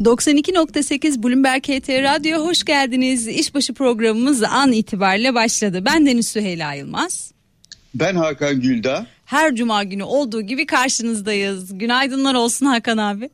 92.8 0.00 1.22
Bloomberg 1.22 1.62
HT 1.62 1.88
Radyo 1.88 2.46
hoş 2.46 2.64
geldiniz. 2.64 3.28
İşbaşı 3.28 3.74
programımız 3.74 4.42
an 4.42 4.72
itibariyle 4.72 5.34
başladı. 5.34 5.82
Ben 5.84 6.06
Deniz 6.06 6.28
Süheyla 6.28 6.74
Yılmaz. 6.74 7.32
Ben 7.94 8.14
Hakan 8.14 8.60
Güldağ. 8.60 9.06
Her 9.24 9.54
cuma 9.54 9.84
günü 9.84 10.02
olduğu 10.02 10.42
gibi 10.42 10.66
karşınızdayız. 10.66 11.78
Günaydınlar 11.78 12.34
olsun 12.34 12.66
Hakan 12.66 12.98
abi. 12.98 13.30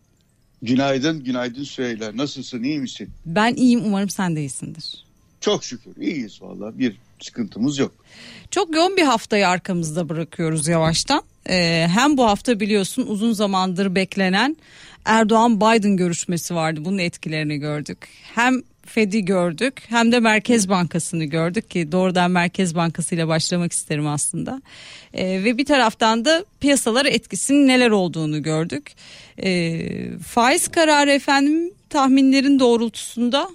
Günaydın, 0.62 1.24
günaydın 1.24 1.64
Süheyla. 1.64 2.16
Nasılsın, 2.16 2.62
iyi 2.62 2.78
misin? 2.78 3.10
Ben 3.26 3.54
iyiyim, 3.54 3.82
umarım 3.84 4.10
sen 4.10 4.36
de 4.36 4.40
iyisindir. 4.40 5.04
Çok 5.40 5.64
şükür, 5.64 5.96
iyiyiz 6.00 6.42
valla. 6.42 6.78
Bir 6.78 6.96
sıkıntımız 7.22 7.78
yok. 7.78 7.94
Çok 8.50 8.74
yoğun 8.74 8.96
bir 8.96 9.02
haftayı 9.02 9.48
arkamızda 9.48 10.08
bırakıyoruz 10.08 10.68
yavaştan. 10.68 11.22
Ee, 11.48 11.86
hem 11.94 12.16
bu 12.16 12.24
hafta 12.24 12.60
biliyorsun 12.60 13.06
uzun 13.06 13.32
zamandır 13.32 13.94
beklenen 13.94 14.56
Erdoğan-Biden 15.06 15.96
görüşmesi 15.96 16.54
vardı. 16.54 16.84
Bunun 16.84 16.98
etkilerini 16.98 17.56
gördük. 17.56 18.08
Hem 18.34 18.62
Fed'i 18.86 19.24
gördük 19.24 19.82
hem 19.88 20.12
de 20.12 20.20
Merkez 20.20 20.68
Bankası'nı 20.68 21.24
gördük 21.24 21.70
ki 21.70 21.92
doğrudan 21.92 22.30
Merkez 22.30 22.74
Bankası 22.74 23.14
ile 23.14 23.28
başlamak 23.28 23.72
isterim 23.72 24.06
aslında. 24.06 24.62
Ee, 25.14 25.44
ve 25.44 25.58
bir 25.58 25.64
taraftan 25.64 26.24
da 26.24 26.44
piyasalara 26.60 27.08
etkisinin 27.08 27.68
neler 27.68 27.90
olduğunu 27.90 28.42
gördük. 28.42 28.92
Ee, 29.42 30.18
faiz 30.18 30.68
kararı 30.68 31.10
efendim 31.10 31.70
tahminlerin 31.90 32.58
doğrultusunda 32.58 33.48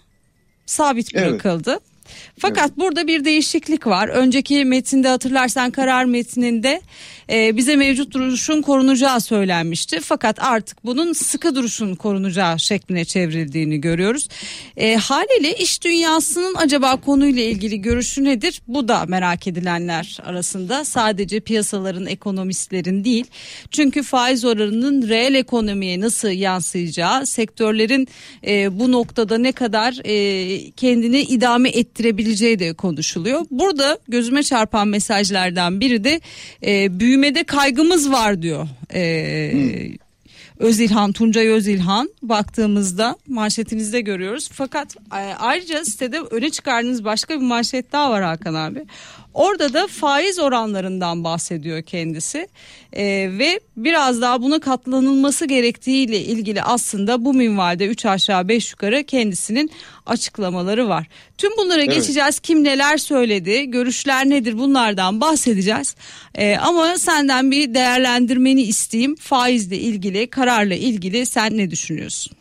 sabit 0.66 1.16
bırakıldı. 1.16 1.72
Evet. 1.72 1.91
Fakat 2.38 2.68
evet. 2.68 2.78
burada 2.78 3.08
bir 3.08 3.26
değişiklik 3.26 3.88
var. 3.88 4.08
Önceki 4.08 4.66
metinde 4.66 5.08
hatırlarsan 5.08 5.72
karar 5.72 6.06
metninde 6.06 6.82
e, 7.32 7.58
bize 7.58 7.76
mevcut 7.76 8.14
duruşun 8.14 8.62
korunacağı 8.62 9.22
söylenmişti. 9.22 10.00
Fakat 10.00 10.44
artık 10.44 10.86
bunun 10.86 11.14
sıkı 11.14 11.56
duruşun 11.56 11.96
korunacağı 11.96 12.60
şekline 12.60 13.06
çevrildiğini 13.06 13.82
görüyoruz. 13.82 14.28
E, 14.78 14.96
haliyle 14.96 15.56
iş 15.58 15.84
dünyasının 15.84 16.56
acaba 16.56 16.96
konuyla 17.02 17.44
ilgili 17.44 17.82
görüşü 17.82 18.24
nedir? 18.24 18.62
Bu 18.68 18.88
da 18.88 19.06
merak 19.06 19.48
edilenler 19.48 20.18
arasında. 20.24 20.86
Sadece 20.86 21.40
piyasaların, 21.40 22.06
ekonomistlerin 22.06 23.04
değil. 23.04 23.26
Çünkü 23.72 24.04
faiz 24.04 24.46
oranının 24.46 25.10
reel 25.10 25.36
ekonomiye 25.36 26.00
nasıl 26.00 26.28
yansıyacağı, 26.30 27.26
sektörlerin 27.26 28.08
e, 28.48 28.80
bu 28.80 28.92
noktada 28.92 29.38
ne 29.38 29.52
kadar 29.52 30.00
e, 30.06 30.72
kendini 30.72 31.22
idame 31.22 31.70
ettirebileceği 32.02 32.60
de 32.60 32.74
konuşuluyor. 32.74 33.46
Burada 33.52 34.00
gözüme 34.08 34.44
çarpan 34.44 34.88
mesajlardan 34.88 35.80
biri 35.80 36.04
de 36.04 36.22
e, 36.64 37.00
büyüme 37.00 37.12
büyümede 37.12 37.44
kaygımız 37.44 38.12
var 38.12 38.42
diyor. 38.42 38.68
Ee, 38.94 39.50
hmm. 39.54 39.96
Özilhan, 40.60 41.12
Tuncay 41.12 41.48
Özilhan 41.48 42.10
baktığımızda 42.24 43.16
manşetinizde 43.28 44.02
görüyoruz. 44.02 44.50
Fakat 44.54 44.96
e, 44.96 45.20
ayrıca 45.40 45.86
sitede 45.86 46.20
öne 46.20 46.50
çıkardığınız 46.50 47.04
başka 47.04 47.36
bir 47.36 47.46
manşet 47.46 47.92
daha 47.92 48.12
var 48.12 48.24
Hakan 48.24 48.54
abi. 48.54 48.86
Orada 49.34 49.74
da 49.74 49.88
faiz 49.88 50.40
oranlarından 50.40 51.24
bahsediyor 51.24 51.82
kendisi 51.82 52.48
e, 52.94 53.04
ve 53.40 53.60
biraz 53.78 54.22
daha 54.22 54.42
buna 54.42 54.60
katlanılması 54.60 55.46
gerektiğiyle 55.46 56.20
ilgili 56.20 56.64
aslında 56.64 57.26
bu 57.26 57.34
minvalde 57.34 57.88
3 57.88 58.06
aşağı 58.06 58.48
5 58.48 58.72
yukarı 58.72 59.04
kendisinin 59.04 59.72
açıklamaları 60.06 60.90
var. 60.90 61.08
Tüm 61.38 61.52
bunlara 61.58 61.84
evet. 61.84 61.94
geçeceğiz. 61.94 62.40
Kim 62.40 62.64
neler 62.64 62.98
söyledi, 62.98 63.66
görüşler 63.66 64.30
nedir 64.30 64.58
bunlardan 64.58 65.22
bahsedeceğiz. 65.22 65.96
E, 66.36 66.58
ama 66.58 66.98
senden 66.98 67.52
bir 67.52 67.74
değerlendirmeni 67.74 68.62
isteyeyim. 68.62 69.16
Faizle 69.16 69.78
ilgili, 69.78 70.28
kararla 70.28 70.76
ilgili 70.76 71.26
sen 71.26 71.58
ne 71.58 71.72
düşünüyorsun? 71.72 72.41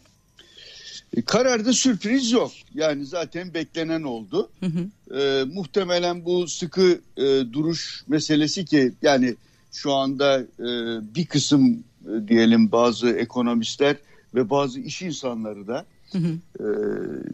E, 1.16 1.22
kararda 1.22 1.72
sürpriz 1.72 2.33
yok. 2.33 2.50
Yani 2.75 3.06
zaten 3.06 3.55
beklenen 3.55 4.03
oldu. 4.03 4.50
Hı 4.61 4.66
hı. 4.66 5.19
E, 5.20 5.44
muhtemelen 5.44 6.25
bu 6.25 6.48
sıkı 6.48 7.00
e, 7.16 7.22
duruş 7.53 8.05
meselesi 8.08 8.65
ki 8.65 8.93
yani 9.03 9.37
şu 9.72 9.93
anda 9.93 10.41
e, 10.41 10.69
bir 11.15 11.26
kısım 11.26 11.84
e, 12.04 12.28
diyelim 12.28 12.72
bazı 12.72 13.10
ekonomistler 13.10 13.97
ve 14.34 14.50
bazı 14.50 14.81
iş 14.81 15.03
insanları 15.03 15.66
da 15.66 15.84
hı 16.12 16.19
hı. 16.19 16.38
E, 16.60 16.66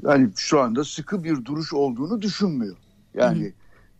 yani 0.02 0.30
şu 0.36 0.60
anda 0.60 0.84
sıkı 0.84 1.24
bir 1.24 1.44
duruş 1.44 1.72
olduğunu 1.74 2.22
düşünmüyor. 2.22 2.76
Yani 3.14 3.44
hı 3.44 3.48
hı. 3.48 3.52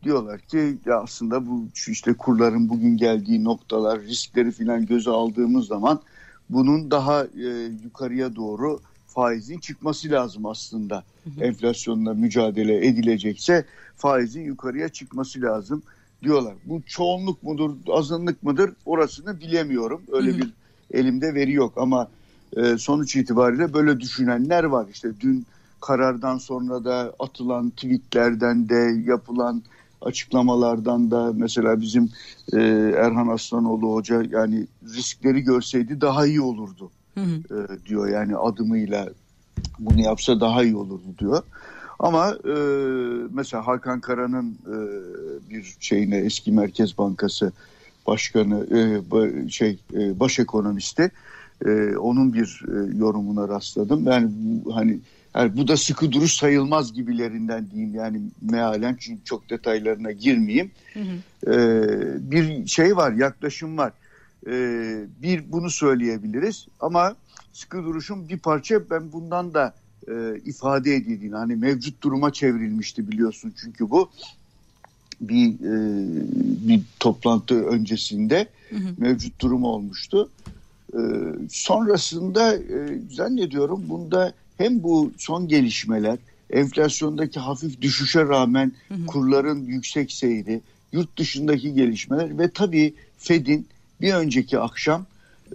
diyorlar 0.03 0.41
ki 0.41 0.77
ya 0.87 1.01
aslında 1.01 1.47
bu 1.47 1.69
işte 1.89 2.15
kurların 2.15 2.69
bugün 2.69 2.97
geldiği 2.97 3.45
noktalar 3.45 4.01
riskleri 4.01 4.53
filan 4.53 4.87
göze 4.87 5.11
aldığımız 5.11 5.67
zaman 5.67 6.01
bunun 6.51 6.91
daha 6.91 7.25
e, 7.25 7.49
yukarıya 7.85 8.37
doğru 8.37 8.81
faizin 9.17 9.59
çıkması 9.59 10.11
lazım 10.11 10.47
aslında. 10.47 11.05
Enflasyonla 11.41 12.15
mücadele 12.15 12.87
edilecekse 12.87 13.65
faizin 13.97 14.43
yukarıya 14.43 14.89
çıkması 14.89 15.43
lazım 15.43 15.83
diyorlar. 16.23 16.55
Bu 16.65 16.83
çoğunluk 16.87 17.43
mudur, 17.43 17.71
azınlık 17.89 18.43
mıdır 18.43 18.73
orasını 18.87 19.41
bilemiyorum. 19.41 20.03
Öyle 20.13 20.39
bir 20.39 20.53
elimde 20.93 21.35
veri 21.35 21.53
yok 21.53 21.73
ama 21.77 22.09
e, 22.57 22.79
sonuç 22.79 23.17
itibariyle 23.17 23.73
böyle 23.73 24.01
düşünenler 24.01 24.65
var. 24.65 24.87
İşte 24.93 25.09
dün 25.21 25.47
karardan 25.81 26.39
sonra 26.39 26.85
da 26.85 27.13
atılan 27.19 27.71
tweetlerden 27.71 28.69
de 28.69 29.03
yapılan 29.11 29.63
açıklamalardan 30.01 31.11
da 31.11 31.33
mesela 31.35 31.81
bizim 31.81 32.11
e, 32.53 32.59
Erhan 32.97 33.29
Aslanoğlu 33.29 33.95
hoca 33.95 34.23
yani 34.31 34.67
riskleri 34.85 35.41
görseydi 35.41 36.01
daha 36.01 36.27
iyi 36.27 36.41
olurdu 36.41 36.91
hı 37.19 37.21
hı. 37.21 37.37
E, 37.55 37.87
diyor 37.87 38.09
yani 38.09 38.37
adımıyla 38.37 39.09
bunu 39.79 40.01
yapsa 40.01 40.41
daha 40.41 40.65
iyi 40.65 40.77
olurdu 40.77 41.15
diyor. 41.19 41.43
Ama 41.99 42.37
e, 42.45 42.55
mesela 43.31 43.67
Hakan 43.67 44.01
Kara'nın 44.01 44.59
e, 44.67 44.77
bir 45.51 45.77
şeyine 45.81 46.17
eski 46.17 46.53
Merkez 46.53 46.99
Bankası 46.99 47.53
Başkanı 48.07 48.67
e, 48.77 49.49
şey 49.49 49.79
e, 49.95 50.21
baş 50.21 50.39
ekonomisti 50.39 51.11
e, 51.65 51.97
onun 51.97 52.33
bir 52.33 52.63
e, 52.69 52.99
yorumuna 52.99 53.49
rastladım. 53.49 54.07
Yani 54.07 54.29
bu, 54.31 54.77
hani 54.77 54.99
yani 55.35 55.57
bu 55.57 55.69
da 55.69 55.77
sıkı 55.77 56.13
duruş 56.13 56.33
sayılmaz 56.33 56.93
gibilerinden 56.93 57.71
diyeyim 57.71 57.95
yani 57.95 58.21
mealen 58.43 58.97
çünkü 59.01 59.25
çok 59.25 59.51
detaylarına 59.51 60.13
girmeyeyim. 60.13 60.71
Hı 60.95 61.01
hı. 61.01 61.53
E, 61.53 61.61
bir 62.31 62.67
şey 62.67 62.97
var 62.97 63.13
yaklaşım 63.13 63.79
var. 63.79 63.93
E, 64.47 65.05
bir 65.23 65.53
bunu 65.53 65.71
söyleyebiliriz 65.71 66.67
ama 66.81 67.17
sıkı 67.53 67.85
duruşun 67.85 68.29
bir 68.29 68.39
parça 68.39 68.91
ben 68.91 69.13
bundan 69.13 69.55
da 69.55 69.75
e, 70.09 70.41
ifade 70.45 70.95
edildiğini 70.95 71.35
hani 71.35 71.57
mevcut 71.57 72.03
duruma 72.03 72.33
çevrilmişti 72.33 73.11
biliyorsun 73.11 73.55
çünkü 73.61 73.91
bu 73.91 74.11
bir 75.21 75.49
e, 75.49 76.07
bir 76.69 76.83
toplantı 77.01 77.67
öncesinde 77.67 78.49
hı 78.71 78.77
hı. 78.77 78.95
mevcut 78.99 79.41
durum 79.41 79.65
olmuştu. 79.65 80.31
E, 80.95 81.01
sonrasında 81.51 82.55
e, 82.55 82.99
zannediyorum 83.11 83.85
bunda 83.89 84.33
hem 84.59 84.83
bu 84.83 85.13
son 85.19 85.49
gelişmeler 85.49 86.19
enflasyondaki 86.51 87.41
hafif 87.41 87.81
düşüşe 87.81 88.21
rağmen 88.25 88.73
hı 88.89 88.95
hı. 88.95 89.07
kurların 89.07 89.65
yüksek 89.65 90.13
seyri, 90.13 90.61
yurt 90.93 91.19
dışındaki 91.19 91.75
gelişmeler 91.75 92.39
ve 92.39 92.51
tabii 92.51 92.95
Fed'in 93.19 93.67
bir 94.01 94.15
önceki 94.15 94.59
akşam 94.59 95.07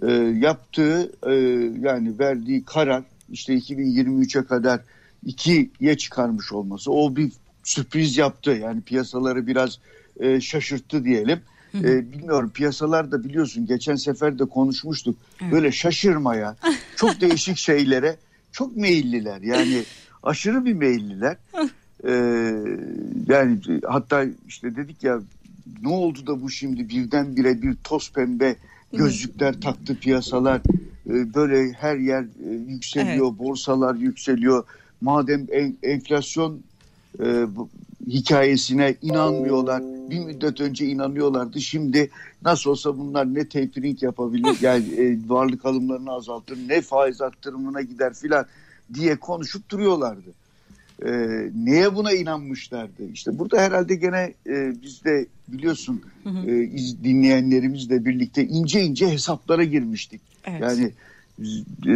e, 0.02 0.12
yaptığı 0.38 1.12
e, 1.26 1.34
yani 1.80 2.18
verdiği 2.18 2.64
karar 2.64 3.02
işte 3.30 3.54
2023'e 3.54 4.44
kadar 4.44 4.80
ikiye 5.26 5.96
çıkarmış 5.96 6.52
olması 6.52 6.92
o 6.92 7.16
bir 7.16 7.32
sürpriz 7.64 8.16
yaptı. 8.16 8.50
Yani 8.50 8.80
piyasaları 8.80 9.46
biraz 9.46 9.78
e, 10.20 10.40
şaşırttı 10.40 11.04
diyelim. 11.04 11.40
E, 11.74 12.12
bilmiyorum 12.12 12.50
piyasalar 12.54 13.12
da 13.12 13.24
biliyorsun 13.24 13.66
geçen 13.66 13.96
sefer 13.96 14.38
de 14.38 14.44
konuşmuştuk. 14.44 15.16
Evet. 15.42 15.52
Böyle 15.52 15.72
şaşırmaya, 15.72 16.56
çok 16.96 17.20
değişik 17.20 17.56
şeylere 17.56 18.16
çok 18.52 18.76
meyilliler. 18.76 19.40
Yani 19.40 19.82
aşırı 20.22 20.64
bir 20.64 20.72
meyilliler. 20.72 21.36
E, 22.04 22.12
yani 23.28 23.58
hatta 23.86 24.24
işte 24.48 24.76
dedik 24.76 25.04
ya 25.04 25.20
ne 25.82 25.88
oldu 25.88 26.26
da 26.26 26.42
bu 26.42 26.50
şimdi 26.50 26.88
birdenbire 26.88 27.62
bir 27.62 27.74
toz 27.84 28.12
pembe 28.12 28.56
gözlükler 28.92 29.60
taktı 29.60 29.98
piyasalar? 29.98 30.60
E, 31.06 31.34
böyle 31.34 31.72
her 31.72 31.96
yer 31.96 32.22
e, 32.22 32.50
yükseliyor 32.68 33.28
evet. 33.28 33.38
borsalar 33.38 33.94
yükseliyor. 33.94 34.64
Madem 35.00 35.46
en, 35.50 35.76
enflasyon 35.82 36.60
e, 37.20 37.46
hikayesine 38.06 38.94
inanmıyorlar 39.02 39.82
bir 40.10 40.18
müddet 40.18 40.60
önce 40.60 40.86
inanıyorlardı 40.86 41.60
şimdi 41.60 42.10
nasıl 42.44 42.70
olsa 42.70 42.98
bunlar 42.98 43.34
ne 43.34 43.48
tapering 43.48 44.02
yapabilir 44.02 44.56
yani 44.60 44.84
e, 44.84 45.18
varlık 45.28 45.66
alımlarını 45.66 46.12
azaltır 46.12 46.58
ne 46.68 46.80
faiz 46.80 47.20
arttırımına 47.20 47.80
gider 47.82 48.14
filan 48.14 48.46
diye 48.94 49.16
konuşup 49.16 49.70
duruyorlardı 49.70 50.41
e, 51.04 51.10
neye 51.54 51.94
buna 51.94 52.12
inanmışlardı? 52.12 53.10
İşte 53.12 53.38
burada 53.38 53.60
herhalde 53.60 53.94
gene 53.94 54.34
e, 54.46 54.82
biz 54.82 55.04
de 55.04 55.26
biliyorsun 55.48 56.02
hı 56.24 56.30
hı. 56.30 56.50
E, 56.50 56.64
iz, 56.64 57.04
dinleyenlerimizle 57.04 58.04
birlikte 58.04 58.44
ince 58.44 58.82
ince 58.82 59.10
hesaplara 59.10 59.64
girmiştik. 59.64 60.20
Evet. 60.44 60.60
Yani 60.62 60.92
e, 61.86 61.94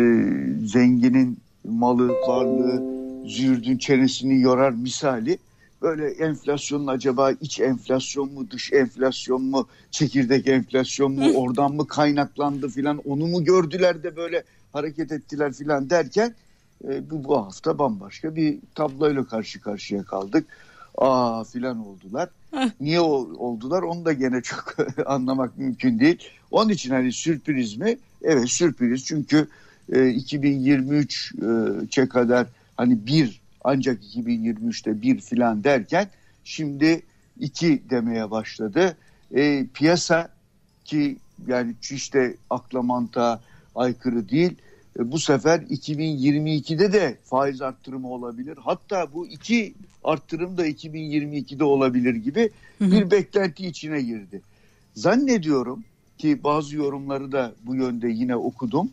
zenginin 0.66 1.38
malı, 1.64 2.08
varlığı, 2.28 2.82
züğürdün 3.28 3.78
çenesini 3.78 4.40
yorar 4.40 4.70
misali 4.70 5.38
böyle 5.82 6.08
enflasyonun 6.08 6.86
acaba 6.86 7.30
iç 7.30 7.60
enflasyon 7.60 8.32
mu 8.32 8.50
dış 8.50 8.72
enflasyon 8.72 9.42
mu 9.42 9.68
çekirdek 9.90 10.48
enflasyon 10.48 11.12
mu 11.12 11.30
oradan 11.34 11.74
mı 11.74 11.86
kaynaklandı 11.86 12.68
filan 12.68 12.98
onu 12.98 13.26
mu 13.26 13.44
gördüler 13.44 14.02
de 14.02 14.16
böyle 14.16 14.44
hareket 14.72 15.12
ettiler 15.12 15.52
filan 15.52 15.90
derken 15.90 16.34
e, 16.84 17.11
bu, 17.11 17.25
bu 17.25 17.37
hafta 17.37 17.78
bambaşka 17.78 18.37
bir 18.37 18.58
tabloyla 18.75 19.25
karşı 19.25 19.61
karşıya 19.61 20.05
kaldık. 20.05 20.46
Aa 20.99 21.44
filan 21.44 21.87
oldular. 21.87 22.28
Niye 22.81 23.00
o, 23.00 23.28
oldular 23.38 23.82
onu 23.82 24.05
da 24.05 24.12
gene 24.12 24.43
çok 24.43 24.76
anlamak 25.06 25.58
mümkün 25.58 25.99
değil. 25.99 26.19
Onun 26.50 26.70
için 26.70 26.90
hani 26.90 27.12
sürpriz 27.12 27.76
mi? 27.76 27.99
Evet 28.23 28.49
sürpriz 28.49 29.05
çünkü 29.05 29.49
e, 29.93 29.96
2023'e 29.96 32.08
kadar 32.08 32.46
hani 32.76 33.06
bir 33.06 33.40
ancak 33.64 34.05
2023'te 34.05 35.02
bir 35.02 35.20
filan 35.20 35.64
derken 35.64 36.08
şimdi 36.44 37.02
iki 37.40 37.82
demeye 37.90 38.31
başladı. 38.31 38.96
E, 39.34 39.67
piyasa 39.75 40.28
ki 40.84 41.17
yani 41.46 41.75
işte 41.90 42.37
akla 42.50 42.82
mantığa 42.82 43.40
aykırı 43.75 44.28
değil. 44.28 44.55
E, 44.98 45.12
bu 45.12 45.19
sefer 45.19 45.60
2022'de 45.60 46.93
de 46.93 47.19
faiz 47.25 47.62
arttırımı 47.62 48.08
olabilir. 48.08 48.58
Hatta 48.60 49.12
bu 49.12 49.26
iki 49.26 49.75
arttırım 50.04 50.58
da 50.58 50.69
2022'de 50.69 51.64
olabilir 51.64 52.14
gibi 52.14 52.50
bir 52.81 53.10
beklenti 53.10 53.66
içine 53.66 54.02
girdi. 54.02 54.43
Zannediyorum 54.94 55.84
ki 56.19 56.44
bazı 56.44 56.76
yorumları 56.76 57.32
da 57.32 57.52
bu 57.66 57.75
yönde 57.75 58.08
yine 58.08 58.37
okudum. 58.37 58.90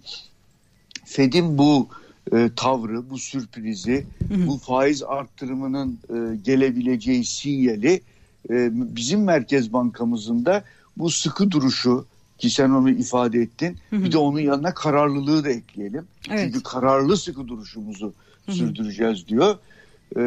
Fed'in 1.05 1.57
bu 1.57 1.87
e, 2.33 2.49
tavrı, 2.55 3.09
bu 3.09 3.17
sürprizi, 3.17 4.05
bu 4.47 4.57
faiz 4.57 5.03
arttırımının 5.03 5.99
e, 6.09 6.35
gelebileceği 6.35 7.25
sinyali 7.25 8.01
e, 8.49 8.69
bizim 8.71 9.23
Merkez 9.23 9.73
Bankamızın 9.73 10.45
da 10.45 10.63
bu 10.97 11.09
sıkı 11.09 11.51
duruşu 11.51 12.05
ki 12.43 12.49
sen 12.49 12.69
onu 12.69 12.89
ifade 12.89 13.39
ettin. 13.39 13.77
Bir 13.91 14.11
de 14.11 14.17
onun 14.17 14.39
yanına 14.39 14.73
kararlılığı 14.73 15.43
da 15.43 15.49
ekleyelim. 15.49 16.07
Evet. 16.29 16.39
Çünkü 16.39 16.63
kararlı 16.63 17.17
sıkı 17.17 17.47
duruşumuzu 17.47 18.13
sürdüreceğiz 18.49 19.27
diyor. 19.27 19.55
Ee, 20.17 20.21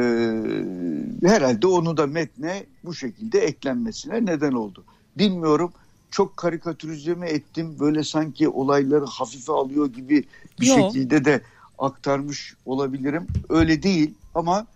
herhalde 1.22 1.66
onu 1.66 1.96
da 1.96 2.06
metne 2.06 2.66
bu 2.84 2.94
şekilde 2.94 3.38
eklenmesine 3.38 4.24
neden 4.24 4.52
oldu. 4.52 4.84
Bilmiyorum 5.18 5.72
çok 6.10 6.36
karikatürize 6.36 7.14
mi 7.14 7.26
ettim 7.26 7.76
böyle 7.80 8.04
sanki 8.04 8.48
olayları 8.48 9.04
hafife 9.04 9.52
alıyor 9.52 9.86
gibi 9.86 10.24
bir 10.60 10.66
Yo. 10.66 10.74
şekilde 10.74 11.24
de 11.24 11.40
aktarmış 11.78 12.54
olabilirim. 12.66 13.26
Öyle 13.48 13.82
değil 13.82 14.14
ama 14.34 14.66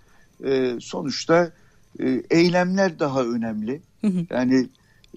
e, 0.44 0.74
sonuçta 0.80 1.52
e, 2.00 2.22
eylemler 2.30 2.98
daha 2.98 3.24
önemli. 3.24 3.80
Hı 4.00 4.06
hı. 4.06 4.26
Yani 4.30 4.66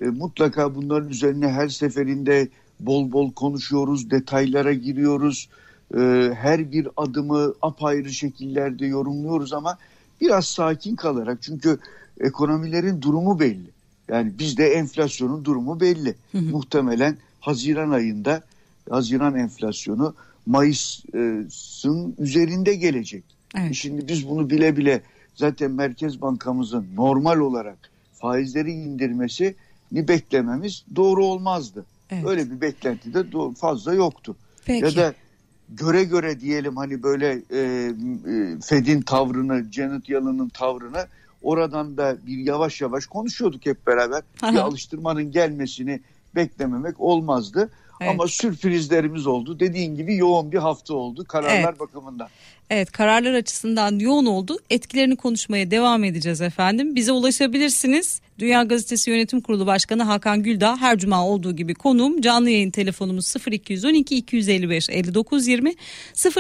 e, 0.01 0.05
mutlaka 0.05 0.75
bunların 0.75 1.09
üzerine 1.09 1.47
her 1.47 1.67
seferinde 1.67 2.47
bol 2.79 3.11
bol 3.11 3.31
konuşuyoruz, 3.31 4.11
detaylara 4.11 4.73
giriyoruz. 4.73 5.49
E, 5.97 6.31
her 6.35 6.71
bir 6.71 6.87
adımı 6.97 7.53
apayrı 7.61 8.13
şekillerde 8.13 8.85
yorumluyoruz 8.85 9.53
ama 9.53 9.77
biraz 10.21 10.45
sakin 10.45 10.95
kalarak 10.95 11.37
çünkü 11.41 11.79
ekonomilerin 12.19 13.01
durumu 13.01 13.39
belli. 13.39 13.73
Yani 14.09 14.39
bizde 14.39 14.67
enflasyonun 14.67 15.45
durumu 15.45 15.79
belli. 15.79 16.15
Hı 16.31 16.37
hı. 16.37 16.41
Muhtemelen 16.41 17.17
Haziran 17.39 17.91
ayında 17.91 18.41
Haziran 18.89 19.35
enflasyonu 19.35 20.15
Mayıs'ın 20.45 22.15
üzerinde 22.19 22.75
gelecek. 22.75 23.23
Evet. 23.57 23.71
E 23.71 23.73
şimdi 23.73 24.07
biz 24.07 24.29
bunu 24.29 24.49
bile 24.49 24.77
bile 24.77 25.01
zaten 25.35 25.71
Merkez 25.71 26.21
Bankamızın 26.21 26.85
normal 26.95 27.37
olarak 27.37 27.77
faizleri 28.13 28.71
indirmesi 28.71 29.55
beklememiz 29.93 30.85
doğru 30.95 31.25
olmazdı. 31.25 31.85
Evet. 32.09 32.25
Öyle 32.27 32.51
bir 32.51 32.61
beklenti 32.61 33.13
de 33.13 33.23
fazla 33.59 33.93
yoktu. 33.93 34.35
Peki. 34.65 34.85
Ya 34.85 34.95
da 34.95 35.13
göre 35.69 36.03
göre 36.03 36.39
diyelim 36.39 36.77
hani 36.77 37.03
böyle 37.03 37.41
e, 37.51 37.59
e, 37.59 38.59
Fed'in 38.63 39.01
tavrını, 39.01 39.71
Janet 39.71 40.09
Yellen'ın 40.09 40.49
tavrını 40.49 41.07
oradan 41.41 41.97
da 41.97 42.17
bir 42.27 42.37
yavaş 42.37 42.81
yavaş 42.81 43.05
konuşuyorduk 43.05 43.65
hep 43.65 43.87
beraber. 43.87 44.21
Aha. 44.41 44.53
Bir 44.53 44.57
alıştırmanın 44.57 45.31
gelmesini 45.31 46.01
beklememek 46.35 46.99
olmazdı. 46.99 47.69
Evet. 48.01 48.11
Ama 48.11 48.27
sürprizlerimiz 48.27 49.27
oldu. 49.27 49.59
Dediğin 49.59 49.95
gibi 49.95 50.15
yoğun 50.15 50.51
bir 50.51 50.57
hafta 50.57 50.93
oldu 50.93 51.25
kararlar 51.27 51.69
evet. 51.69 51.79
bakımından. 51.79 52.27
Evet 52.69 52.91
kararlar 52.91 53.33
açısından 53.33 53.99
yoğun 53.99 54.25
oldu. 54.25 54.57
Etkilerini 54.69 55.15
konuşmaya 55.15 55.71
devam 55.71 56.03
edeceğiz 56.03 56.41
efendim. 56.41 56.95
Bize 56.95 57.11
ulaşabilirsiniz. 57.11 58.21
Dünya 58.39 58.63
Gazetesi 58.63 59.09
Yönetim 59.09 59.41
Kurulu 59.41 59.65
Başkanı 59.65 60.03
Hakan 60.03 60.44
Güldağ 60.44 60.77
her 60.77 60.97
cuma 60.97 61.27
olduğu 61.27 61.56
gibi 61.56 61.74
konuğum. 61.74 62.21
Canlı 62.21 62.50
yayın 62.50 62.71
telefonumuz 62.71 63.33
0212 63.51 64.15
255 64.15 64.89
59 64.89 65.47
20 65.47 65.74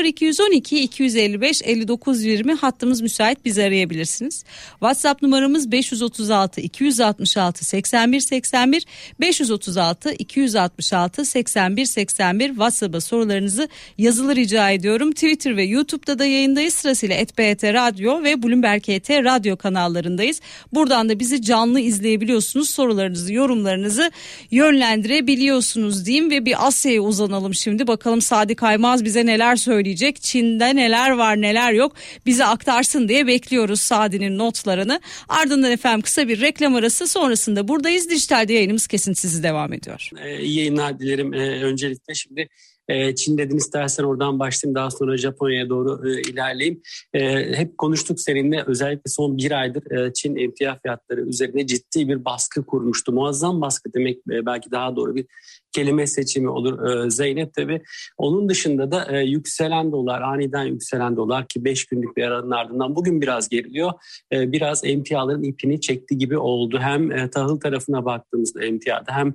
0212 0.03 0.83
255 0.83 1.61
59 1.65 2.23
20 2.23 2.53
hattımız 2.53 3.01
müsait 3.01 3.45
bizi 3.45 3.63
arayabilirsiniz. 3.63 4.43
WhatsApp 4.71 5.21
numaramız 5.21 5.71
536 5.71 6.61
266 6.61 7.65
81 7.65 8.19
81 8.19 8.85
536 9.19 10.13
266 10.13 11.25
81 11.25 11.85
81 11.85 12.47
WhatsApp'a 12.47 13.01
sorularınızı 13.01 13.69
yazılı 13.97 14.35
rica 14.35 14.69
ediyorum. 14.69 15.11
Twitter 15.11 15.57
ve 15.57 15.63
YouTube'da 15.63 16.19
da 16.19 16.25
yayındayız. 16.25 16.73
Sırasıyla 16.73 17.17
@bt 17.37 17.63
Radyo 17.63 18.23
ve 18.23 18.43
Bloomberg 18.43 18.89
ET 18.89 19.09
Radyo 19.09 19.57
kanallarındayız. 19.57 20.41
Buradan 20.73 21.09
da 21.09 21.19
bizi 21.19 21.41
canlı 21.41 21.82
izleyebiliyorsunuz. 21.83 22.69
Sorularınızı, 22.69 23.33
yorumlarınızı 23.33 24.11
yönlendirebiliyorsunuz 24.51 26.05
diyeyim 26.05 26.31
ve 26.31 26.45
bir 26.45 26.67
Asya'ya 26.67 27.01
uzanalım 27.01 27.53
şimdi. 27.53 27.87
Bakalım 27.87 28.21
Sadi 28.21 28.55
Kaymaz 28.55 29.05
bize 29.05 29.25
neler 29.25 29.55
söyleyecek? 29.55 30.21
Çin'de 30.21 30.75
neler 30.75 31.11
var, 31.11 31.41
neler 31.41 31.73
yok? 31.73 31.95
Bize 32.25 32.45
aktarsın 32.45 33.07
diye 33.07 33.27
bekliyoruz 33.27 33.81
Sadi'nin 33.81 34.37
notlarını. 34.37 34.99
Ardından 35.29 35.71
efendim 35.71 36.01
kısa 36.01 36.27
bir 36.27 36.41
reklam 36.41 36.75
arası 36.75 37.07
sonrasında 37.07 37.67
buradayız. 37.67 38.09
Dijitalde 38.09 38.53
yayınımız 38.53 38.87
kesintisiz 38.87 39.43
devam 39.43 39.73
ediyor. 39.73 40.09
Ee, 40.23 40.29
yayınlar 40.29 40.99
dilerim 40.99 41.33
ee, 41.33 41.63
öncelikle. 41.63 42.13
Şimdi 42.13 42.47
e, 42.87 43.15
Çin 43.15 43.37
dedin 43.37 43.57
istersen 43.57 44.03
oradan 44.03 44.39
başlayayım 44.39 44.75
daha 44.75 44.91
sonra 44.91 45.17
Japonya'ya 45.17 45.69
doğru 45.69 46.09
e, 46.09 46.21
ilerleyeyim. 46.21 46.81
E, 47.13 47.53
hep 47.57 47.77
konuştuk 47.77 48.19
seninle 48.19 48.63
özellikle 48.67 49.11
son 49.11 49.37
bir 49.37 49.59
aydır 49.59 49.91
e, 49.91 50.13
Çin 50.13 50.35
emtia 50.35 50.79
fiyatları 50.83 51.21
üzerine 51.21 51.67
ciddi 51.67 52.07
bir 52.07 52.25
baskı 52.25 52.65
kurmuştu. 52.65 53.11
Muazzam 53.11 53.61
baskı 53.61 53.93
demek 53.93 54.17
e, 54.17 54.45
belki 54.45 54.71
daha 54.71 54.95
doğru 54.95 55.15
bir 55.15 55.25
kelime 55.71 56.07
seçimi 56.07 56.49
olur 56.49 57.09
Zeynep 57.09 57.53
tabi. 57.53 57.81
Onun 58.17 58.49
dışında 58.49 58.91
da 58.91 59.21
yükselen 59.21 59.91
dolar, 59.91 60.21
aniden 60.21 60.63
yükselen 60.63 61.15
dolar 61.17 61.47
ki 61.47 61.65
5 61.65 61.85
günlük 61.85 62.17
bir 62.17 62.23
aranın 62.23 62.51
ardından 62.51 62.95
bugün 62.95 63.21
biraz 63.21 63.49
geriliyor. 63.49 63.91
Biraz 64.31 64.85
emtiaların 64.85 65.43
ipini 65.43 65.81
çekti 65.81 66.17
gibi 66.17 66.37
oldu. 66.37 66.79
Hem 66.81 67.29
tahıl 67.29 67.59
tarafına 67.59 68.05
baktığımızda 68.05 68.65
emtiada 68.65 69.11
hem 69.11 69.33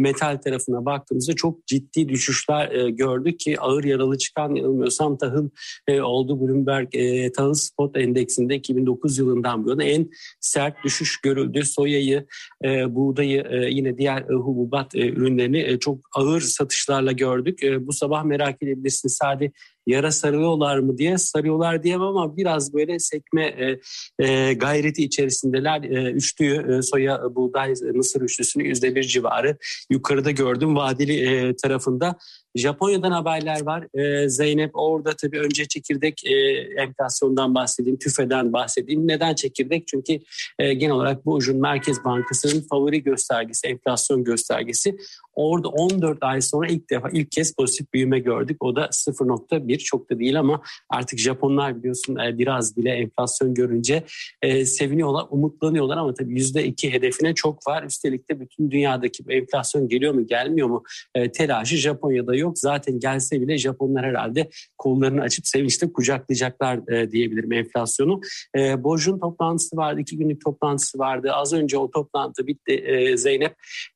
metal 0.00 0.36
tarafına 0.36 0.84
baktığımızda 0.84 1.32
çok 1.32 1.66
ciddi 1.66 2.08
düşüşler 2.08 2.70
e, 2.70 2.85
gördük 2.90 3.40
ki 3.40 3.60
ağır 3.60 3.84
yaralı 3.84 4.18
çıkan 4.18 4.54
yanılmıyorsam 4.54 5.18
tahıl 5.18 5.48
e, 5.88 6.00
oldu. 6.00 6.40
Bloomberg 6.40 6.94
e, 6.94 7.32
tahıl 7.32 7.54
spot 7.54 7.96
endeksinde 7.96 8.54
2009 8.54 9.18
yılından 9.18 9.64
bu 9.64 9.70
yana 9.70 9.84
en 9.84 10.10
sert 10.40 10.84
düşüş 10.84 11.20
görüldü. 11.20 11.64
Soyayı, 11.64 12.26
e, 12.64 12.94
buğdayı 12.94 13.44
e, 13.50 13.56
yine 13.70 13.98
diğer 13.98 14.22
e, 14.22 14.34
hububat 14.34 14.94
e, 14.94 15.08
ürünlerini 15.08 15.60
e, 15.60 15.78
çok 15.78 15.98
ağır 16.14 16.40
satışlarla 16.40 17.12
gördük. 17.12 17.62
E, 17.62 17.86
bu 17.86 17.92
sabah 17.92 18.24
merak 18.24 18.62
edebilirsiniz 18.62 19.16
sadece 19.22 19.52
yara 19.86 20.12
sarıyorlar 20.12 20.78
mı 20.78 20.98
diye 20.98 21.18
sarıyorlar 21.18 21.82
diyemem 21.82 22.06
ama 22.06 22.36
biraz 22.36 22.74
böyle 22.74 22.98
sekme 22.98 23.44
e, 23.46 23.80
e, 24.26 24.54
gayreti 24.54 25.04
içerisindeler. 25.04 25.82
E, 25.82 26.10
üçlüyü 26.12 26.78
e, 26.78 26.82
soya 26.82 27.22
buğday 27.34 27.74
mısır 27.94 28.20
üçlüsünü 28.20 28.68
yüzde 28.68 28.94
bir 28.94 29.02
civarı 29.02 29.56
yukarıda 29.90 30.30
gördüm 30.30 30.76
vadeli 30.76 31.12
e, 31.12 31.56
tarafında. 31.56 32.16
Japonya'dan 32.56 33.10
haberler 33.10 33.62
var. 33.62 33.86
Ee, 33.94 34.28
Zeynep 34.28 34.70
orada 34.74 35.12
tabii 35.16 35.40
önce 35.40 35.64
çekirdek 35.64 36.26
e, 36.26 36.34
enflasyondan 36.82 37.54
bahsedeyim, 37.54 37.98
tüfeden 37.98 38.52
bahsedeyim. 38.52 39.08
Neden 39.08 39.34
çekirdek? 39.34 39.86
Çünkü 39.86 40.18
e, 40.58 40.74
genel 40.74 40.94
olarak 40.94 41.26
bu 41.26 41.34
ucun 41.34 41.60
Merkez 41.60 42.04
Bankası'nın 42.04 42.60
favori 42.70 43.02
göstergesi, 43.02 43.66
enflasyon 43.66 44.24
göstergesi. 44.24 44.96
Orada 45.34 45.68
14 45.68 46.18
ay 46.20 46.40
sonra 46.40 46.68
ilk 46.68 46.90
defa 46.90 47.08
ilk 47.12 47.32
kez 47.32 47.54
pozitif 47.54 47.92
büyüme 47.92 48.18
gördük. 48.18 48.64
O 48.64 48.76
da 48.76 48.84
0.1 48.84 49.68
bir 49.68 49.78
çok 49.78 50.10
da 50.10 50.18
değil 50.18 50.38
ama 50.38 50.62
artık 50.90 51.18
Japonlar 51.18 51.78
biliyorsun 51.78 52.16
e, 52.16 52.38
biraz 52.38 52.76
bile 52.76 52.90
enflasyon 52.90 53.54
görünce 53.54 54.02
seviniyorlar, 54.64 55.26
umutlanıyorlar 55.30 55.96
ama 55.96 56.14
tabii 56.14 56.40
%2 56.40 56.92
hedefine 56.92 57.34
çok 57.34 57.66
var. 57.66 57.82
Üstelik 57.82 58.30
de 58.30 58.40
bütün 58.40 58.70
dünyadaki 58.70 59.24
enflasyon 59.28 59.88
geliyor 59.88 60.14
mu 60.14 60.26
gelmiyor 60.26 60.68
mu 60.68 60.82
e, 61.14 61.32
telaşı 61.32 61.76
Japonya'da 61.76 62.34
yok. 62.34 62.45
Zaten 62.54 63.00
gelse 63.00 63.40
bile 63.40 63.58
Japonlar 63.58 64.06
herhalde 64.06 64.48
kollarını 64.78 65.20
açıp 65.20 65.46
sevinçle 65.46 65.92
kucaklayacaklar 65.92 66.92
e, 66.92 67.10
diyebilirim 67.10 67.52
enflasyonu. 67.52 68.20
E, 68.56 68.84
Borj'un 68.84 69.18
toplantısı 69.18 69.76
vardı, 69.76 70.00
iki 70.00 70.18
günlük 70.18 70.44
toplantısı 70.44 70.98
vardı. 70.98 71.32
Az 71.32 71.52
önce 71.52 71.78
o 71.78 71.90
toplantı 71.90 72.46
bitti 72.46 72.72
e, 72.72 73.16
Zeynep. 73.16 73.54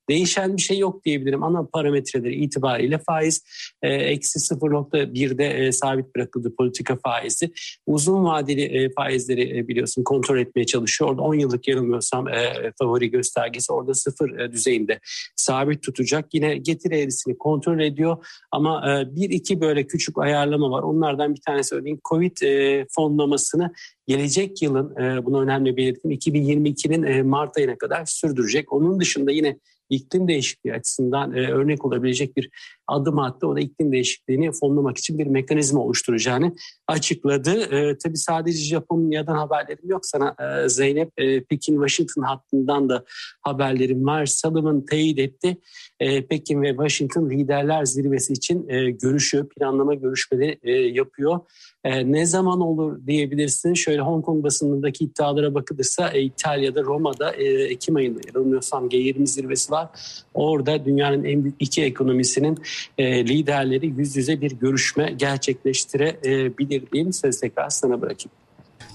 Değişen 0.09 0.57
bir 0.57 0.61
şey 0.61 0.77
yok 0.77 1.05
diyebilirim. 1.05 1.43
Ana 1.43 1.63
parametreleri 1.63 2.35
itibariyle 2.35 2.97
faiz 2.97 3.43
e, 3.81 3.89
eksi 3.89 4.39
0.1'de 4.39 5.45
e, 5.45 5.71
sabit 5.71 6.15
bırakıldı 6.15 6.55
politika 6.55 6.97
faizi. 7.03 7.51
Uzun 7.85 8.23
vadeli 8.23 8.61
e, 8.61 8.93
faizleri 8.93 9.57
e, 9.57 9.67
biliyorsun 9.67 10.03
kontrol 10.03 10.37
etmeye 10.37 10.65
çalışıyor. 10.65 11.09
Orada 11.09 11.21
10 11.21 11.35
yıllık 11.35 11.67
yanılmıyorsam 11.67 12.27
e, 12.27 12.71
favori 12.79 13.11
göstergesi 13.11 13.73
orada 13.73 13.93
sıfır 13.93 14.39
e, 14.39 14.51
düzeyinde 14.51 14.99
sabit 15.35 15.83
tutacak. 15.83 16.33
Yine 16.33 16.57
getiri 16.57 16.95
eğrisini 16.95 17.37
kontrol 17.37 17.79
ediyor 17.79 18.27
ama 18.51 18.91
e, 18.91 19.15
bir 19.15 19.29
iki 19.29 19.61
böyle 19.61 19.87
küçük 19.87 20.17
ayarlama 20.17 20.71
var. 20.71 20.83
Onlardan 20.83 21.35
bir 21.35 21.41
tanesi 21.41 21.75
örneğin 21.75 21.99
Covid 22.09 22.41
e, 22.41 22.85
fonlamasını 22.95 23.71
gelecek 24.07 24.61
yılın 24.61 24.95
e, 24.95 25.25
buna 25.25 25.41
önemli 25.41 25.77
belirttim 25.77 26.11
2022'nin 26.11 27.03
e, 27.03 27.23
Mart 27.23 27.57
ayına 27.57 27.77
kadar 27.77 28.05
sürdürecek. 28.05 28.73
Onun 28.73 28.99
dışında 28.99 29.31
yine 29.31 29.57
iklim 29.91 30.27
değişikliği 30.27 30.73
açısından 30.73 31.33
e, 31.33 31.51
örnek 31.51 31.85
olabilecek 31.85 32.37
bir 32.37 32.49
adım 32.87 33.19
attı. 33.19 33.47
O 33.47 33.55
da 33.55 33.59
iklim 33.59 33.91
değişikliğini 33.91 34.51
fonlamak 34.51 34.97
için 34.97 35.19
bir 35.19 35.27
mekanizma 35.27 35.81
oluşturacağını 35.81 36.55
açıkladı. 36.87 37.51
E, 37.51 37.97
tabii 37.97 38.17
sadece 38.17 38.63
Japonya'dan 38.63 39.35
haberlerim 39.35 39.89
yok 39.89 40.05
sana 40.05 40.35
e, 40.39 40.69
Zeynep. 40.69 41.11
E, 41.17 41.43
Pekin-Washington 41.43 42.21
hattından 42.21 42.89
da 42.89 43.05
haberlerim 43.41 44.05
var. 44.05 44.25
Sullivan 44.25 44.85
teyit 44.85 45.19
etti. 45.19 45.57
E, 45.99 46.27
Pekin 46.27 46.61
ve 46.61 46.69
Washington 46.69 47.29
liderler 47.29 47.85
zirvesi 47.85 48.33
için 48.33 48.69
e, 48.69 48.91
görüşüyor, 48.91 49.49
planlama 49.49 49.93
görüşmeleri 49.93 50.59
e, 50.63 50.71
yapıyor. 50.71 51.39
E, 51.83 52.11
ne 52.11 52.25
zaman 52.25 52.61
olur 52.61 53.07
diyebilirsin. 53.07 53.73
Şöyle 53.73 54.01
Hong 54.01 54.25
Kong 54.25 54.43
basınındaki 54.43 55.03
iddialara 55.03 55.53
bakılırsa 55.53 56.09
e, 56.09 56.21
İtalya'da, 56.21 56.83
Roma'da 56.83 57.31
e, 57.35 57.43
Ekim 57.45 57.95
ayında 57.95 58.19
yanılmıyorsam 58.27 58.87
G20 58.87 59.27
zirvesi 59.27 59.71
var. 59.71 59.89
Orada 60.33 60.85
dünyanın 60.85 61.23
en 61.23 61.43
büyük 61.43 61.55
iki 61.59 61.83
ekonomisinin 61.83 62.57
e, 62.97 63.27
liderleri 63.27 63.87
yüz 63.87 64.15
yüze 64.15 64.41
bir 64.41 64.51
görüşme 64.51 65.13
gerçekleştirebilir 65.17 66.91
diyeyim. 66.91 67.13
Söz 67.13 67.39
tekrar 67.39 67.69
sana 67.69 68.01
bırakayım. 68.01 68.31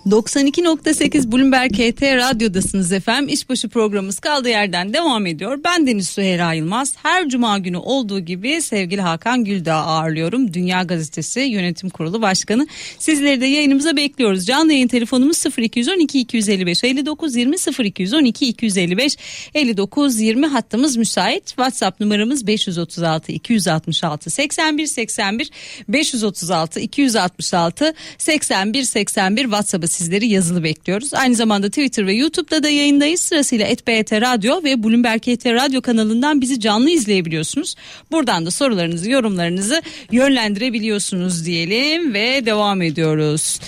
92.8 0.06 1.32
Bloomberg 1.32 1.70
KT 1.70 2.02
Radyo'dasınız 2.02 2.92
efendim. 2.92 3.28
İşbaşı 3.28 3.68
programımız 3.68 4.18
kaldığı 4.18 4.48
yerden 4.48 4.92
devam 4.92 5.26
ediyor. 5.26 5.58
Ben 5.64 5.86
Deniz 5.86 6.08
Süheyra 6.08 6.52
Yılmaz. 6.52 6.94
Her 7.02 7.28
cuma 7.28 7.58
günü 7.58 7.76
olduğu 7.76 8.20
gibi 8.20 8.62
sevgili 8.62 9.00
Hakan 9.00 9.44
Güldağ 9.44 9.74
ağırlıyorum. 9.74 10.54
Dünya 10.54 10.82
Gazetesi 10.82 11.40
Yönetim 11.40 11.90
Kurulu 11.90 12.22
Başkanı. 12.22 12.66
Sizleri 12.98 13.40
de 13.40 13.46
yayınımıza 13.46 13.96
bekliyoruz. 13.96 14.46
Canlı 14.46 14.72
yayın 14.72 14.88
telefonumuz 14.88 15.44
0212 15.58 16.20
255 16.20 16.84
59 16.84 17.36
20 17.36 17.56
0212 17.84 18.48
255 18.48 19.16
59 19.54 20.20
20 20.20 20.46
hattımız 20.46 20.96
müsait. 20.96 21.46
WhatsApp 21.46 22.00
numaramız 22.00 22.46
536 22.46 23.32
266 23.32 24.30
81 24.30 24.86
81 24.86 25.50
536 25.88 26.80
266 26.80 27.94
81 28.18 28.82
81 28.82 29.42
WhatsApp'ı 29.42 29.95
sizleri 29.96 30.26
yazılı 30.26 30.64
bekliyoruz. 30.64 31.14
Aynı 31.14 31.34
zamanda 31.34 31.68
Twitter 31.68 32.06
ve 32.06 32.14
YouTube'da 32.14 32.62
da 32.62 32.68
yayındayız. 32.70 33.20
Sırasıyla 33.20 33.66
@BT 33.66 34.12
Radyo 34.12 34.64
ve 34.64 34.82
Bloomberg 34.82 35.20
KT 35.20 35.46
Radyo 35.46 35.80
kanalından 35.82 36.40
bizi 36.40 36.60
canlı 36.60 36.90
izleyebiliyorsunuz. 36.90 37.74
Buradan 38.10 38.46
da 38.46 38.50
sorularınızı, 38.50 39.10
yorumlarınızı 39.10 39.82
yönlendirebiliyorsunuz 40.12 41.46
diyelim 41.46 42.14
ve 42.14 42.46
devam 42.46 42.82
ediyoruz. 42.82 43.60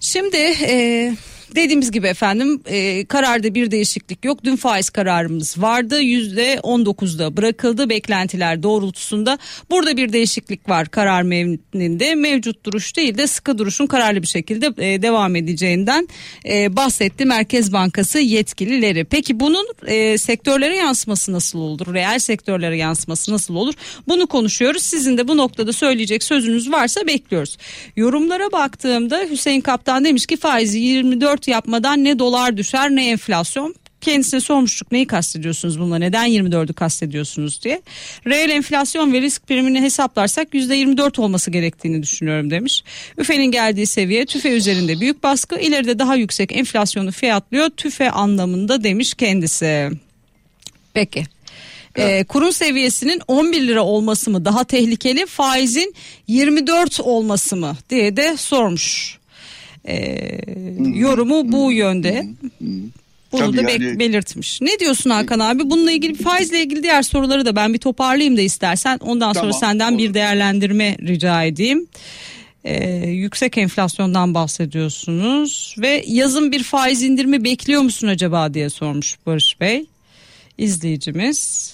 Şimdi 0.00 0.36
eee 0.36 1.14
Dediğimiz 1.54 1.90
gibi 1.90 2.06
efendim 2.06 2.62
e, 2.66 3.04
kararda 3.04 3.54
bir 3.54 3.70
değişiklik 3.70 4.24
yok. 4.24 4.44
Dün 4.44 4.56
faiz 4.56 4.90
kararımız 4.90 5.62
vardı. 5.62 6.00
Yüzde 6.00 6.54
19'da 6.54 7.36
bırakıldı 7.36 7.88
beklentiler 7.88 8.62
doğrultusunda. 8.62 9.38
Burada 9.70 9.96
bir 9.96 10.12
değişiklik 10.12 10.68
var 10.68 10.88
karar 10.88 11.22
metninde. 11.22 12.14
Mevcut 12.14 12.64
duruş 12.66 12.96
değil 12.96 13.18
de 13.18 13.26
sıkı 13.26 13.58
duruşun 13.58 13.86
kararlı 13.86 14.22
bir 14.22 14.26
şekilde 14.26 14.66
e, 14.66 15.02
devam 15.02 15.36
edeceğinden 15.36 16.08
e, 16.48 16.76
bahsetti 16.76 17.24
Merkez 17.24 17.72
Bankası 17.72 18.18
yetkilileri. 18.18 19.04
Peki 19.04 19.40
bunun 19.40 19.66
e, 19.86 20.18
sektörlere 20.18 20.76
yansıması 20.76 21.32
nasıl 21.32 21.58
olur? 21.58 21.94
Reel 21.94 22.18
sektörlere 22.18 22.76
yansıması 22.76 23.32
nasıl 23.32 23.54
olur? 23.54 23.74
Bunu 24.08 24.26
konuşuyoruz. 24.26 24.82
Sizin 24.82 25.18
de 25.18 25.28
bu 25.28 25.36
noktada 25.36 25.72
söyleyecek 25.72 26.22
sözünüz 26.22 26.72
varsa 26.72 27.06
bekliyoruz. 27.06 27.58
Yorumlara 27.96 28.52
baktığımda 28.52 29.26
Hüseyin 29.30 29.60
Kaptan 29.60 30.04
demiş 30.04 30.26
ki 30.26 30.36
faizi 30.36 30.78
24 30.78 31.43
yapmadan 31.50 32.04
ne 32.04 32.18
dolar 32.18 32.56
düşer 32.56 32.90
ne 32.90 33.08
enflasyon 33.08 33.74
kendisine 34.04 34.40
sormuştuk 34.40 34.92
neyi 34.92 35.06
kastediyorsunuz 35.06 35.80
bununla 35.80 35.98
neden 35.98 36.28
24'ü 36.28 36.72
kastediyorsunuz 36.72 37.62
diye. 37.62 37.82
Reel 38.26 38.50
enflasyon 38.50 39.12
ve 39.12 39.20
risk 39.20 39.46
primini 39.46 39.80
hesaplarsak 39.80 40.54
%24 40.54 41.20
olması 41.20 41.50
gerektiğini 41.50 42.02
düşünüyorum 42.02 42.50
demiş. 42.50 42.84
Üfe'nin 43.18 43.50
geldiği 43.50 43.86
seviye 43.86 44.26
tüfe 44.26 44.50
üzerinde 44.50 45.00
büyük 45.00 45.22
baskı 45.22 45.58
ileride 45.60 45.98
daha 45.98 46.16
yüksek 46.16 46.56
enflasyonu 46.56 47.12
fiyatlıyor 47.12 47.70
tüfe 47.70 48.10
anlamında 48.10 48.84
demiş 48.84 49.14
kendisi. 49.14 49.90
Peki. 50.94 51.24
Ee, 51.96 52.24
kurun 52.24 52.50
seviyesinin 52.50 53.22
11 53.28 53.66
lira 53.66 53.82
olması 53.82 54.30
mı 54.30 54.44
daha 54.44 54.64
tehlikeli 54.64 55.26
faizin 55.26 55.94
24 56.26 57.00
olması 57.00 57.56
mı 57.56 57.76
diye 57.90 58.16
de 58.16 58.36
sormuş 58.36 59.18
e, 59.88 60.28
yorumu 60.94 61.52
bu 61.52 61.72
yönde. 61.72 62.26
Bunu 63.32 63.56
Tabii 63.56 63.66
da 63.66 63.70
yani... 63.70 63.98
belirtmiş. 63.98 64.60
Ne 64.60 64.78
diyorsun 64.80 65.10
Hakan 65.10 65.38
abi? 65.38 65.70
Bununla 65.70 65.92
ilgili 65.92 66.14
faizle 66.14 66.62
ilgili 66.62 66.82
diğer 66.82 67.02
soruları 67.02 67.46
da 67.46 67.56
ben 67.56 67.74
bir 67.74 67.78
toparlayayım 67.78 68.36
da 68.36 68.40
istersen. 68.40 68.98
Ondan 68.98 69.32
tamam, 69.32 69.52
sonra 69.52 69.60
senden 69.66 69.90
olur. 69.90 69.98
bir 69.98 70.14
değerlendirme 70.14 70.96
rica 71.00 71.42
edeyim. 71.42 71.86
Ee, 72.64 73.08
yüksek 73.08 73.58
enflasyondan 73.58 74.34
bahsediyorsunuz 74.34 75.74
ve 75.78 76.04
yazın 76.06 76.52
bir 76.52 76.62
faiz 76.62 77.02
indirimi 77.02 77.44
bekliyor 77.44 77.82
musun 77.82 78.08
acaba 78.08 78.54
diye 78.54 78.70
sormuş 78.70 79.16
Barış 79.26 79.60
Bey 79.60 79.86
izleyicimiz. 80.58 81.72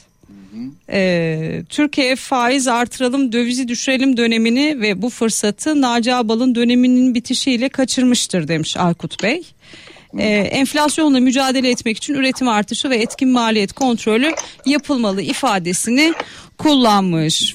Ee, 0.90 1.62
Türkiye 1.68 2.16
faiz 2.16 2.68
artıralım 2.68 3.32
dövizi 3.32 3.68
düşürelim 3.68 4.16
dönemini 4.16 4.80
ve 4.80 5.02
bu 5.02 5.10
fırsatı 5.10 5.80
Naci 5.80 6.14
Abal'ın 6.14 6.54
döneminin 6.54 7.14
bitişiyle 7.14 7.68
kaçırmıştır 7.68 8.48
demiş 8.48 8.76
Aykut 8.76 9.22
Bey. 9.22 9.42
Ee, 10.18 10.28
enflasyonla 10.28 11.20
mücadele 11.20 11.70
etmek 11.70 11.96
için 11.96 12.14
üretim 12.14 12.48
artışı 12.48 12.90
ve 12.90 12.96
etkin 12.96 13.28
maliyet 13.28 13.72
kontrolü 13.72 14.34
yapılmalı 14.66 15.22
ifadesini 15.22 16.14
kullanmış. 16.58 17.54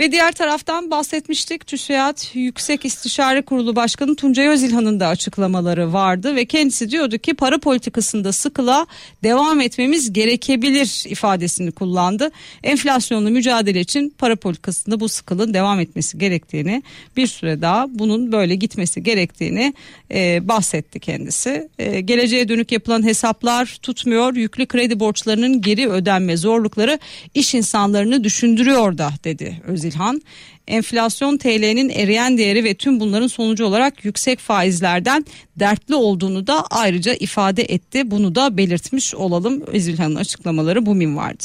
Ve 0.00 0.12
diğer 0.12 0.32
taraftan 0.32 0.90
bahsetmiştik 0.90 1.66
TÜSİAD 1.66 2.18
Yüksek 2.34 2.84
İstişare 2.84 3.42
Kurulu 3.42 3.76
Başkanı 3.76 4.16
Tuncay 4.16 4.48
Özilhan'ın 4.48 5.00
da 5.00 5.08
açıklamaları 5.08 5.92
vardı 5.92 6.36
ve 6.36 6.44
kendisi 6.44 6.90
diyordu 6.90 7.18
ki 7.18 7.34
para 7.34 7.58
politikasında 7.58 8.32
sıkıla 8.32 8.86
devam 9.22 9.60
etmemiz 9.60 10.12
gerekebilir 10.12 11.04
ifadesini 11.06 11.72
kullandı. 11.72 12.30
Enflasyonla 12.62 13.30
mücadele 13.30 13.80
için 13.80 14.14
para 14.18 14.36
politikasında 14.36 15.00
bu 15.00 15.08
sıkılın 15.08 15.54
devam 15.54 15.80
etmesi 15.80 16.18
gerektiğini 16.18 16.82
bir 17.16 17.26
süre 17.26 17.62
daha 17.62 17.86
bunun 17.88 18.32
böyle 18.32 18.54
gitmesi 18.54 19.02
gerektiğini 19.02 19.74
e, 20.10 20.48
bahsetti 20.48 21.00
kendisi. 21.00 21.68
E, 21.78 22.00
geleceğe 22.00 22.48
dönük 22.48 22.72
yapılan 22.72 23.02
hesaplar 23.02 23.78
tutmuyor. 23.82 24.36
Yüklü 24.36 24.66
kredi 24.66 25.00
borçlarının 25.00 25.60
geri 25.60 25.88
ödenme 25.88 26.36
zorlukları 26.36 26.98
iş 27.34 27.54
insanlarını 27.54 28.24
düşündürüyor 28.24 28.98
da 28.98 29.10
dedi 29.24 29.62
Özilhan. 29.66 30.22
Enflasyon 30.68 31.36
TL'nin 31.36 31.88
eriyen 31.88 32.38
değeri 32.38 32.64
ve 32.64 32.74
tüm 32.74 33.00
bunların 33.00 33.26
sonucu 33.26 33.64
olarak 33.64 34.04
yüksek 34.04 34.38
faizlerden 34.38 35.26
dertli 35.56 35.94
olduğunu 35.94 36.46
da 36.46 36.66
ayrıca 36.70 37.14
ifade 37.14 37.62
etti. 37.62 38.10
Bunu 38.10 38.34
da 38.34 38.56
belirtmiş 38.56 39.14
olalım. 39.14 39.62
Özilhan'ın 39.66 40.14
açıklamaları 40.14 40.86
bu 40.86 40.94
minvardı. 40.94 41.44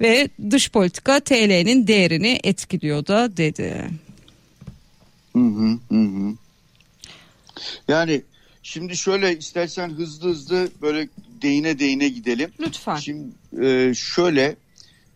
Ve 0.00 0.28
dış 0.50 0.70
politika 0.70 1.20
TL'nin 1.20 1.86
değerini 1.86 2.40
etkiliyor 2.44 3.06
da 3.06 3.36
dedi. 3.36 3.90
Hı 5.36 5.42
hı 5.42 5.78
hı. 5.90 6.34
Yani 7.88 8.22
şimdi 8.62 8.96
şöyle 8.96 9.38
istersen 9.38 9.90
hızlı 9.90 10.28
hızlı 10.28 10.68
böyle 10.82 11.08
değine 11.42 11.78
değine 11.78 12.08
gidelim. 12.08 12.50
Lütfen. 12.60 12.96
Şimdi 12.96 13.28
e, 13.66 13.94
şöyle 13.94 14.56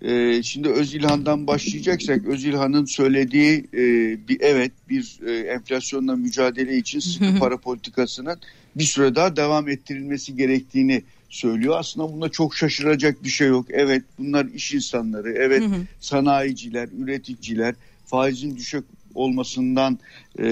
e, 0.05 0.43
şimdi 0.43 0.69
Özilhan'dan 0.69 1.47
başlayacaksak 1.47 2.25
Özilhan'ın 2.27 2.85
söylediği 2.85 3.65
e, 3.75 3.83
bir 4.29 4.41
evet 4.41 4.73
bir 4.89 5.19
e, 5.27 5.33
enflasyonla 5.33 6.17
mücadele 6.17 6.77
için 6.77 7.01
sıkı 7.01 7.39
para 7.39 7.57
politikasının 7.57 8.39
bir 8.77 8.85
süre 8.85 9.15
daha 9.15 9.37
devam 9.37 9.69
ettirilmesi 9.69 10.37
gerektiğini 10.37 11.03
söylüyor. 11.29 11.75
Aslında 11.79 12.13
bunda 12.13 12.29
çok 12.29 12.57
şaşıracak 12.57 13.25
bir 13.25 13.29
şey 13.29 13.49
yok. 13.49 13.67
Evet 13.71 14.03
bunlar 14.19 14.47
iş 14.47 14.75
insanları, 14.75 15.33
evet 15.33 15.63
sanayiciler, 16.01 16.89
üreticiler, 16.99 17.75
faizin 18.07 18.57
düşük 18.57 18.85
olmasından 19.15 19.99
e, 20.39 20.47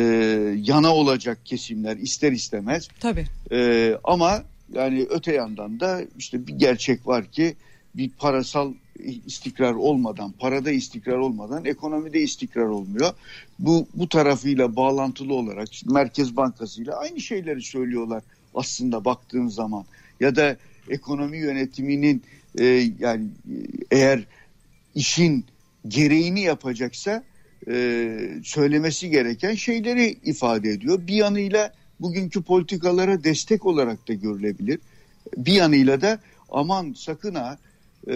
yana 0.64 0.94
olacak 0.94 1.38
kesimler 1.44 1.96
ister 1.96 2.32
istemez. 2.32 2.88
Tabii. 3.00 3.26
E, 3.52 3.92
ama 4.04 4.44
yani 4.74 5.06
öte 5.10 5.32
yandan 5.34 5.80
da 5.80 6.02
işte 6.18 6.46
bir 6.46 6.52
gerçek 6.52 7.06
var 7.06 7.24
ki 7.24 7.54
bir 7.94 8.10
parasal 8.10 8.72
istikrar 9.26 9.72
olmadan, 9.72 10.32
parada 10.32 10.70
istikrar 10.70 11.16
olmadan 11.16 11.64
ekonomide 11.64 12.20
istikrar 12.20 12.66
olmuyor. 12.66 13.10
Bu 13.58 13.86
bu 13.94 14.08
tarafıyla 14.08 14.76
bağlantılı 14.76 15.34
olarak 15.34 15.68
Merkez 15.86 16.36
Bankası 16.36 16.82
ile 16.82 16.92
aynı 16.92 17.20
şeyleri 17.20 17.62
söylüyorlar 17.62 18.22
aslında 18.54 19.04
baktığın 19.04 19.48
zaman. 19.48 19.84
Ya 20.20 20.36
da 20.36 20.56
ekonomi 20.88 21.38
yönetiminin 21.38 22.22
e, 22.58 22.64
yani 22.98 23.26
eğer 23.90 24.24
işin 24.94 25.44
gereğini 25.88 26.40
yapacaksa 26.40 27.24
e, 27.68 28.18
söylemesi 28.44 29.10
gereken 29.10 29.54
şeyleri 29.54 30.16
ifade 30.24 30.70
ediyor. 30.70 31.06
Bir 31.06 31.14
yanıyla 31.14 31.72
bugünkü 32.00 32.42
politikalara 32.42 33.24
destek 33.24 33.66
olarak 33.66 34.08
da 34.08 34.12
görülebilir. 34.12 34.78
Bir 35.36 35.52
yanıyla 35.52 36.00
da 36.00 36.18
aman 36.50 36.94
sakın 36.96 37.34
ha 37.34 37.58
e, 38.08 38.14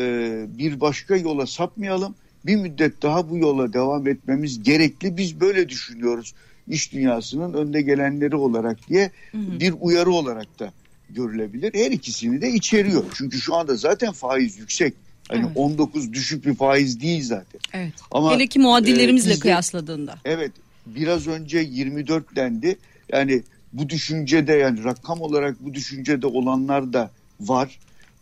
bir 0.58 0.80
başka 0.80 1.16
yola 1.16 1.46
sapmayalım. 1.46 2.14
Bir 2.46 2.56
müddet 2.56 3.02
daha 3.02 3.30
bu 3.30 3.38
yola 3.38 3.72
devam 3.72 4.08
etmemiz 4.08 4.62
gerekli. 4.62 5.16
Biz 5.16 5.40
böyle 5.40 5.68
düşünüyoruz 5.68 6.34
iş 6.68 6.92
dünyasının 6.92 7.52
önde 7.52 7.82
gelenleri 7.82 8.36
olarak 8.36 8.88
diye 8.88 9.10
bir 9.34 9.74
uyarı 9.80 10.10
olarak 10.10 10.58
da 10.58 10.72
görülebilir. 11.10 11.74
Her 11.74 11.90
ikisini 11.90 12.40
de 12.40 12.50
içeriyor. 12.50 13.04
Çünkü 13.14 13.40
şu 13.40 13.54
anda 13.54 13.76
zaten 13.76 14.12
faiz 14.12 14.58
yüksek. 14.58 14.94
Hani 15.28 15.40
evet. 15.46 15.56
19 15.56 16.12
düşük 16.12 16.46
bir 16.46 16.54
faiz 16.54 17.00
değil 17.00 17.22
zaten. 17.22 17.60
Evet. 17.72 17.92
Ama 18.10 18.34
hele 18.34 18.46
ki 18.46 18.58
muadillerimizle 18.58 19.32
e, 19.32 19.38
kıyasladığında. 19.38 20.14
Evet. 20.24 20.52
Biraz 20.86 21.26
önce 21.26 21.58
24 21.58 22.36
dendi. 22.36 22.78
Yani 23.12 23.42
bu 23.72 23.88
düşüncede 23.88 24.52
yani 24.52 24.84
rakam 24.84 25.20
olarak 25.20 25.64
bu 25.64 25.74
düşüncede 25.74 26.26
olanlar 26.26 26.92
da 26.92 27.10
var. 27.40 27.78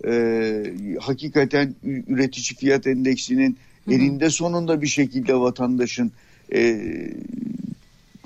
Ee, 0.06 0.64
hakikaten 1.00 1.74
üretici 1.84 2.56
fiyat 2.58 2.86
endeksinin 2.86 3.58
Hı-hı. 3.84 3.94
elinde 3.94 4.30
sonunda 4.30 4.82
bir 4.82 4.86
şekilde 4.86 5.34
vatandaşın 5.34 6.12
e, 6.54 6.80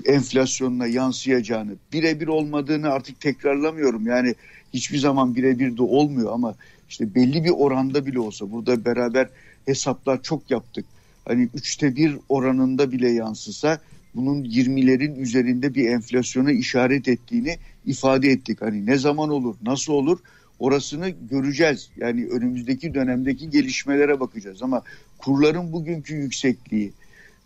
enflasyonuna 0.05 0.87
yansıyacağını 0.87 1.73
birebir 1.93 2.27
olmadığını 2.27 2.89
artık 2.89 3.21
tekrarlamıyorum. 3.21 4.07
Yani 4.07 4.35
hiçbir 4.75 4.99
zaman 4.99 5.35
birebir 5.35 5.77
de 5.77 5.83
olmuyor 5.83 6.33
ama 6.33 6.55
işte 6.89 7.15
belli 7.15 7.45
bir 7.45 7.51
oranda 7.51 8.07
bile 8.07 8.21
olsa 8.21 8.51
burada 8.53 8.85
beraber 8.85 9.29
hesaplar 9.67 10.23
çok 10.23 10.51
yaptık. 10.51 10.85
Hani 11.25 11.49
üçte 11.55 11.97
bir 11.97 12.17
oranında 12.29 12.93
bile 12.93 13.11
yansısa 13.11 13.81
bunun 14.15 14.45
20'lerin 14.45 15.15
üzerinde 15.17 15.75
bir 15.75 15.89
enflasyona 15.89 16.53
işaret 16.53 17.09
ettiğini 17.09 17.59
ifade 17.87 18.29
ettik. 18.29 18.63
Hani 18.63 18.87
ne 18.87 18.99
zaman 18.99 19.31
olur, 19.31 19.55
nasıl 19.63 19.93
olur 19.93 20.19
orasını 20.59 21.09
göreceğiz. 21.09 21.91
Yani 21.97 22.27
önümüzdeki 22.27 22.95
dönemdeki 22.95 23.51
gelişmelere 23.51 24.21
bakacağız 24.21 24.63
ama 24.63 24.83
kurların 25.19 25.73
bugünkü 25.73 26.15
yüksekliği 26.15 26.93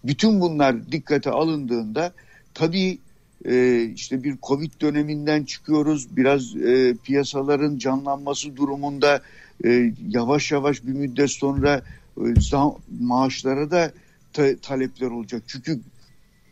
bütün 0.04 0.40
bunlar 0.40 0.92
dikkate 0.92 1.30
alındığında 1.30 2.12
tabii 2.54 2.98
e, 3.44 3.84
işte 3.94 4.24
bir 4.24 4.36
Covid 4.42 4.80
döneminden 4.80 5.44
çıkıyoruz. 5.44 6.16
Biraz 6.16 6.56
e, 6.56 6.94
piyasaların 7.04 7.78
canlanması 7.78 8.56
durumunda 8.56 9.22
e, 9.64 9.92
yavaş 10.08 10.52
yavaş 10.52 10.84
bir 10.84 10.92
müddet 10.92 11.30
sonra 11.30 11.82
e, 12.16 12.40
zam, 12.40 12.78
maaşlara 13.00 13.70
da 13.70 13.92
ta, 14.32 14.56
talepler 14.56 15.06
olacak. 15.06 15.42
Çünkü 15.46 15.80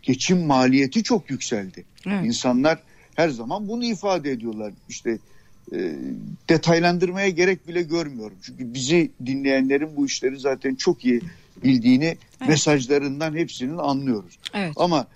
geçim 0.03 0.47
maliyeti 0.47 1.03
çok 1.03 1.31
yükseldi. 1.31 1.85
Evet. 2.07 2.25
İnsanlar 2.27 2.79
her 3.15 3.29
zaman 3.29 3.69
bunu 3.69 3.85
ifade 3.85 4.31
ediyorlar. 4.31 4.73
İşte 4.89 5.19
e, 5.73 5.95
detaylandırmaya 6.49 7.29
gerek 7.29 7.69
bile 7.69 7.83
görmüyorum. 7.83 8.37
Çünkü 8.43 8.75
bizi 8.75 9.11
dinleyenlerin 9.27 9.97
bu 9.97 10.07
işleri 10.07 10.39
zaten 10.39 10.75
çok 10.75 11.05
iyi 11.05 11.21
bildiğini 11.65 12.05
evet. 12.41 12.49
mesajlarından 12.49 13.37
hepsinin 13.37 13.79
anlıyoruz. 13.79 14.39
Evet. 14.55 14.73
Ama 14.77 15.07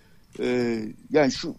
e, 0.40 0.78
yani 1.10 1.32
şu 1.32 1.54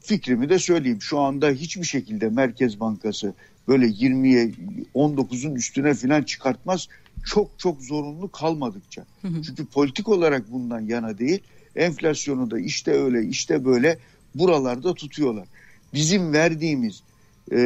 fikrimi 0.00 0.48
de 0.48 0.58
söyleyeyim. 0.58 1.02
Şu 1.02 1.18
anda 1.18 1.50
hiçbir 1.50 1.84
şekilde 1.84 2.28
Merkez 2.28 2.80
Bankası 2.80 3.34
böyle 3.68 3.86
20'ye 3.86 4.52
19'un 4.94 5.54
üstüne 5.54 5.94
falan 5.94 6.22
çıkartmaz. 6.22 6.88
Çok 7.26 7.58
çok 7.58 7.82
zorunlu 7.82 8.30
kalmadıkça. 8.30 9.04
Hı 9.22 9.28
hı. 9.28 9.42
Çünkü 9.42 9.66
politik 9.66 10.08
olarak 10.08 10.52
bundan 10.52 10.80
yana 10.80 11.18
değil. 11.18 11.40
Enflasyonu 11.76 12.50
da 12.50 12.58
işte 12.58 12.90
öyle 12.90 13.26
işte 13.26 13.64
böyle 13.64 13.98
buralarda 14.34 14.94
tutuyorlar. 14.94 15.46
Bizim 15.94 16.32
verdiğimiz 16.32 17.02
e, 17.52 17.58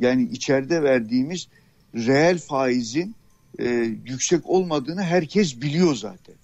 yani 0.00 0.22
içeride 0.32 0.82
verdiğimiz 0.82 1.48
reel 1.94 2.38
faizin 2.38 3.14
e, 3.58 3.68
yüksek 4.06 4.46
olmadığını 4.46 5.02
herkes 5.02 5.60
biliyor 5.60 5.94
zaten. 5.94 6.34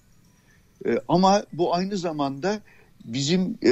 E, 0.85 0.99
ama 1.07 1.43
bu 1.53 1.75
aynı 1.75 1.97
zamanda 1.97 2.61
bizim 3.05 3.57
e, 3.63 3.71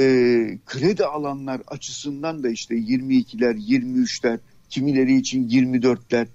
kredi 0.66 1.04
alanlar 1.04 1.62
açısından 1.66 2.42
da 2.42 2.48
işte 2.48 2.74
22'ler, 2.74 3.56
23'ler, 3.56 4.38
kimileri 4.70 5.16
için 5.16 5.48
24'ler 5.48 6.26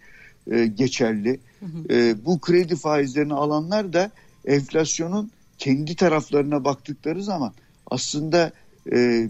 e, 0.52 0.66
geçerli. 0.66 1.40
Hı 1.60 1.66
hı. 1.66 1.94
E, 1.94 2.26
bu 2.26 2.40
kredi 2.40 2.76
faizlerini 2.76 3.34
alanlar 3.34 3.94
da 3.94 4.12
enflasyonun 4.46 5.32
kendi 5.58 5.96
taraflarına 5.96 6.66
baktıkları 6.66 7.24
zaman 7.24 7.54
aslında 7.92 8.52
e, 8.94 9.30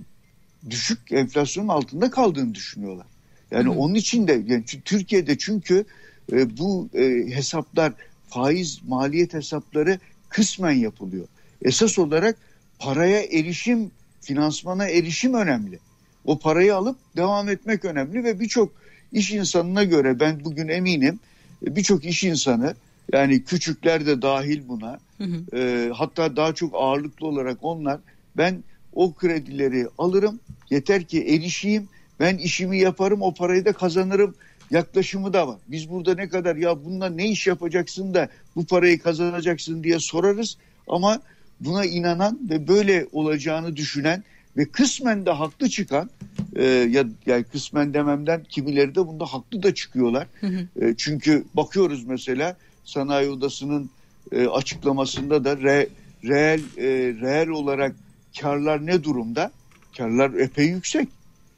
düşük 0.69 1.11
enflasyonun 1.11 1.67
altında 1.67 2.11
kaldığını 2.11 2.55
düşünüyorlar. 2.55 3.07
Yani 3.51 3.67
hı 3.67 3.71
onun 3.71 3.95
için 3.95 4.27
de 4.27 4.43
yani 4.47 4.63
Türkiye'de 4.85 5.37
çünkü 5.37 5.85
e, 6.31 6.57
bu 6.57 6.89
e, 6.93 7.35
hesaplar 7.35 7.93
faiz 8.29 8.79
maliyet 8.87 9.33
hesapları 9.33 9.99
kısmen 10.29 10.71
yapılıyor. 10.71 11.27
Esas 11.61 11.99
olarak 11.99 12.37
paraya 12.79 13.21
erişim, 13.21 13.91
finansmana 14.21 14.87
erişim 14.87 15.33
önemli. 15.33 15.79
O 16.25 16.39
parayı 16.39 16.75
alıp 16.75 16.97
devam 17.15 17.49
etmek 17.49 17.85
önemli 17.85 18.23
ve 18.23 18.39
birçok 18.39 18.71
iş 19.13 19.31
insanına 19.31 19.83
göre 19.83 20.19
ben 20.19 20.45
bugün 20.45 20.67
eminim 20.67 21.19
birçok 21.61 22.05
iş 22.05 22.23
insanı 22.23 22.75
yani 23.13 23.43
küçükler 23.43 24.05
de 24.05 24.21
dahil 24.21 24.61
buna 24.67 24.99
hı 25.17 25.23
hı. 25.23 25.57
E, 25.57 25.89
hatta 25.93 26.35
daha 26.35 26.53
çok 26.53 26.75
ağırlıklı 26.75 27.27
olarak 27.27 27.57
onlar 27.61 27.99
ben 28.37 28.63
o 28.93 29.13
kredileri 29.13 29.87
alırım 29.97 30.39
yeter 30.69 31.03
ki 31.03 31.23
erişeyim 31.23 31.87
ben 32.21 32.37
işimi 32.37 32.79
yaparım 32.79 33.21
o 33.21 33.33
parayı 33.33 33.65
da 33.65 33.73
kazanırım 33.73 34.35
yaklaşımı 34.71 35.33
da 35.33 35.47
var. 35.47 35.57
Biz 35.67 35.89
burada 35.89 36.15
ne 36.15 36.29
kadar 36.29 36.55
ya 36.55 36.85
bununla 36.85 37.09
ne 37.09 37.29
iş 37.29 37.47
yapacaksın 37.47 38.13
da 38.13 38.29
bu 38.55 38.65
parayı 38.65 38.99
kazanacaksın 38.99 39.83
diye 39.83 39.99
sorarız 39.99 40.57
ama 40.87 41.21
buna 41.59 41.85
inanan 41.85 42.39
ve 42.49 42.67
böyle 42.67 43.07
olacağını 43.11 43.75
düşünen 43.75 44.23
ve 44.57 44.65
kısmen 44.65 45.25
de 45.25 45.31
haklı 45.31 45.69
çıkan 45.69 46.09
e, 46.55 46.65
ya 46.65 47.05
yani 47.25 47.43
kısmen 47.43 47.93
dememden 47.93 48.43
kimileri 48.43 48.95
de 48.95 49.07
bunda 49.07 49.25
haklı 49.25 49.63
da 49.63 49.73
çıkıyorlar. 49.73 50.27
Hı 50.39 50.47
hı. 50.47 50.85
E, 50.85 50.95
çünkü 50.97 51.45
bakıyoruz 51.53 52.03
mesela 52.05 52.57
sanayi 52.85 53.29
odasının 53.29 53.89
e, 54.31 54.47
açıklamasında 54.47 55.43
da 55.43 55.57
re, 55.57 55.87
reel 56.23 56.59
e, 56.77 56.87
reel 57.21 57.47
olarak 57.47 57.95
karlar 58.41 58.85
ne 58.85 59.03
durumda? 59.03 59.51
Karlar 59.97 60.33
epey 60.33 60.65
yüksek. 60.65 61.09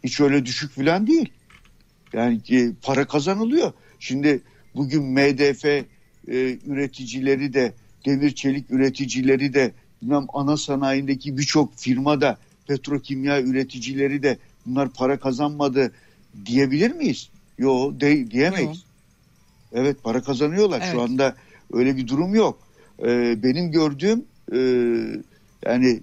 Hiç 0.04 0.20
öyle 0.20 0.46
düşük 0.46 0.72
falan 0.72 1.08
değil. 1.08 1.30
Yani 2.14 2.42
e, 2.50 2.72
para 2.82 3.06
kazanılıyor. 3.08 3.74
Şimdi 4.00 4.42
bugün 4.76 5.04
MDF 5.04 5.66
e, 5.66 5.86
üreticileri 6.68 7.54
de 7.54 7.74
demir 8.06 8.36
çelik 8.36 8.72
üreticileri 8.72 9.54
de 9.54 9.72
bilmem 10.02 10.26
ana 10.34 10.58
sanayindeki 10.58 11.38
birçok 11.38 11.78
firma 11.78 12.22
da 12.22 12.38
petrokimya 12.68 13.42
üreticileri 13.42 14.24
de 14.24 14.38
bunlar 14.66 14.90
para 14.90 15.20
kazanmadı 15.20 15.92
diyebilir 16.46 16.92
miyiz? 16.92 17.30
Yok 17.58 18.02
de, 18.02 18.32
diyemeyiz. 18.32 18.78
Yo. 18.78 19.80
Evet 19.82 20.04
para 20.04 20.24
kazanıyorlar. 20.24 20.82
Evet. 20.84 20.92
Şu 20.92 21.02
anda 21.02 21.36
öyle 21.74 21.98
bir 21.98 22.08
durum 22.08 22.36
yok. 22.36 22.60
Ee, 23.00 23.44
benim 23.44 23.72
gördüğüm 23.72 24.26
e, 24.54 24.60
yani 25.66 26.02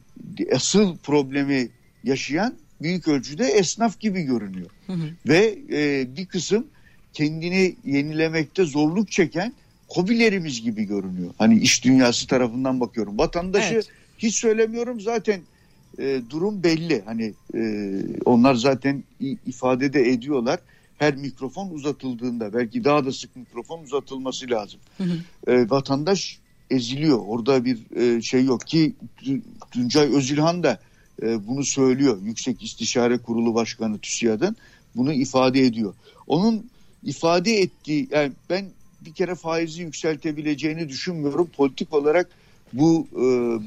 asıl 0.54 0.96
problemi 0.96 1.68
yaşayan 2.04 2.54
büyük 2.82 3.08
ölçüde 3.08 3.46
esnaf 3.46 4.00
gibi 4.00 4.22
görünüyor. 4.22 4.70
Hı 4.86 4.92
hı. 4.92 5.10
Ve 5.28 5.58
e, 5.72 6.08
bir 6.16 6.26
kısım 6.26 6.66
kendini 7.12 7.76
yenilemekte 7.84 8.64
zorluk 8.64 9.10
çeken 9.10 9.52
hobilerimiz 9.88 10.62
gibi 10.62 10.84
görünüyor. 10.84 11.34
Hani 11.38 11.58
iş 11.58 11.84
dünyası 11.84 12.26
tarafından 12.26 12.80
bakıyorum. 12.80 13.18
Vatandaşı 13.18 13.74
evet. 13.74 13.88
hiç 14.18 14.34
söylemiyorum 14.34 15.00
zaten 15.00 15.40
e, 15.98 16.20
durum 16.30 16.62
belli. 16.62 17.02
Hani 17.04 17.32
e, 17.54 17.92
onlar 18.24 18.54
zaten 18.54 19.04
ifade 19.46 19.92
de 19.92 20.10
ediyorlar. 20.10 20.60
Her 20.98 21.16
mikrofon 21.16 21.70
uzatıldığında 21.70 22.54
belki 22.54 22.84
daha 22.84 23.04
da 23.04 23.12
sık 23.12 23.36
mikrofon 23.36 23.82
uzatılması 23.82 24.50
lazım. 24.50 24.80
Hı 24.98 25.04
hı. 25.04 25.16
E, 25.52 25.70
vatandaş 25.70 26.38
eziliyor. 26.70 27.18
Orada 27.26 27.64
bir 27.64 27.96
e, 27.96 28.22
şey 28.22 28.44
yok 28.44 28.66
ki 28.66 28.92
Tuncay 29.70 30.16
Özilhan 30.16 30.62
da 30.62 30.80
e, 31.22 31.46
bunu 31.46 31.64
söylüyor. 31.64 32.18
Yüksek 32.22 32.62
İstişare 32.62 33.18
Kurulu 33.18 33.54
Başkanı 33.54 33.98
TÜSİAD'ın 33.98 34.56
bunu 34.96 35.12
ifade 35.12 35.60
ediyor. 35.60 35.94
Onun 36.26 36.70
ifade 37.04 37.52
ettiği 37.52 38.08
yani 38.10 38.32
ben 38.50 38.64
bir 39.00 39.12
kere 39.12 39.34
faizi 39.34 39.82
yükseltebileceğini 39.82 40.88
düşünmüyorum. 40.88 41.50
Politik 41.56 41.94
olarak 41.94 42.28
bu 42.72 43.06
e, 43.16 43.24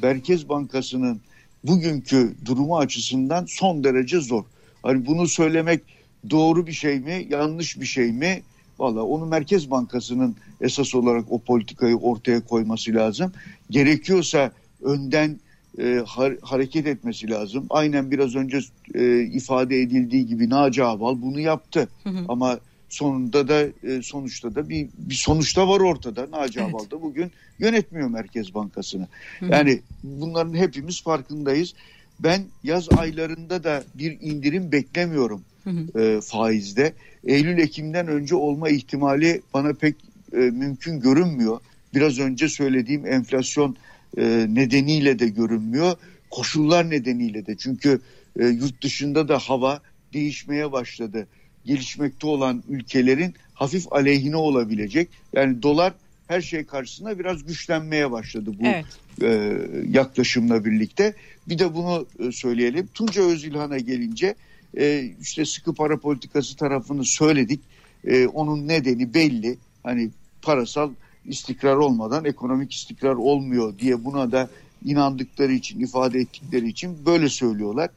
Merkez 0.08 0.50
Bankası'nın 0.50 1.22
bugünkü 1.63 2.36
durumu 2.46 2.78
açısından 2.78 3.46
son 3.50 3.84
derece 3.84 4.20
zor. 4.20 4.44
Hani 4.84 5.06
bunu 5.06 5.28
söylemek 5.28 5.82
doğru 6.30 6.68
bir 6.68 6.72
şey 6.72 7.00
mi, 7.00 7.28
yanlış 7.30 7.80
bir 7.80 7.86
şey 7.86 8.12
mi? 8.12 8.42
Valla 8.80 9.04
onu 9.04 9.26
Merkez 9.26 9.72
Bankası'nın 9.72 10.36
esas 10.62 10.96
olarak 10.96 11.26
o 11.30 11.39
politikayı 11.39 11.96
ortaya 11.96 12.46
koyması 12.46 12.94
lazım. 12.94 13.32
Gerekiyorsa 13.70 14.52
önden 14.82 15.39
e, 15.78 15.84
har- 15.84 16.42
hareket 16.42 16.88
etmesi 16.88 17.30
lazım. 17.30 17.66
Aynen 17.70 18.12
biraz 18.12 18.36
önce 18.36 18.60
e, 18.94 19.22
ifade 19.22 19.82
edildiği 19.82 20.26
gibi 20.26 20.50
Naci 20.50 20.84
Aval 20.84 21.22
bunu 21.22 21.40
yaptı. 21.40 21.88
Hı 22.04 22.10
hı. 22.10 22.26
Ama 22.28 22.60
sonunda 22.90 23.48
da 23.48 23.62
e, 23.62 24.02
sonuçta 24.02 24.56
da 24.56 24.70
bir, 24.70 24.88
bir 24.98 25.16
sonuçta 25.16 25.68
var 25.68 25.80
ortada. 25.80 26.32
Naci 26.32 26.60
evet. 26.60 26.74
Aval 26.74 26.92
da 26.92 27.02
bugün 27.02 27.32
yönetmiyor 27.60 28.10
Merkez 28.10 28.54
Bankası'nı. 28.54 29.08
Hı 29.40 29.46
hı. 29.46 29.52
Yani 29.52 29.82
bunların 30.04 30.54
hepimiz 30.54 31.04
farkındayız. 31.04 31.74
Ben 32.20 32.42
yaz 32.64 32.88
aylarında 32.98 33.64
da 33.64 33.84
bir 33.96 34.18
indirim 34.22 34.72
beklemiyorum 34.72 35.42
hı 35.64 35.70
hı. 35.70 36.02
E, 36.02 36.22
faizde. 36.22 36.94
Eylül-Ekim'den 37.24 38.08
önce 38.08 38.36
olma 38.36 38.70
ihtimali 38.70 39.42
bana 39.54 39.74
pek 39.74 39.96
e, 40.34 40.38
mümkün 40.38 41.00
görünmüyor. 41.00 41.60
Biraz 41.94 42.20
önce 42.20 42.50
söylediğim 42.50 43.06
enflasyon 43.06 43.76
e, 44.17 44.47
nedeniyle 44.49 45.19
de 45.19 45.28
görünmüyor. 45.28 45.95
Koşullar 46.30 46.89
nedeniyle 46.89 47.45
de 47.45 47.56
çünkü 47.58 48.02
e, 48.39 48.45
yurt 48.45 48.84
dışında 48.84 49.28
da 49.28 49.38
hava 49.38 49.82
değişmeye 50.13 50.71
başladı. 50.71 51.28
Gelişmekte 51.65 52.28
olan 52.28 52.63
ülkelerin 52.69 53.34
hafif 53.54 53.93
aleyhine 53.93 54.36
olabilecek. 54.36 55.10
Yani 55.34 55.63
dolar 55.63 55.93
her 56.28 56.41
şey 56.41 56.63
karşısında 56.63 57.19
biraz 57.19 57.45
güçlenmeye 57.45 58.12
başladı 58.12 58.52
bu 58.60 58.65
evet. 58.65 58.86
e, 59.21 59.60
yaklaşımla 59.89 60.65
birlikte. 60.65 61.13
Bir 61.47 61.60
de 61.60 61.76
bunu 61.76 62.08
e, 62.19 62.32
söyleyelim. 62.32 62.89
Tunca 62.93 63.21
Özilhan'a 63.21 63.78
gelince 63.78 64.36
e, 64.78 65.10
işte 65.21 65.45
sıkı 65.45 65.73
para 65.73 65.97
politikası 65.99 66.56
tarafını 66.56 67.06
söyledik. 67.06 67.60
E, 68.06 68.28
onun 68.28 68.67
nedeni 68.67 69.13
belli. 69.13 69.58
Hani 69.84 70.10
parasal 70.41 70.91
istikrar 71.26 71.76
olmadan 71.76 72.26
ekonomik 72.26 72.74
istikrar 72.74 73.14
olmuyor 73.14 73.80
diye 73.80 74.06
buna 74.06 74.32
da 74.32 74.50
inandıkları 74.86 75.54
için 75.54 75.80
ifade 75.80 76.20
ettikleri 76.20 76.68
için 76.68 77.06
böyle 77.06 77.30
söylüyorlar. 77.30 77.90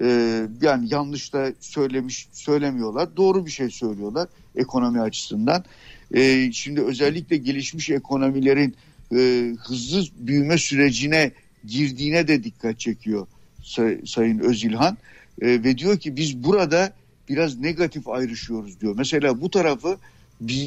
Ee, 0.00 0.42
yani 0.62 0.86
yanlış 0.90 1.32
da 1.32 1.52
söylemiş 1.60 2.28
söylemiyorlar. 2.32 3.16
Doğru 3.16 3.46
bir 3.46 3.50
şey 3.50 3.70
söylüyorlar 3.70 4.28
ekonomi 4.56 5.00
açısından. 5.00 5.64
Ee, 6.14 6.52
şimdi 6.52 6.80
özellikle 6.80 7.36
gelişmiş 7.36 7.90
ekonomilerin 7.90 8.74
e, 9.14 9.52
hızlı 9.58 10.02
büyüme 10.18 10.58
sürecine 10.58 11.32
girdiğine 11.64 12.28
de 12.28 12.44
dikkat 12.44 12.80
çekiyor 12.80 13.26
say, 13.62 14.00
Sayın 14.06 14.38
Özilhan. 14.38 14.96
Ee, 15.42 15.46
ve 15.46 15.78
diyor 15.78 15.98
ki 15.98 16.16
biz 16.16 16.44
burada 16.44 16.92
biraz 17.28 17.58
negatif 17.58 18.08
ayrışıyoruz 18.08 18.80
diyor. 18.80 18.94
Mesela 18.98 19.40
bu 19.40 19.50
tarafı 19.50 19.96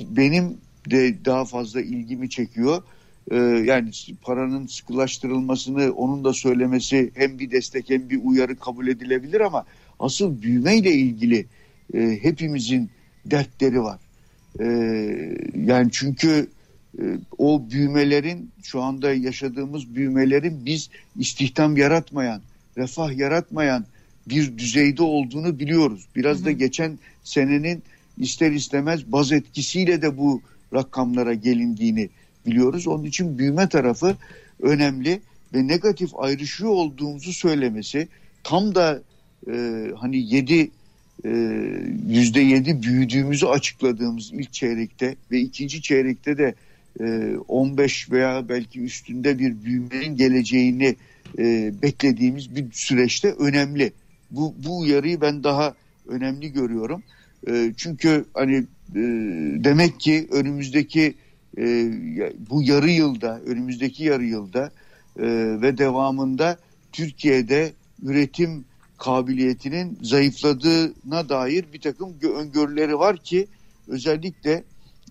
benim 0.09 0.57
de 0.91 1.25
daha 1.25 1.45
fazla 1.45 1.81
ilgimi 1.81 2.29
çekiyor. 2.29 2.83
Ee, 3.31 3.35
yani 3.65 3.91
paranın 4.21 4.67
sıkılaştırılmasını 4.67 5.91
onun 5.91 6.23
da 6.23 6.33
söylemesi 6.33 7.11
hem 7.15 7.39
bir 7.39 7.51
destek 7.51 7.89
hem 7.89 8.09
bir 8.09 8.19
uyarı 8.23 8.55
kabul 8.55 8.87
edilebilir 8.87 9.41
ama 9.41 9.65
asıl 9.99 10.41
büyümeyle 10.41 10.91
ilgili 10.91 11.45
e, 11.93 12.19
hepimizin 12.21 12.89
dertleri 13.25 13.81
var. 13.81 13.99
E, 14.59 14.65
yani 15.65 15.89
çünkü 15.91 16.47
e, 16.99 17.03
o 17.37 17.63
büyümelerin 17.71 18.51
şu 18.63 18.81
anda 18.81 19.13
yaşadığımız 19.13 19.95
büyümelerin 19.95 20.65
biz 20.65 20.89
istihdam 21.19 21.77
yaratmayan, 21.77 22.41
refah 22.77 23.17
yaratmayan 23.17 23.85
bir 24.29 24.57
düzeyde 24.57 25.03
olduğunu 25.03 25.59
biliyoruz. 25.59 26.05
Biraz 26.15 26.37
hı 26.37 26.41
hı. 26.41 26.45
da 26.45 26.51
geçen 26.51 26.99
senenin 27.23 27.83
ister 28.17 28.51
istemez 28.51 29.11
baz 29.11 29.31
etkisiyle 29.31 30.01
de 30.01 30.17
bu 30.17 30.41
rakamlara 30.75 31.33
gelindiğini 31.33 32.09
biliyoruz. 32.45 32.87
Onun 32.87 33.03
için 33.03 33.37
büyüme 33.37 33.69
tarafı 33.69 34.15
önemli 34.61 35.21
ve 35.53 35.67
negatif 35.67 36.09
ayrışıyor 36.17 36.69
olduğumuzu 36.69 37.33
söylemesi 37.33 38.07
tam 38.43 38.75
da 38.75 39.01
e, 39.51 39.85
hani 39.97 40.33
7 40.33 40.71
e, 41.25 41.29
yüzde 42.07 42.41
yedi 42.41 42.83
büyüdüğümüzü 42.83 43.45
açıkladığımız 43.45 44.33
ilk 44.33 44.53
çeyrekte 44.53 45.15
ve 45.31 45.39
ikinci 45.39 45.81
çeyrekte 45.81 46.37
de 46.37 46.55
e, 46.99 47.37
15 47.47 48.11
veya 48.11 48.49
belki 48.49 48.81
üstünde 48.81 49.39
bir 49.39 49.63
büyümenin 49.65 50.17
geleceğini 50.17 50.95
e, 51.37 51.73
beklediğimiz 51.81 52.55
bir 52.55 52.65
süreçte 52.71 53.31
önemli. 53.31 53.93
Bu, 54.31 54.55
bu 54.65 54.79
uyarıyı 54.79 55.21
ben 55.21 55.43
daha 55.43 55.73
önemli 56.07 56.53
görüyorum. 56.53 57.03
E, 57.47 57.73
çünkü 57.77 58.25
hani 58.33 58.55
e, 58.55 58.65
demek 59.63 59.99
ki 59.99 60.27
önümüzdeki 60.31 61.15
e, 61.57 61.63
bu 62.49 62.63
yarı 62.63 62.89
yılda, 62.89 63.39
önümüzdeki 63.39 64.03
yarı 64.03 64.25
yılda 64.25 64.71
e, 65.19 65.25
ve 65.61 65.77
devamında 65.77 66.57
Türkiye'de 66.91 67.73
üretim 68.03 68.65
kabiliyetinin 68.97 69.99
zayıfladığına 70.01 71.29
dair 71.29 71.65
bir 71.73 71.81
takım 71.81 72.15
öngörüleri 72.37 72.99
var 72.99 73.17
ki 73.17 73.47
özellikle 73.87 74.63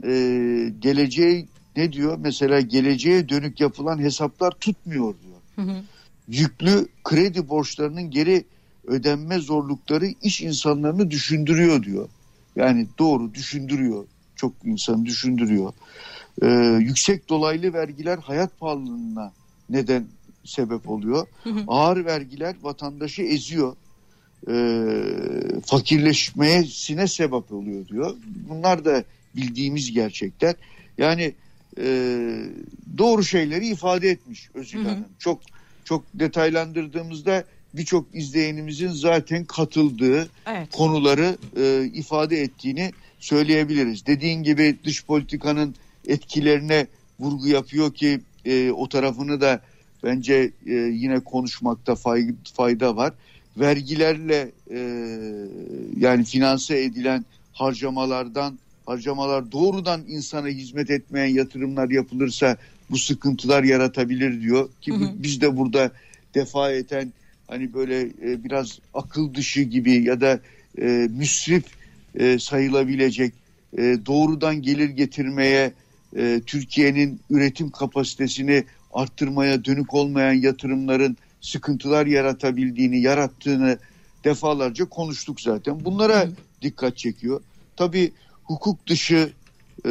e, 0.04 0.10
geleceğe 0.78 1.46
ne 1.76 1.92
diyor? 1.92 2.18
Mesela 2.20 2.60
geleceğe 2.60 3.28
dönük 3.28 3.60
yapılan 3.60 3.98
hesaplar 3.98 4.50
tutmuyor 4.50 5.14
diyor. 5.22 5.66
Hı 5.66 5.72
hı. 5.72 5.82
Yüklü 6.28 6.88
kredi 7.04 7.48
borçlarının 7.48 8.10
geri 8.10 8.44
ödenme 8.86 9.38
zorlukları 9.38 10.06
iş 10.22 10.40
insanlarını 10.40 11.10
düşündürüyor 11.10 11.82
diyor. 11.82 12.08
Yani 12.56 12.86
doğru 12.98 13.34
düşündürüyor. 13.34 14.04
Çok 14.36 14.52
insan 14.64 15.06
düşündürüyor. 15.06 15.72
Ee, 16.42 16.46
yüksek 16.80 17.28
dolaylı 17.28 17.72
vergiler 17.72 18.18
hayat 18.18 18.58
pahalılığına 18.58 19.32
neden 19.70 20.06
sebep 20.44 20.90
oluyor. 20.90 21.26
Ağır 21.68 22.04
vergiler 22.04 22.54
vatandaşı 22.62 23.22
eziyor. 23.22 23.76
Ee, 24.48 25.60
fakirleşmesine 25.66 27.06
sebep 27.06 27.52
oluyor 27.52 27.88
diyor. 27.88 28.16
Bunlar 28.48 28.84
da 28.84 29.04
bildiğimiz 29.36 29.92
gerçekler. 29.92 30.54
Yani 30.98 31.34
e, 31.78 31.86
doğru 32.98 33.24
şeyleri 33.24 33.66
ifade 33.66 34.08
etmiş 34.08 34.50
Özil 34.54 34.78
Hanım. 34.84 35.04
Çok 35.18 35.40
çok 35.84 36.04
detaylandırdığımızda 36.14 37.44
birçok 37.76 38.06
izleyenimizin 38.14 38.88
zaten 38.88 39.44
katıldığı 39.44 40.28
evet. 40.46 40.68
konuları 40.72 41.36
e, 41.56 41.90
ifade 41.94 42.40
ettiğini 42.40 42.90
söyleyebiliriz. 43.18 44.06
Dediğin 44.06 44.42
gibi 44.42 44.76
dış 44.84 45.04
politikanın 45.04 45.74
etkilerine 46.06 46.86
vurgu 47.20 47.48
yapıyor 47.48 47.94
ki 47.94 48.20
e, 48.44 48.70
o 48.70 48.88
tarafını 48.88 49.40
da 49.40 49.60
bence 50.02 50.50
e, 50.66 50.72
yine 50.74 51.20
konuşmakta 51.20 51.94
fayda, 51.94 52.32
fayda 52.54 52.96
var. 52.96 53.12
Vergilerle 53.56 54.50
e, 54.70 54.78
yani 55.96 56.24
finanse 56.24 56.82
edilen 56.82 57.24
harcamalardan 57.52 58.58
harcamalar 58.86 59.52
doğrudan 59.52 60.00
insana 60.08 60.48
hizmet 60.48 60.90
etmeyen 60.90 61.34
yatırımlar 61.34 61.90
yapılırsa 61.90 62.56
bu 62.90 62.98
sıkıntılar 62.98 63.62
yaratabilir 63.62 64.40
diyor 64.40 64.68
ki 64.80 64.92
hı 64.92 64.96
hı. 64.96 65.10
biz 65.14 65.40
de 65.40 65.56
burada 65.56 65.90
defa 66.34 66.72
eten 66.72 67.12
hani 67.48 67.74
böyle 67.74 68.00
e, 68.00 68.44
biraz 68.44 68.78
akıl 68.94 69.34
dışı 69.34 69.62
gibi 69.62 69.92
ya 69.92 70.20
da 70.20 70.40
e, 70.78 71.08
müsrif 71.10 71.64
e, 72.14 72.38
sayılabilecek 72.38 73.32
e, 73.78 73.82
doğrudan 74.06 74.62
gelir 74.62 74.88
getirmeye 74.88 75.72
e, 76.16 76.40
Türkiye'nin 76.46 77.20
üretim 77.30 77.70
kapasitesini 77.70 78.64
arttırmaya 78.92 79.64
dönük 79.64 79.94
olmayan 79.94 80.32
yatırımların 80.32 81.16
sıkıntılar 81.40 82.06
yaratabildiğini, 82.06 83.00
yarattığını 83.00 83.78
defalarca 84.24 84.84
konuştuk 84.84 85.40
zaten. 85.40 85.84
Bunlara 85.84 86.28
dikkat 86.62 86.96
çekiyor. 86.96 87.40
Tabii 87.76 88.12
hukuk 88.44 88.86
dışı 88.86 89.32
e, 89.86 89.90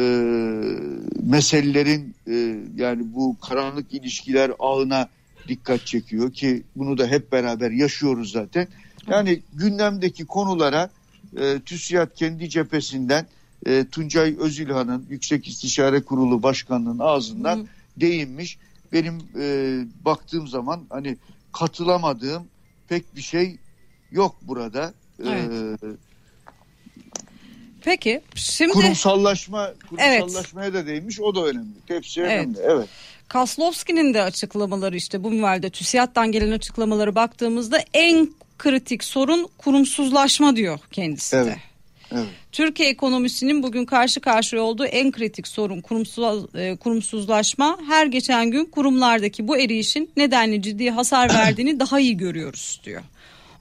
meselelerin 1.22 2.14
e, 2.28 2.56
yani 2.76 3.02
bu 3.14 3.36
karanlık 3.40 3.94
ilişkiler 3.94 4.52
ağına 4.58 5.08
dikkat 5.48 5.86
çekiyor 5.86 6.32
ki 6.32 6.62
bunu 6.76 6.98
da 6.98 7.06
hep 7.06 7.32
beraber 7.32 7.70
yaşıyoruz 7.70 8.32
zaten. 8.32 8.68
Yani 9.06 9.42
gündemdeki 9.52 10.24
konulara 10.24 10.90
e, 11.36 11.60
TÜSİAD 11.60 12.14
kendi 12.14 12.48
cephesinden 12.48 13.26
e, 13.66 13.84
Tuncay 13.92 14.36
Özilhan'ın 14.38 15.06
Yüksek 15.10 15.48
İstişare 15.48 16.02
Kurulu 16.02 16.42
Başkanı'nın 16.42 16.98
ağzından 16.98 17.56
Hı. 17.56 17.66
değinmiş. 17.96 18.58
Benim 18.92 19.18
e, 19.40 19.78
baktığım 20.04 20.48
zaman 20.48 20.82
hani 20.90 21.16
katılamadığım 21.52 22.44
pek 22.88 23.16
bir 23.16 23.22
şey 23.22 23.56
yok 24.10 24.36
burada. 24.42 24.94
E, 25.24 25.28
evet. 25.28 25.82
E, 25.82 25.86
Peki 27.84 28.20
şimdi 28.34 28.72
kurumsallaşma 28.72 29.74
kurumsallaşmaya 29.90 30.68
evet. 30.68 30.74
da 30.74 30.86
değinmiş 30.86 31.20
o 31.20 31.34
da 31.34 31.44
önemli. 31.46 31.74
Hepsi 31.86 32.20
evet. 32.20 32.30
önemli. 32.30 32.58
Evet. 32.62 32.88
Kaslovski'nin 33.34 34.14
de 34.14 34.22
açıklamaları 34.22 34.96
işte 34.96 35.24
bu 35.24 35.30
minvalde 35.30 35.70
TÜSİAD'dan 35.70 36.32
gelen 36.32 36.50
açıklamaları 36.50 37.14
baktığımızda 37.14 37.78
en 37.94 38.28
kritik 38.58 39.04
sorun 39.04 39.48
kurumsuzlaşma 39.58 40.56
diyor 40.56 40.78
kendisi 40.90 41.36
evet. 41.36 41.46
de. 41.46 41.56
Evet. 42.12 42.26
Türkiye 42.52 42.88
ekonomisinin 42.88 43.62
bugün 43.62 43.84
karşı 43.84 44.20
karşıya 44.20 44.62
olduğu 44.62 44.84
en 44.84 45.12
kritik 45.12 45.48
sorun 45.48 45.80
kurumsuz, 45.80 46.54
e, 46.54 46.76
kurumsuzlaşma. 46.76 47.78
Her 47.88 48.06
geçen 48.06 48.50
gün 48.50 48.64
kurumlardaki 48.64 49.48
bu 49.48 49.58
erişin 49.58 50.10
nedenli 50.16 50.62
ciddi 50.62 50.90
hasar 50.90 51.34
verdiğini 51.34 51.80
daha 51.80 52.00
iyi 52.00 52.16
görüyoruz 52.16 52.80
diyor. 52.84 53.02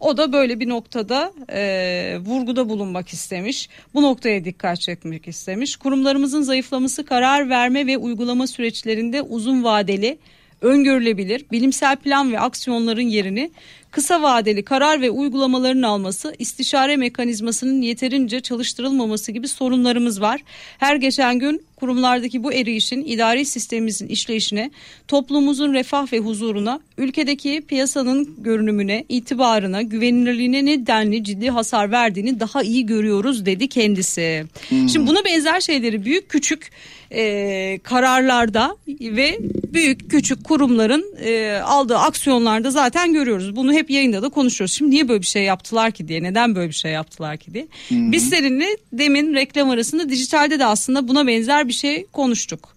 O 0.03 0.17
da 0.17 0.33
böyle 0.33 0.59
bir 0.59 0.69
noktada 0.69 1.33
e, 1.49 2.17
vurguda 2.25 2.69
bulunmak 2.69 3.09
istemiş. 3.09 3.69
Bu 3.93 4.01
noktaya 4.01 4.45
dikkat 4.45 4.81
çekmek 4.81 5.27
istemiş. 5.27 5.75
Kurumlarımızın 5.75 6.41
zayıflaması 6.41 7.05
karar 7.05 7.49
verme 7.49 7.87
ve 7.87 7.97
uygulama 7.97 8.47
süreçlerinde 8.47 9.21
uzun 9.21 9.63
vadeli 9.63 10.17
öngörülebilir 10.61 11.45
bilimsel 11.51 11.95
plan 11.95 12.31
ve 12.31 12.39
aksiyonların 12.39 13.01
yerini 13.01 13.51
kısa 13.91 14.21
vadeli 14.21 14.63
karar 14.63 15.01
ve 15.01 15.09
uygulamaların 15.09 15.81
alması, 15.81 16.35
istişare 16.39 16.97
mekanizmasının 16.97 17.81
yeterince 17.81 18.39
çalıştırılmaması 18.39 19.31
gibi 19.31 19.47
sorunlarımız 19.47 20.21
var. 20.21 20.41
Her 20.77 20.95
geçen 20.95 21.39
gün 21.39 21.65
kurumlardaki 21.83 22.43
bu 22.43 22.53
erişin 22.53 23.05
idari 23.05 23.45
sistemimizin 23.45 24.07
işleyişine, 24.07 24.71
toplumumuzun 25.07 25.73
refah 25.73 26.13
ve 26.13 26.19
huzuruna, 26.19 26.79
ülkedeki 26.97 27.61
piyasanın 27.67 28.35
görünümüne, 28.37 29.05
itibarına, 29.09 29.81
güvenilirliğine 29.81 30.65
nedenli 30.65 31.23
ciddi 31.23 31.49
hasar 31.49 31.91
verdiğini 31.91 32.39
daha 32.39 32.63
iyi 32.63 32.85
görüyoruz 32.85 33.45
dedi 33.45 33.67
kendisi. 33.67 34.45
Hmm. 34.69 34.89
Şimdi 34.89 35.07
buna 35.07 35.25
benzer 35.25 35.61
şeyleri 35.61 36.05
büyük 36.05 36.29
küçük 36.29 36.71
e, 37.13 37.79
kararlarda 37.83 38.77
ve 38.87 39.37
büyük 39.73 40.11
küçük 40.11 40.43
kurumların 40.43 41.05
e, 41.25 41.59
aldığı 41.63 41.97
aksiyonlarda 41.97 42.71
zaten 42.71 43.13
görüyoruz. 43.13 43.55
Bunu 43.55 43.73
hep 43.73 43.89
yayında 43.89 44.21
da 44.21 44.29
konuşuyoruz. 44.29 44.75
Şimdi 44.75 44.91
niye 44.91 45.07
böyle 45.07 45.21
bir 45.21 45.27
şey 45.27 45.43
yaptılar 45.43 45.91
ki 45.91 46.07
diye, 46.07 46.23
neden 46.23 46.55
böyle 46.55 46.69
bir 46.69 46.75
şey 46.75 46.91
yaptılar 46.91 47.37
ki 47.37 47.53
diye. 47.53 47.67
Hı-hı. 47.89 48.11
Biz 48.11 48.29
seninle 48.29 48.77
demin 48.93 49.33
reklam 49.33 49.69
arasında 49.69 50.09
dijitalde 50.09 50.59
de 50.59 50.65
aslında 50.65 51.07
buna 51.07 51.27
benzer 51.27 51.67
bir 51.67 51.72
şey 51.73 52.05
konuştuk. 52.05 52.73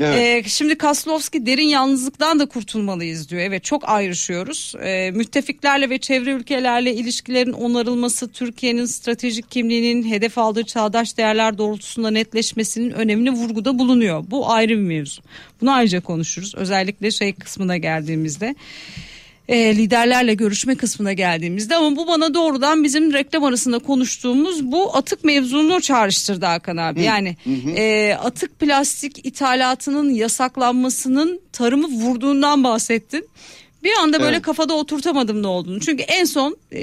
Evet. 0.00 0.46
Ee, 0.46 0.48
şimdi 0.48 0.78
Kaslovski 0.78 1.46
derin 1.46 1.68
yalnızlıktan 1.68 2.38
da 2.38 2.46
kurtulmalıyız 2.46 3.30
diyor. 3.30 3.42
Evet 3.42 3.64
çok 3.64 3.88
ayrışıyoruz. 3.88 4.74
Ee, 4.82 5.10
müttefiklerle 5.10 5.90
ve 5.90 5.98
çevre 5.98 6.30
ülkelerle 6.30 6.94
ilişkilerin 6.94 7.52
onarılması 7.52 8.28
Türkiye'nin 8.28 8.84
stratejik 8.84 9.50
kimliğinin 9.50 10.10
hedef 10.10 10.38
aldığı 10.38 10.64
çağdaş 10.64 11.16
değerler 11.16 11.58
doğrultusunda 11.58 12.10
netleşmesinin 12.10 12.90
önemli 12.90 13.30
vurguda 13.30 13.78
bulunuyor. 13.78 14.24
Bu 14.30 14.50
ayrı 14.50 14.70
bir 14.70 14.82
mevzu. 14.82 15.22
Bunu 15.60 15.72
ayrıca 15.72 16.00
konuşuruz. 16.00 16.54
Özellikle 16.54 17.10
şey 17.10 17.32
kısmına 17.32 17.76
geldiğimizde 17.76 18.54
e, 19.48 19.76
liderlerle 19.76 20.34
görüşme 20.34 20.74
kısmına 20.74 21.12
geldiğimizde 21.12 21.76
ama 21.76 21.96
bu 21.96 22.06
bana 22.06 22.34
doğrudan 22.34 22.84
bizim 22.84 23.12
reklam 23.12 23.44
arasında 23.44 23.78
konuştuğumuz 23.78 24.64
bu 24.72 24.96
atık 24.96 25.24
mevzunu 25.24 25.80
çağrıştırdı 25.80 26.46
Hakan 26.46 26.76
abi. 26.76 27.00
Hı, 27.00 27.04
yani 27.04 27.36
hı. 27.44 27.70
E, 27.70 28.14
atık 28.14 28.60
plastik 28.60 29.26
ithalatının 29.26 30.10
yasaklanmasının 30.10 31.40
tarımı 31.52 31.86
vurduğundan 31.86 32.64
bahsettin. 32.64 33.28
Bir 33.84 33.92
anda 34.02 34.20
böyle 34.20 34.36
evet. 34.36 34.42
kafada 34.42 34.74
oturtamadım 34.74 35.42
ne 35.42 35.46
olduğunu. 35.46 35.80
Çünkü 35.80 36.02
en 36.02 36.24
son 36.24 36.56
e, 36.72 36.82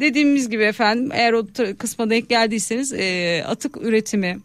dediğimiz 0.00 0.48
gibi 0.48 0.62
efendim 0.62 1.10
eğer 1.14 1.32
o 1.32 1.46
kısma 1.78 2.10
denk 2.10 2.28
geldiyseniz 2.28 2.92
e, 2.92 3.44
atık 3.46 3.76
üretimi 3.76 4.38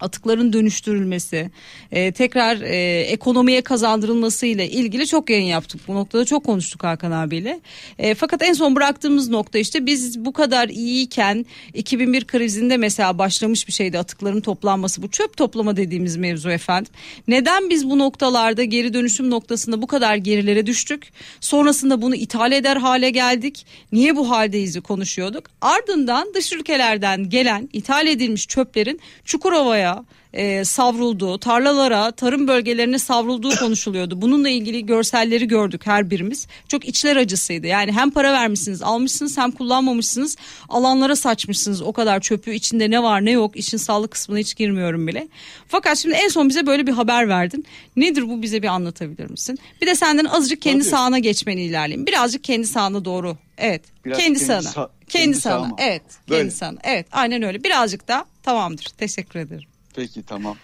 atıkların 0.00 0.52
dönüştürülmesi, 0.52 1.50
e, 1.92 2.12
tekrar 2.12 2.60
e, 2.60 3.00
ekonomiye 3.00 3.62
kazandırılması 3.62 4.46
ile 4.46 4.70
ilgili 4.70 5.06
çok 5.06 5.30
yayın 5.30 5.46
yaptık. 5.46 5.80
Bu 5.88 5.94
noktada 5.94 6.24
çok 6.24 6.44
konuştuk 6.44 6.84
Hakan 6.84 7.10
abiyle. 7.10 7.60
E, 7.98 8.14
fakat 8.14 8.42
en 8.42 8.52
son 8.52 8.76
bıraktığımız 8.76 9.28
nokta 9.28 9.58
işte 9.58 9.86
biz 9.86 10.24
bu 10.24 10.32
kadar 10.32 10.68
iyiyken 10.68 11.46
2001 11.74 12.24
krizinde 12.24 12.76
mesela 12.76 13.18
başlamış 13.18 13.68
bir 13.68 13.72
şeydi 13.72 13.98
atıkların 13.98 14.40
toplanması. 14.40 15.02
Bu 15.02 15.10
çöp 15.10 15.36
toplama 15.36 15.76
dediğimiz 15.76 16.16
mevzu 16.16 16.50
efendim. 16.50 16.92
Neden 17.28 17.70
biz 17.70 17.90
bu 17.90 17.98
noktalarda 17.98 18.64
geri 18.64 18.94
dönüşüm 18.94 19.30
noktasında 19.30 19.82
bu 19.82 19.86
kadar 19.86 20.16
gerilere 20.16 20.66
düştük? 20.66 21.12
Sonrasında 21.40 22.02
bunu 22.02 22.14
ithal 22.14 22.52
eder 22.52 22.76
hale 22.76 23.10
geldik. 23.10 23.66
Niye 23.92 24.16
bu 24.16 24.30
haldeyiz 24.30 24.80
konuşuyorduk. 24.80 25.44
Ardından 25.60 26.34
dış 26.34 26.52
ülkelerden 26.52 27.28
gelen 27.28 27.68
ithal 27.72 28.06
edilmiş 28.06 28.48
çöplerin 28.48 29.00
Çukurova'ya 29.24 29.89
e, 30.32 30.64
savrulduğu, 30.64 31.38
tarlalara, 31.38 32.10
tarım 32.10 32.48
bölgelerine 32.48 32.98
savrulduğu 32.98 33.50
konuşuluyordu. 33.60 34.22
Bununla 34.22 34.48
ilgili 34.48 34.86
görselleri 34.86 35.48
gördük 35.48 35.86
her 35.86 36.10
birimiz. 36.10 36.46
Çok 36.68 36.84
içler 36.84 37.16
acısıydı. 37.16 37.66
Yani 37.66 37.92
hem 37.92 38.10
para 38.10 38.32
vermişsiniz, 38.32 38.82
almışsınız 38.82 39.38
hem 39.38 39.50
kullanmamışsınız. 39.50 40.36
Alanlara 40.68 41.16
saçmışsınız 41.16 41.82
o 41.82 41.92
kadar 41.92 42.20
çöpü. 42.20 42.54
içinde 42.54 42.90
ne 42.90 43.02
var 43.02 43.24
ne 43.24 43.30
yok. 43.30 43.56
işin 43.56 43.76
sağlık 43.76 44.10
kısmına 44.10 44.38
hiç 44.38 44.56
girmiyorum 44.56 45.06
bile. 45.06 45.28
Fakat 45.68 45.98
şimdi 45.98 46.14
en 46.14 46.28
son 46.28 46.48
bize 46.48 46.66
böyle 46.66 46.86
bir 46.86 46.92
haber 46.92 47.28
verdin. 47.28 47.64
Nedir 47.96 48.28
bu 48.28 48.42
bize 48.42 48.62
bir 48.62 48.68
anlatabilir 48.68 49.30
misin? 49.30 49.58
Bir 49.82 49.86
de 49.86 49.94
senden 49.94 50.24
azıcık 50.24 50.62
kendi 50.62 50.78
Tabii. 50.78 50.90
sahana 50.90 51.18
geçmeni 51.18 51.62
ilerleyeyim. 51.62 52.06
Birazcık 52.06 52.44
kendi 52.44 52.66
sahana 52.66 53.04
doğru. 53.04 53.36
Evet. 53.58 53.82
Biraz 54.04 54.18
kendi, 54.18 54.38
kendi 54.38 54.44
sahana. 54.62 54.86
Sa- 54.86 54.90
kendi, 55.08 55.24
kendi 55.24 55.40
sahana. 55.40 55.74
Evet. 55.78 56.02
Böyle. 56.28 56.40
Kendi 56.40 56.54
sahana. 56.54 56.78
Evet. 56.82 57.06
Aynen 57.12 57.42
öyle. 57.42 57.64
Birazcık 57.64 58.08
da 58.08 58.24
tamamdır. 58.42 58.84
Teşekkür 58.84 59.38
ederim. 59.40 59.69
Peki 59.94 60.22
tamam. 60.22 60.56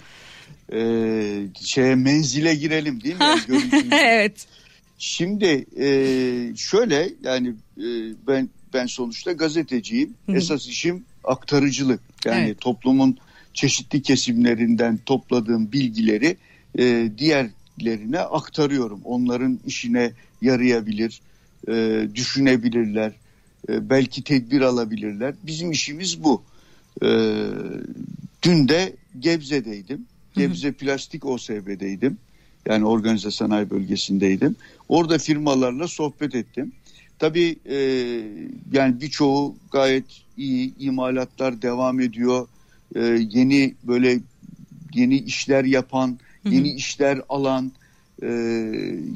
Ee, 0.73 1.43
şeye 1.61 1.95
menzile 1.95 2.55
girelim 2.55 3.03
değil 3.03 3.17
mi? 3.17 3.61
evet. 3.93 4.47
Şimdi 4.99 5.67
e, 5.79 5.89
şöyle 6.57 7.11
yani 7.23 7.49
e, 7.79 7.87
ben 8.27 8.49
ben 8.75 8.87
sonuçta 8.87 9.33
gazeteciyim. 9.33 10.15
Esas 10.29 10.67
işim 10.67 11.05
aktarıcılık. 11.25 12.01
Yani 12.25 12.47
evet. 12.47 12.61
toplumun 12.61 13.19
çeşitli 13.55 14.03
kesimlerinden 14.03 14.99
topladığım 15.07 15.73
bilgileri 15.73 16.37
e, 16.79 17.11
diğerlerine 17.19 18.21
aktarıyorum. 18.21 19.01
Onların 19.05 19.61
işine 19.67 20.13
yarayabilir, 20.43 21.21
e, 21.69 22.07
düşünebilirler, 22.15 23.13
e, 23.69 23.91
belki 23.91 24.25
tedbir 24.25 24.61
alabilirler. 24.61 25.35
Bizim 25.43 25.71
işimiz 25.71 26.25
bu. 26.25 26.43
E, 27.03 27.09
dün 28.43 28.69
de 28.69 28.97
Gebze'deydim. 29.21 30.07
Gebze 30.35 30.73
Plastik 30.73 31.27
OSB'deydim. 31.27 32.19
Yani 32.67 32.85
organize 32.85 33.31
sanayi 33.31 33.71
bölgesindeydim. 33.71 34.57
Orada 34.89 35.19
firmalarla 35.19 35.89
sohbet 35.89 36.35
ettim. 36.35 36.73
Tabii 37.19 37.57
e, 37.67 37.77
yani 38.73 39.01
birçoğu 39.01 39.57
gayet 39.73 40.05
iyi 40.37 40.79
imalatlar 40.79 41.63
devam 41.63 42.01
ediyor. 42.01 42.49
E, 42.97 43.01
yeni 43.31 43.75
böyle 43.85 44.21
yeni 44.95 45.19
işler 45.19 45.65
yapan, 45.65 46.19
yeni 46.45 46.73
işler 46.73 47.21
alan, 47.29 47.73
e, 48.23 48.27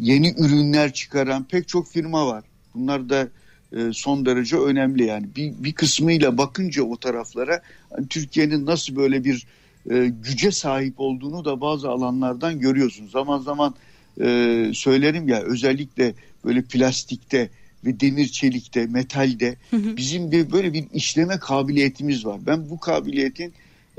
yeni 0.00 0.34
ürünler 0.38 0.92
çıkaran 0.92 1.44
pek 1.44 1.68
çok 1.68 1.88
firma 1.88 2.26
var. 2.26 2.44
Bunlar 2.74 3.08
da 3.08 3.28
e, 3.72 3.92
son 3.92 4.26
derece 4.26 4.56
önemli 4.56 5.04
yani. 5.04 5.26
Bir, 5.36 5.52
bir 5.58 5.72
kısmıyla 5.72 6.38
bakınca 6.38 6.82
o 6.82 6.96
taraflara 6.96 7.62
hani 7.90 8.08
Türkiye'nin 8.08 8.66
nasıl 8.66 8.96
böyle 8.96 9.24
bir 9.24 9.46
e, 9.90 10.12
güce 10.24 10.50
sahip 10.50 10.94
olduğunu 10.96 11.44
da 11.44 11.60
bazı 11.60 11.88
alanlardan 11.88 12.60
görüyorsun. 12.60 13.06
Zaman 13.06 13.38
zaman 13.38 13.74
e, 14.20 14.70
söylerim 14.74 15.28
ya 15.28 15.42
özellikle 15.42 16.14
böyle 16.44 16.62
plastikte 16.62 17.50
ve 17.84 18.00
demir 18.00 18.26
çelikte, 18.28 18.86
metalde 18.86 19.56
hı 19.70 19.76
hı. 19.76 19.96
bizim 19.96 20.32
bir 20.32 20.52
böyle 20.52 20.72
bir 20.72 20.84
işleme 20.94 21.38
kabiliyetimiz 21.38 22.26
var. 22.26 22.40
Ben 22.46 22.70
bu 22.70 22.80
kabiliyetin 22.80 23.52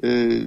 e, 0.04 0.42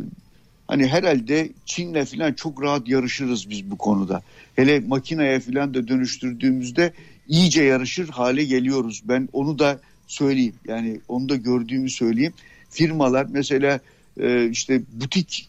hani 0.69 0.87
herhalde 0.87 1.51
Çin'le 1.67 2.05
falan 2.05 2.33
çok 2.33 2.63
rahat 2.63 2.89
yarışırız 2.89 3.51
biz 3.51 3.71
bu 3.71 3.77
konuda. 3.77 4.23
Hele 4.57 4.81
makineye 4.81 5.41
falan 5.41 5.75
da 5.75 5.89
dönüştürdüğümüzde 5.89 6.93
iyice 7.29 7.63
yarışır 7.63 8.09
hale 8.09 8.45
geliyoruz. 8.45 9.03
Ben 9.05 9.29
onu 9.33 9.59
da 9.59 9.81
söyleyeyim. 10.07 10.55
Yani 10.69 11.01
onu 11.09 11.29
da 11.29 11.37
gördüğümü 11.37 11.91
söyleyeyim. 11.91 12.33
Firmalar 12.71 13.27
mesela 13.31 13.81
e, 14.21 14.49
işte 14.51 14.83
butik 14.93 15.49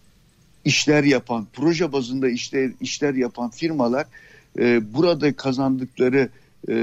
işler 0.65 1.03
yapan, 1.03 1.47
proje 1.53 1.91
bazında 1.91 2.29
işler, 2.29 2.71
işler 2.81 3.13
yapan 3.13 3.49
firmalar 3.49 4.05
e, 4.59 4.93
burada 4.93 5.33
kazandıkları 5.33 6.29
e, 6.67 6.73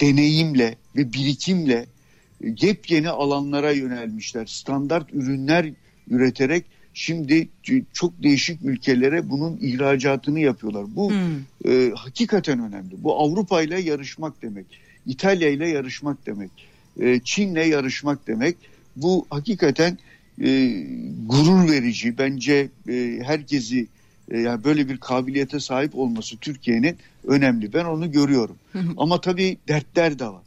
deneyimle 0.00 0.76
ve 0.96 1.12
birikimle 1.12 1.86
yepyeni 2.40 3.10
alanlara 3.10 3.72
yönelmişler. 3.72 4.46
Standart 4.46 5.14
ürünler 5.14 5.70
üreterek 6.10 6.64
şimdi 6.94 7.48
çok 7.92 8.22
değişik 8.22 8.62
ülkelere 8.62 9.30
bunun 9.30 9.56
ihracatını 9.56 10.40
yapıyorlar. 10.40 10.84
Bu 10.96 11.10
hmm. 11.10 11.72
e, 11.72 11.92
hakikaten 11.94 12.60
önemli. 12.60 13.02
Bu 13.02 13.20
Avrupa 13.20 13.62
ile 13.62 13.80
yarışmak 13.80 14.42
demek. 14.42 14.66
İtalya 15.06 15.48
ile 15.48 15.68
yarışmak 15.68 16.26
demek. 16.26 16.50
E, 17.00 17.20
Çin'le 17.24 17.66
yarışmak 17.66 18.26
demek. 18.26 18.56
Bu 18.96 19.26
hakikaten 19.30 19.98
e, 20.44 20.82
gurur 21.26 21.70
verici. 21.70 22.18
Bence 22.18 22.68
e, 22.88 23.18
herkesi 23.22 23.86
e, 24.30 24.38
yani 24.38 24.64
böyle 24.64 24.88
bir 24.88 24.96
kabiliyete 24.96 25.60
sahip 25.60 25.94
olması 25.94 26.36
Türkiye'nin 26.36 26.96
önemli. 27.24 27.72
Ben 27.72 27.84
onu 27.84 28.12
görüyorum. 28.12 28.56
Ama 28.96 29.20
tabii 29.20 29.58
dertler 29.68 30.18
de 30.18 30.26
var. 30.26 30.42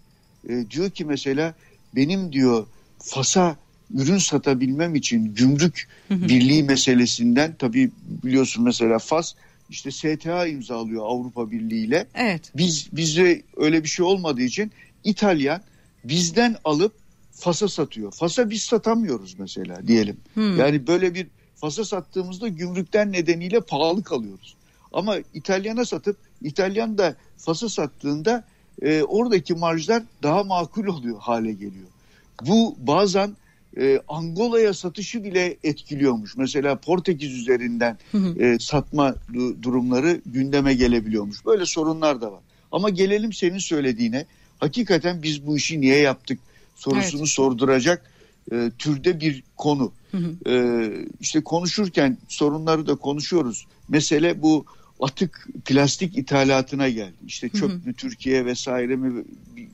E, 0.49 0.69
diyor 0.71 0.89
ki 0.89 1.05
mesela 1.05 1.53
benim 1.95 2.33
diyor 2.33 2.65
Fas'a 2.99 3.55
ürün 3.93 4.17
satabilmem 4.17 4.95
için 4.95 5.35
gümrük 5.35 5.87
birliği 6.09 6.63
meselesinden 6.63 7.55
tabii 7.59 7.91
biliyorsun 8.23 8.63
mesela 8.63 8.99
Fas 8.99 9.33
işte 9.69 9.91
STA 9.91 10.47
imzalıyor 10.47 11.05
Avrupa 11.05 11.51
Birliği 11.51 11.85
ile. 11.85 12.07
Evet. 12.15 12.51
Biz 12.55 12.89
bizde 12.93 13.41
öyle 13.57 13.83
bir 13.83 13.87
şey 13.87 14.05
olmadığı 14.05 14.41
için 14.41 14.71
İtalyan 15.03 15.61
bizden 16.03 16.55
alıp 16.63 16.93
Fas'a 17.41 17.67
satıyor. 17.67 18.11
Fas'a 18.11 18.49
biz 18.49 18.63
satamıyoruz 18.63 19.35
mesela 19.39 19.87
diyelim. 19.87 20.17
Hmm. 20.33 20.57
Yani 20.57 20.87
böyle 20.87 21.13
bir 21.13 21.27
Fas'a 21.55 21.85
sattığımızda 21.85 22.47
gümrükten 22.47 23.11
nedeniyle 23.11 23.61
pahalı 23.61 24.03
kalıyoruz. 24.03 24.55
Ama 24.93 25.15
İtalyan'a 25.33 25.85
satıp 25.85 26.17
İtalyan 26.41 26.97
da 26.97 27.15
Fas'a 27.37 27.69
sattığında 27.69 28.43
e, 28.81 29.03
oradaki 29.03 29.53
marjlar 29.53 30.03
daha 30.23 30.43
makul 30.43 30.85
oluyor 30.85 31.19
hale 31.19 31.51
geliyor. 31.51 31.87
Bu 32.47 32.75
bazen 32.79 33.35
e, 33.77 33.99
Angola'ya 34.07 34.73
satışı 34.73 35.23
bile 35.23 35.57
etkiliyormuş. 35.63 36.37
Mesela 36.37 36.75
Portekiz 36.75 37.31
üzerinden 37.33 37.97
e, 38.39 38.59
satma 38.59 39.15
du- 39.33 39.63
durumları 39.63 40.21
gündeme 40.25 40.73
gelebiliyormuş. 40.73 41.45
Böyle 41.45 41.65
sorunlar 41.65 42.21
da 42.21 42.31
var. 42.31 42.41
Ama 42.71 42.89
gelelim 42.89 43.33
senin 43.33 43.57
söylediğine. 43.57 44.25
Hakikaten 44.59 45.23
biz 45.23 45.47
bu 45.47 45.57
işi 45.57 45.81
niye 45.81 45.97
yaptık 45.97 46.39
sorusunu 46.81 47.21
evet. 47.21 47.29
sorduracak 47.29 48.11
e, 48.51 48.71
türde 48.77 49.19
bir 49.19 49.43
konu. 49.57 49.91
Hı 50.11 50.17
hı. 50.17 50.49
E, 50.49 50.55
işte 51.19 51.43
konuşurken 51.43 52.17
sorunları 52.27 52.87
da 52.87 52.95
konuşuyoruz. 52.95 53.67
Mesele 53.89 54.41
bu 54.41 54.65
atık 54.99 55.47
plastik 55.65 56.17
ithalatına 56.17 56.89
geldi. 56.89 57.13
İşte 57.27 57.49
çöplü 57.49 57.93
Türkiye 57.93 58.45
vesaire 58.45 58.95
mi 58.95 59.23
bir 59.55 59.67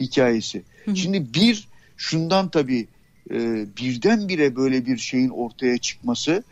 hikayesi. 0.00 0.62
Hı 0.84 0.90
hı. 0.90 0.96
Şimdi 0.96 1.34
bir 1.34 1.68
şundan 1.96 2.48
tabii 2.48 2.86
e, 3.30 3.66
birdenbire 3.76 4.56
böyle 4.56 4.86
bir 4.86 4.98
şeyin 4.98 5.28
ortaya 5.28 5.78
çıkması 5.78 6.44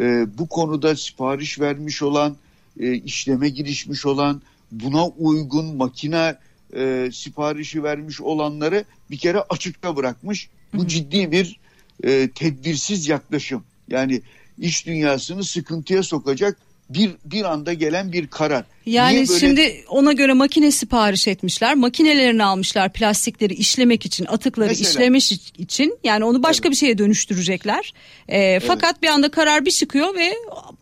e, 0.00 0.26
bu 0.38 0.48
konuda 0.48 0.96
sipariş 0.96 1.60
vermiş 1.60 2.02
olan 2.02 2.36
e, 2.80 2.94
işleme 2.94 3.48
girişmiş 3.48 4.06
olan 4.06 4.42
buna 4.72 5.06
uygun 5.06 5.76
makine 5.76 6.36
e, 6.76 7.10
siparişi 7.12 7.82
vermiş 7.82 8.20
olanları 8.20 8.84
bir 9.10 9.18
kere 9.18 9.38
açıkta 9.40 9.96
bırakmış. 9.96 10.48
Bu 10.74 10.78
Hı-hı. 10.78 10.88
ciddi 10.88 11.32
bir 11.32 11.60
e, 12.04 12.28
tedbirsiz 12.30 13.08
yaklaşım. 13.08 13.64
Yani 13.88 14.22
iş 14.58 14.86
dünyasını 14.86 15.44
sıkıntıya 15.44 16.02
sokacak 16.02 16.56
bir 16.90 17.10
bir 17.24 17.44
anda 17.44 17.72
gelen 17.72 18.12
bir 18.12 18.26
karar. 18.26 18.64
Yani 18.86 19.28
böyle... 19.28 19.40
şimdi 19.40 19.84
ona 19.88 20.12
göre 20.12 20.32
makine 20.32 20.70
sipariş 20.70 21.28
etmişler. 21.28 21.74
Makinelerini 21.74 22.44
almışlar 22.44 22.92
plastikleri 22.92 23.54
işlemek 23.54 24.06
için, 24.06 24.26
atıkları 24.26 24.68
Mesela, 24.68 24.90
işlemiş 24.90 25.32
için. 25.58 25.98
Yani 26.04 26.24
onu 26.24 26.42
başka 26.42 26.68
evet. 26.68 26.72
bir 26.72 26.76
şeye 26.76 26.98
dönüştürecekler. 26.98 27.92
E, 28.28 28.38
evet. 28.38 28.64
Fakat 28.66 29.02
bir 29.02 29.08
anda 29.08 29.30
karar 29.30 29.64
bir 29.64 29.70
çıkıyor 29.70 30.14
ve 30.14 30.34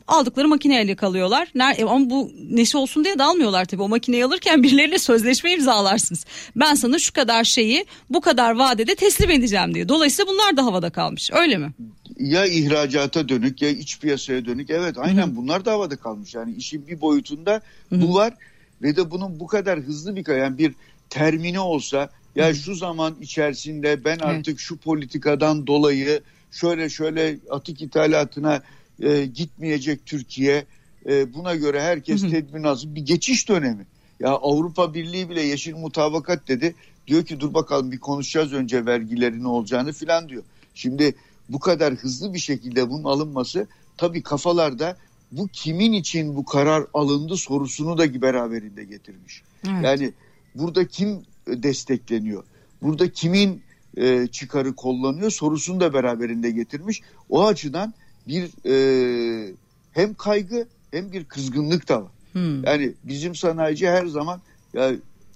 aldıkları 0.08 0.48
makineyle 0.48 0.96
kalıyorlar. 0.96 1.48
Ner 1.54 1.78
ama 1.78 2.10
bu 2.10 2.32
nesi 2.50 2.76
olsun 2.76 3.04
diye 3.04 3.18
de 3.18 3.22
almıyorlar 3.22 3.64
tabii. 3.64 3.82
O 3.82 3.88
makineyi 3.88 4.24
alırken 4.24 4.62
birileriyle 4.62 4.98
sözleşme 4.98 5.52
imzalarsınız. 5.52 6.24
Ben 6.56 6.74
sana 6.74 6.98
şu 6.98 7.12
kadar 7.12 7.44
şeyi 7.44 7.86
bu 8.10 8.20
kadar 8.20 8.56
vadede 8.56 8.94
teslim 8.94 9.30
edeceğim 9.30 9.74
diye. 9.74 9.88
Dolayısıyla 9.88 10.32
bunlar 10.32 10.56
da 10.56 10.64
havada 10.64 10.90
kalmış. 10.90 11.30
Öyle 11.32 11.56
mi? 11.56 11.72
Ya 12.18 12.46
ihracata 12.46 13.28
dönük 13.28 13.62
ya 13.62 13.68
iç 13.68 14.00
piyasaya 14.00 14.44
dönük. 14.44 14.70
Evet 14.70 14.98
aynen 14.98 15.26
Hı-hı. 15.26 15.36
bunlar 15.36 15.64
da 15.64 15.72
havada 15.72 15.96
kalmış. 15.96 16.34
Yani 16.34 16.54
işin 16.54 16.86
bir 16.86 17.00
boyutunda 17.00 17.60
Hı-hı. 17.88 18.02
bu 18.02 18.14
var 18.14 18.34
ve 18.82 18.96
de 18.96 19.10
bunun 19.10 19.40
bu 19.40 19.46
kadar 19.46 19.80
hızlı 19.80 20.16
bir 20.16 20.36
yani 20.36 20.58
bir 20.58 20.74
termini 21.10 21.60
olsa 21.60 22.10
ya 22.36 22.54
şu 22.54 22.74
zaman 22.74 23.16
içerisinde 23.20 24.04
ben 24.04 24.18
artık 24.18 24.48
evet. 24.48 24.58
şu 24.58 24.76
politikadan 24.76 25.66
dolayı 25.66 26.20
şöyle 26.50 26.88
şöyle 26.88 27.38
atık 27.50 27.82
ithalatına 27.82 28.62
e, 29.00 29.26
gitmeyecek 29.26 30.06
Türkiye. 30.06 30.66
E, 31.08 31.34
buna 31.34 31.54
göre 31.54 31.82
herkes 31.82 32.22
tedbir. 32.22 32.94
Bir 32.94 33.06
geçiş 33.06 33.48
dönemi. 33.48 33.86
Ya 34.20 34.30
Avrupa 34.30 34.94
Birliği 34.94 35.30
bile 35.30 35.42
yeşil 35.42 35.74
mutabakat 35.74 36.48
dedi. 36.48 36.74
Diyor 37.06 37.24
ki 37.24 37.40
dur 37.40 37.54
bakalım 37.54 37.92
bir 37.92 37.98
konuşacağız 37.98 38.52
önce 38.52 38.86
vergilerin 38.86 39.42
ne 39.42 39.48
olacağını 39.48 39.92
filan 39.92 40.28
diyor. 40.28 40.42
Şimdi 40.74 41.14
bu 41.48 41.58
kadar 41.58 41.94
hızlı 41.94 42.34
bir 42.34 42.38
şekilde 42.38 42.90
bunun 42.90 43.04
alınması 43.04 43.66
tabii 43.96 44.22
kafalarda 44.22 44.96
bu 45.32 45.48
kimin 45.48 45.92
için 45.92 46.36
bu 46.36 46.44
karar 46.44 46.84
alındı 46.94 47.36
sorusunu 47.36 47.98
da 47.98 48.22
beraberinde 48.22 48.84
getirmiş. 48.84 49.42
Evet. 49.68 49.84
Yani 49.84 50.12
burada 50.54 50.86
kim 50.86 51.22
destekleniyor? 51.46 52.44
Burada 52.82 53.12
kimin 53.12 53.62
e, 53.96 54.26
çıkarı 54.26 54.74
kullanıyor 54.74 55.30
sorusunu 55.30 55.80
da 55.80 55.94
beraberinde 55.94 56.50
getirmiş. 56.50 57.02
O 57.28 57.46
açıdan 57.46 57.94
bir 58.28 58.50
e, 58.66 59.54
hem 59.92 60.14
kaygı 60.14 60.66
hem 60.90 61.12
bir 61.12 61.24
kızgınlık 61.24 61.88
da 61.88 62.02
var. 62.02 62.10
Hmm. 62.32 62.64
Yani 62.64 62.92
bizim 63.04 63.34
sanayici 63.34 63.88
her 63.88 64.06
zaman 64.06 64.40
ya 64.74 64.90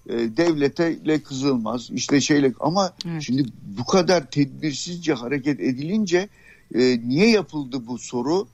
e, 0.09 0.13
devletle 0.37 1.23
kızılmaz 1.23 1.91
işte 1.91 2.21
şeyle 2.21 2.53
ama 2.61 2.93
evet. 3.07 3.23
şimdi 3.23 3.45
bu 3.79 3.85
kadar 3.85 4.31
tedbirsizce 4.31 5.13
hareket 5.13 5.61
edilince 5.61 6.29
e, 6.75 7.01
niye 7.09 7.31
yapıldı 7.31 7.87
bu 7.87 7.99
soru 7.99 8.49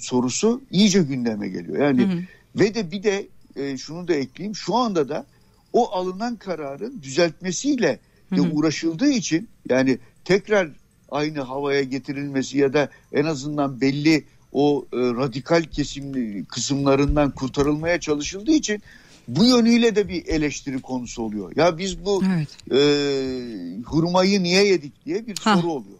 sorusu 0.00 0.62
iyice 0.70 1.02
gündeme 1.02 1.48
geliyor. 1.48 1.78
Yani 1.78 2.02
hı 2.02 2.22
ve 2.56 2.74
de 2.74 2.90
bir 2.90 3.02
de 3.02 3.26
e, 3.56 3.76
şunu 3.76 4.08
da 4.08 4.14
ekleyeyim 4.14 4.56
şu 4.56 4.74
anda 4.74 5.08
da 5.08 5.26
o 5.72 5.90
alınan 5.92 6.36
kararın 6.36 7.02
düzeltmesiyle 7.02 7.98
de 8.32 8.36
hı 8.36 8.42
uğraşıldığı 8.42 9.10
için 9.10 9.48
yani 9.68 9.98
tekrar 10.24 10.70
aynı 11.14 11.40
havaya 11.40 11.82
getirilmesi 11.82 12.58
ya 12.58 12.72
da 12.72 12.88
en 13.12 13.24
azından 13.24 13.80
belli 13.80 14.24
o 14.52 14.86
e, 14.92 14.96
radikal 14.96 15.62
kesim 15.62 16.44
kısımlarından 16.44 17.30
kurtarılmaya 17.30 18.00
çalışıldığı 18.00 18.52
için 18.52 18.82
bu 19.28 19.44
yönüyle 19.44 19.96
de 19.96 20.08
bir 20.08 20.26
eleştiri 20.26 20.80
konusu 20.82 21.22
oluyor. 21.22 21.52
Ya 21.56 21.78
biz 21.78 22.04
bu 22.04 22.22
evet. 22.34 22.72
e, 22.72 23.82
hurmayı 23.84 24.42
niye 24.42 24.66
yedik 24.66 25.04
diye 25.04 25.26
bir 25.26 25.36
ha. 25.36 25.56
soru 25.56 25.72
oluyor. 25.72 25.98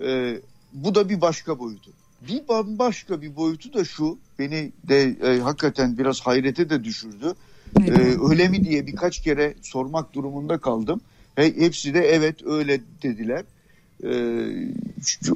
E, 0.00 0.40
bu 0.72 0.94
da 0.94 1.08
bir 1.08 1.20
başka 1.20 1.58
boyutu. 1.58 1.90
Bir 2.28 2.48
başka 2.78 3.22
bir 3.22 3.36
boyutu 3.36 3.72
da 3.74 3.84
şu 3.84 4.18
beni 4.38 4.72
de 4.88 5.16
e, 5.22 5.40
hakikaten 5.40 5.98
biraz 5.98 6.20
hayrete 6.20 6.70
de 6.70 6.84
düşürdü. 6.84 7.34
E, 7.86 7.90
öyle 8.30 8.48
mi 8.48 8.64
diye 8.64 8.86
birkaç 8.86 9.22
kere 9.22 9.54
sormak 9.62 10.14
durumunda 10.14 10.58
kaldım. 10.58 11.00
He, 11.36 11.60
hepsi 11.60 11.94
de 11.94 12.00
evet 12.00 12.46
öyle 12.46 12.80
dediler. 13.02 13.44
E, 14.04 14.12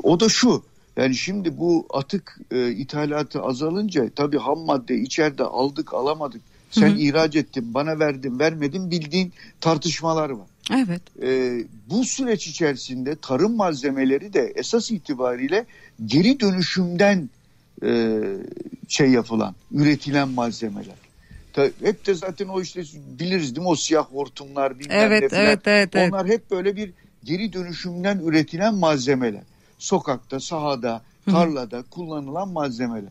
o 0.02 0.20
da 0.20 0.28
şu 0.28 0.62
yani 0.96 1.14
şimdi 1.14 1.58
bu 1.58 1.86
atık 1.94 2.40
e, 2.50 2.70
ithalatı 2.70 3.42
azalınca 3.42 4.10
tabii 4.16 4.38
ham 4.38 4.58
madde 4.58 4.96
içeride 4.96 5.42
aldık 5.44 5.94
alamadık 5.94 6.42
sen 6.70 6.88
Hı-hı. 6.88 6.98
ihraç 6.98 7.36
ettin, 7.36 7.74
bana 7.74 7.98
verdin, 7.98 8.38
vermedin 8.38 8.90
bildiğin 8.90 9.32
tartışmalar 9.60 10.30
var. 10.30 10.46
Evet. 10.74 11.02
Ee, 11.22 11.64
bu 11.90 12.04
süreç 12.04 12.46
içerisinde 12.46 13.16
tarım 13.22 13.56
malzemeleri 13.56 14.32
de 14.32 14.52
esas 14.56 14.90
itibariyle 14.90 15.66
geri 16.06 16.40
dönüşümden 16.40 17.30
e, 17.84 18.20
şey 18.88 19.10
yapılan, 19.10 19.54
üretilen 19.72 20.28
malzemeler. 20.28 20.94
hep 21.82 22.06
de 22.06 22.14
zaten 22.14 22.48
o 22.48 22.60
işte 22.60 22.82
biliriz 23.20 23.56
değil 23.56 23.62
mi 23.62 23.68
o 23.68 23.76
siyah 23.76 24.04
hortumlar 24.04 24.78
bilmem 24.78 24.98
evet, 24.98 25.22
ne 25.22 25.28
falan. 25.28 25.42
Evet, 25.44 25.60
evet, 25.66 25.90
evet. 25.94 26.12
Onlar 26.12 26.26
hep 26.26 26.50
böyle 26.50 26.76
bir 26.76 26.92
geri 27.24 27.52
dönüşümden 27.52 28.18
üretilen 28.18 28.74
malzemeler. 28.74 29.42
Sokakta, 29.78 30.40
sahada, 30.40 31.02
tarlada 31.30 31.84
kullanılan 31.90 32.48
malzemeler. 32.48 33.10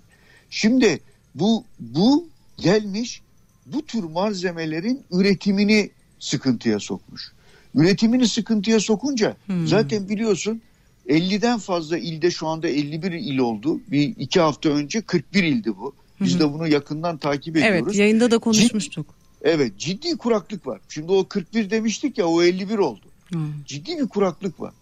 Şimdi 0.49 0.99
bu 1.35 1.63
bu 1.79 2.27
gelmiş 2.57 3.21
bu 3.65 3.85
tür 3.85 4.03
malzemelerin 4.03 5.03
üretimini 5.11 5.89
sıkıntıya 6.19 6.79
sokmuş. 6.79 7.31
Üretimini 7.75 8.27
sıkıntıya 8.27 8.79
sokunca 8.79 9.35
hmm. 9.45 9.67
zaten 9.67 10.09
biliyorsun 10.09 10.61
50'den 11.09 11.59
fazla 11.59 11.97
ilde 11.97 12.31
şu 12.31 12.47
anda 12.47 12.67
51 12.67 13.11
il 13.11 13.37
oldu. 13.37 13.79
Bir 13.87 14.15
iki 14.17 14.39
hafta 14.39 14.69
önce 14.69 15.01
41 15.01 15.43
ildi 15.43 15.77
bu. 15.77 15.93
Biz 16.21 16.33
Hı-hı. 16.33 16.39
de 16.39 16.53
bunu 16.53 16.67
yakından 16.67 17.17
takip 17.17 17.57
ediyoruz. 17.57 17.81
Evet 17.83 17.95
yayında 17.95 18.31
da 18.31 18.37
konuşmuştuk. 18.37 19.07
Cid, 19.07 19.47
evet 19.49 19.77
ciddi 19.77 20.17
kuraklık 20.17 20.67
var. 20.67 20.81
Şimdi 20.89 21.11
o 21.11 21.27
41 21.27 21.69
demiştik 21.69 22.17
ya 22.17 22.27
o 22.27 22.43
51 22.43 22.77
oldu. 22.77 23.05
Hı. 23.33 23.39
Ciddi 23.65 23.97
bir 23.97 24.07
kuraklık 24.07 24.59
var. 24.59 24.73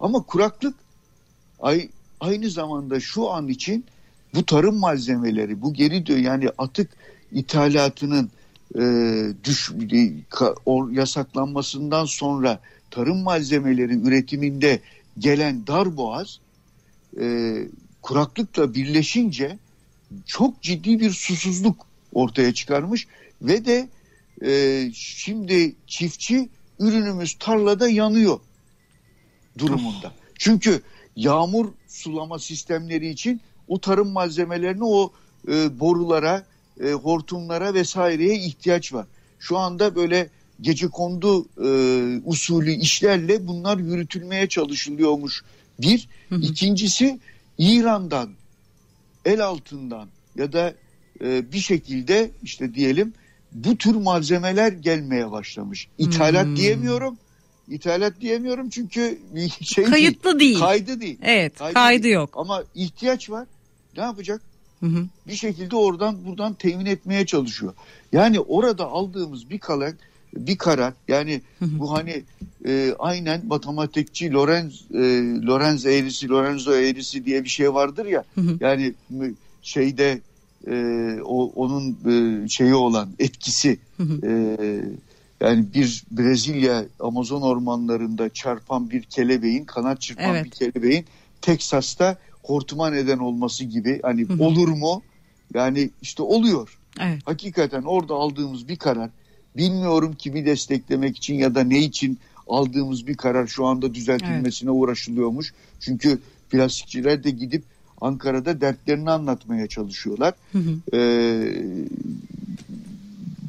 Ama 0.00 0.22
kuraklık 0.22 0.74
ay, 1.60 1.88
aynı 2.20 2.50
zamanda 2.50 3.00
şu 3.00 3.30
an 3.30 3.48
için 3.48 3.84
bu 4.34 4.46
tarım 4.46 4.76
malzemeleri 4.76 5.62
bu 5.62 5.74
geri 5.74 6.06
dön 6.06 6.18
yani 6.18 6.48
atık 6.58 6.90
ithalatının 7.32 8.30
e, 8.74 8.82
düş, 9.44 9.70
yasaklanmasından 10.92 12.04
sonra 12.04 12.60
tarım 12.90 13.22
malzemeleri 13.22 13.94
üretiminde 13.94 14.80
gelen 15.18 15.66
darboğaz 15.66 16.40
e, 17.20 17.56
kuraklıkla 18.02 18.74
birleşince 18.74 19.58
çok 20.26 20.62
ciddi 20.62 21.00
bir 21.00 21.10
susuzluk 21.10 21.86
ortaya 22.12 22.54
çıkarmış 22.54 23.06
ve 23.42 23.64
de 23.64 23.88
e, 24.44 24.90
şimdi 24.94 25.74
çiftçi 25.86 26.48
ürünümüz 26.78 27.34
tarlada 27.38 27.88
yanıyor 27.88 28.40
durumunda. 29.58 30.12
Çünkü 30.38 30.82
yağmur 31.16 31.68
sulama 31.88 32.38
sistemleri 32.38 33.08
için 33.08 33.40
o 33.68 33.80
tarım 33.80 34.08
malzemelerini 34.08 34.84
o 34.84 35.12
e, 35.48 35.80
borulara, 35.80 36.46
e, 36.80 36.92
hortumlara 36.92 37.74
vesaireye 37.74 38.38
ihtiyaç 38.38 38.92
var. 38.92 39.06
Şu 39.38 39.58
anda 39.58 39.94
böyle 39.94 40.28
gece 40.60 40.88
kondu 40.88 41.46
e, 41.64 41.70
usulü 42.24 42.70
işlerle 42.70 43.46
bunlar 43.46 43.78
yürütülmeye 43.78 44.48
çalışılıyormuş. 44.48 45.44
Bir, 45.80 46.08
hı 46.28 46.34
hı. 46.34 46.40
ikincisi 46.40 47.18
İran'dan, 47.58 48.30
el 49.24 49.44
altından 49.44 50.08
ya 50.36 50.52
da 50.52 50.74
e, 51.20 51.52
bir 51.52 51.58
şekilde 51.58 52.30
işte 52.42 52.74
diyelim 52.74 53.12
bu 53.52 53.76
tür 53.76 53.94
malzemeler 53.94 54.72
gelmeye 54.72 55.30
başlamış. 55.30 55.88
İthalat 55.98 56.46
hmm. 56.46 56.56
diyemiyorum. 56.56 57.16
İthalat 57.68 58.20
diyemiyorum 58.20 58.68
çünkü 58.70 59.18
şey 59.62 59.84
kayıtlı 59.84 60.40
değil. 60.40 60.58
Kaydı 60.58 61.00
değil. 61.00 61.18
Evet, 61.22 61.58
kaydı, 61.58 61.74
kaydı 61.74 62.02
değil. 62.02 62.14
yok. 62.14 62.30
Ama 62.34 62.64
ihtiyaç 62.74 63.30
var. 63.30 63.46
Ne 63.96 64.02
yapacak? 64.02 64.42
Hı 64.80 64.86
hı. 64.86 65.06
Bir 65.26 65.34
şekilde 65.34 65.76
oradan 65.76 66.24
buradan 66.24 66.54
temin 66.54 66.86
etmeye 66.86 67.26
çalışıyor. 67.26 67.74
Yani 68.12 68.40
orada 68.40 68.86
aldığımız 68.86 69.50
bir 69.50 69.58
kalan 69.58 69.92
bir 70.36 70.58
karar 70.58 70.94
yani 71.08 71.40
hı 71.58 71.64
hı. 71.64 71.78
bu 71.78 71.92
hani 71.92 72.22
e, 72.66 72.94
aynen 72.98 73.46
matematikçi 73.46 74.32
Lorenz 74.32 74.84
e, 74.94 74.98
Lorenz 75.46 75.86
eğrisi 75.86 76.28
Lorenzo 76.28 76.72
eğrisi 76.72 77.24
diye 77.24 77.44
bir 77.44 77.48
şey 77.48 77.74
vardır 77.74 78.06
ya 78.06 78.24
hı 78.34 78.40
hı. 78.40 78.56
yani 78.60 78.94
şeyde 79.62 80.20
e, 80.66 80.74
o 81.24 81.52
onun 81.54 81.98
e, 82.06 82.48
şeyi 82.48 82.74
olan 82.74 83.08
etkisi. 83.18 83.78
E, 84.22 84.56
yani 85.40 85.66
bir 85.74 86.04
Brezilya 86.10 86.84
Amazon 87.00 87.42
ormanlarında 87.42 88.28
çarpan 88.28 88.90
bir 88.90 89.02
kelebeğin 89.02 89.64
kanat 89.64 90.00
çırpan 90.00 90.34
evet. 90.34 90.44
bir 90.44 90.50
kelebeğin 90.50 91.04
Teksas'ta 91.40 92.16
hortuma 92.42 92.90
neden 92.90 93.18
olması 93.18 93.64
gibi 93.64 94.00
hani 94.02 94.26
olur 94.38 94.68
mu? 94.68 95.02
Yani 95.54 95.90
işte 96.02 96.22
oluyor. 96.22 96.78
Evet. 97.00 97.22
Hakikaten 97.24 97.82
orada 97.82 98.14
aldığımız 98.14 98.68
bir 98.68 98.76
karar 98.76 99.10
bilmiyorum 99.56 100.14
kimi 100.18 100.46
desteklemek 100.46 101.16
için 101.16 101.34
ya 101.34 101.54
da 101.54 101.64
ne 101.64 101.78
için 101.78 102.18
aldığımız 102.48 103.06
bir 103.06 103.16
karar 103.16 103.46
şu 103.46 103.66
anda 103.66 103.94
düzeltilmesine 103.94 104.70
evet. 104.70 104.80
uğraşılıyormuş. 104.80 105.54
Çünkü 105.80 106.18
plastikçiler 106.50 107.24
de 107.24 107.30
gidip 107.30 107.64
Ankara'da 108.00 108.60
dertlerini 108.60 109.10
anlatmaya 109.10 109.66
çalışıyorlar. 109.66 110.34
Hı 110.52 110.58
hı. 110.58 110.96
Ee, 110.96 111.64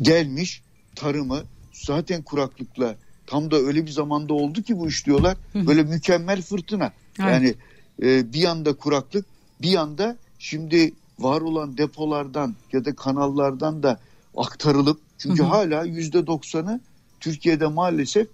gelmiş 0.01 0.61
tarımı 0.95 1.43
zaten 1.73 2.21
kuraklıkla 2.21 2.95
tam 3.27 3.51
da 3.51 3.55
öyle 3.57 3.85
bir 3.85 3.91
zamanda 3.91 4.33
oldu 4.33 4.61
ki 4.61 4.77
bu 4.77 4.87
iş 4.87 5.05
diyorlar. 5.05 5.37
Hı 5.53 5.59
hı. 5.59 5.67
Böyle 5.67 5.83
mükemmel 5.83 6.41
fırtına. 6.41 6.91
Evet. 7.19 7.31
Yani 7.31 7.55
e, 8.03 8.33
bir 8.33 8.41
yanda 8.41 8.73
kuraklık 8.73 9.25
bir 9.61 9.69
yanda 9.69 10.17
şimdi 10.39 10.93
var 11.19 11.41
olan 11.41 11.77
depolardan 11.77 12.55
ya 12.73 12.85
da 12.85 12.95
kanallardan 12.95 13.83
da 13.83 13.99
aktarılıp 14.37 14.99
çünkü 15.17 15.43
hı 15.43 15.47
hı. 15.47 15.49
hala 15.49 15.83
yüzde 15.83 16.27
doksanı 16.27 16.81
Türkiye'de 17.19 17.67
maalesef 17.67 18.27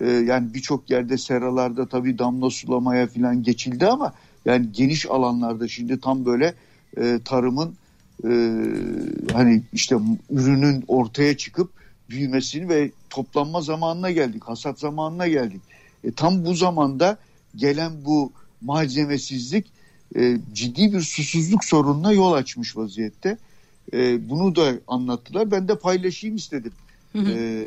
e, 0.00 0.10
yani 0.10 0.54
birçok 0.54 0.90
yerde 0.90 1.18
seralarda 1.18 1.86
tabii 1.86 2.18
damla 2.18 2.50
sulamaya 2.50 3.06
falan 3.06 3.42
geçildi 3.42 3.86
ama 3.86 4.12
yani 4.44 4.72
geniş 4.72 5.06
alanlarda 5.06 5.68
şimdi 5.68 6.00
tam 6.00 6.24
böyle 6.26 6.54
e, 6.96 7.20
tarımın 7.24 7.74
e, 8.24 8.30
hani 9.32 9.62
işte 9.72 9.96
ürünün 10.30 10.84
ortaya 10.88 11.36
çıkıp 11.36 11.70
büyümesini 12.10 12.68
ve 12.68 12.90
toplanma 13.10 13.60
zamanına 13.60 14.10
geldik. 14.10 14.44
Hasat 14.44 14.78
zamanına 14.78 15.28
geldik. 15.28 15.60
E, 16.04 16.12
tam 16.12 16.44
bu 16.44 16.54
zamanda 16.54 17.18
gelen 17.56 17.92
bu 18.04 18.32
malzemesizlik 18.60 19.66
e, 20.16 20.36
ciddi 20.52 20.92
bir 20.92 21.00
susuzluk 21.00 21.64
sorununa 21.64 22.12
yol 22.12 22.32
açmış 22.32 22.76
vaziyette. 22.76 23.38
E, 23.92 24.28
bunu 24.28 24.56
da 24.56 24.72
anlattılar. 24.88 25.50
Ben 25.50 25.68
de 25.68 25.78
paylaşayım 25.78 26.36
istedim. 26.36 26.72
Hı 27.12 27.18
hı. 27.18 27.30
E, 27.30 27.64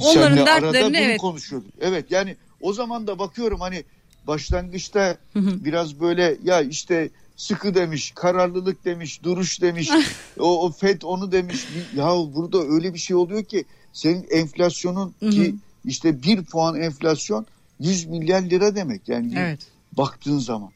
Onların 0.00 0.46
dertlerini 0.46 0.96
evet. 0.96 1.20
konuşuyorduk. 1.20 1.70
Evet 1.80 2.10
yani 2.10 2.36
o 2.60 2.72
zaman 2.72 3.06
da 3.06 3.18
bakıyorum 3.18 3.60
hani 3.60 3.84
başlangıçta 4.26 5.16
biraz 5.34 6.00
böyle 6.00 6.36
ya 6.44 6.60
işte 6.60 7.10
sıkı 7.36 7.74
demiş, 7.74 8.12
kararlılık 8.14 8.84
demiş, 8.84 9.22
duruş 9.22 9.62
demiş, 9.62 9.90
o, 10.38 10.66
o 10.66 10.72
FED 10.72 11.02
onu 11.02 11.32
demiş. 11.32 11.66
Ya 11.94 12.06
burada 12.06 12.62
öyle 12.62 12.94
bir 12.94 12.98
şey 12.98 13.16
oluyor 13.16 13.44
ki 13.44 13.64
senin 13.92 14.26
enflasyonun 14.30 15.14
ki 15.20 15.54
işte 15.84 16.22
bir 16.22 16.44
puan 16.44 16.80
enflasyon 16.80 17.46
100 17.80 18.06
milyar 18.06 18.42
lira 18.42 18.74
demek. 18.74 19.08
Yani 19.08 19.34
evet. 19.36 19.60
baktığın 19.92 20.38
zaman. 20.38 20.70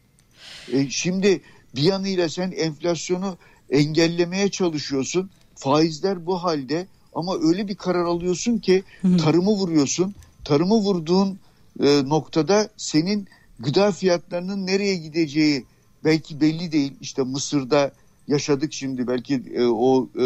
E, 0.73 0.91
şimdi 0.91 1.41
bir 1.75 1.83
yanıyla 1.83 2.29
sen 2.29 2.51
enflasyonu 2.51 3.37
engellemeye 3.71 4.51
çalışıyorsun. 4.51 5.31
Faizler 5.55 6.27
bu 6.27 6.43
halde 6.43 6.87
ama 7.15 7.37
öyle 7.43 7.69
bir 7.69 7.75
karar 7.75 8.05
alıyorsun 8.05 8.59
ki 8.59 8.83
tarımı 9.19 9.51
vuruyorsun. 9.51 10.15
Tarımı 10.45 10.75
vurduğun 10.75 11.39
e, 11.83 12.09
noktada 12.09 12.69
senin 12.77 13.29
gıda 13.61 13.93
fiyatlarının 13.93 14.67
nereye 14.67 14.97
gideceği 14.97 15.65
belki 16.05 16.41
belli 16.41 16.73
değil. 16.73 16.93
İşte 17.01 17.23
Mısır'da 17.23 17.93
yaşadık 18.29 18.73
şimdi 18.73 19.07
belki 19.07 19.43
e, 19.55 19.65
o 19.65 20.09
e, 20.21 20.25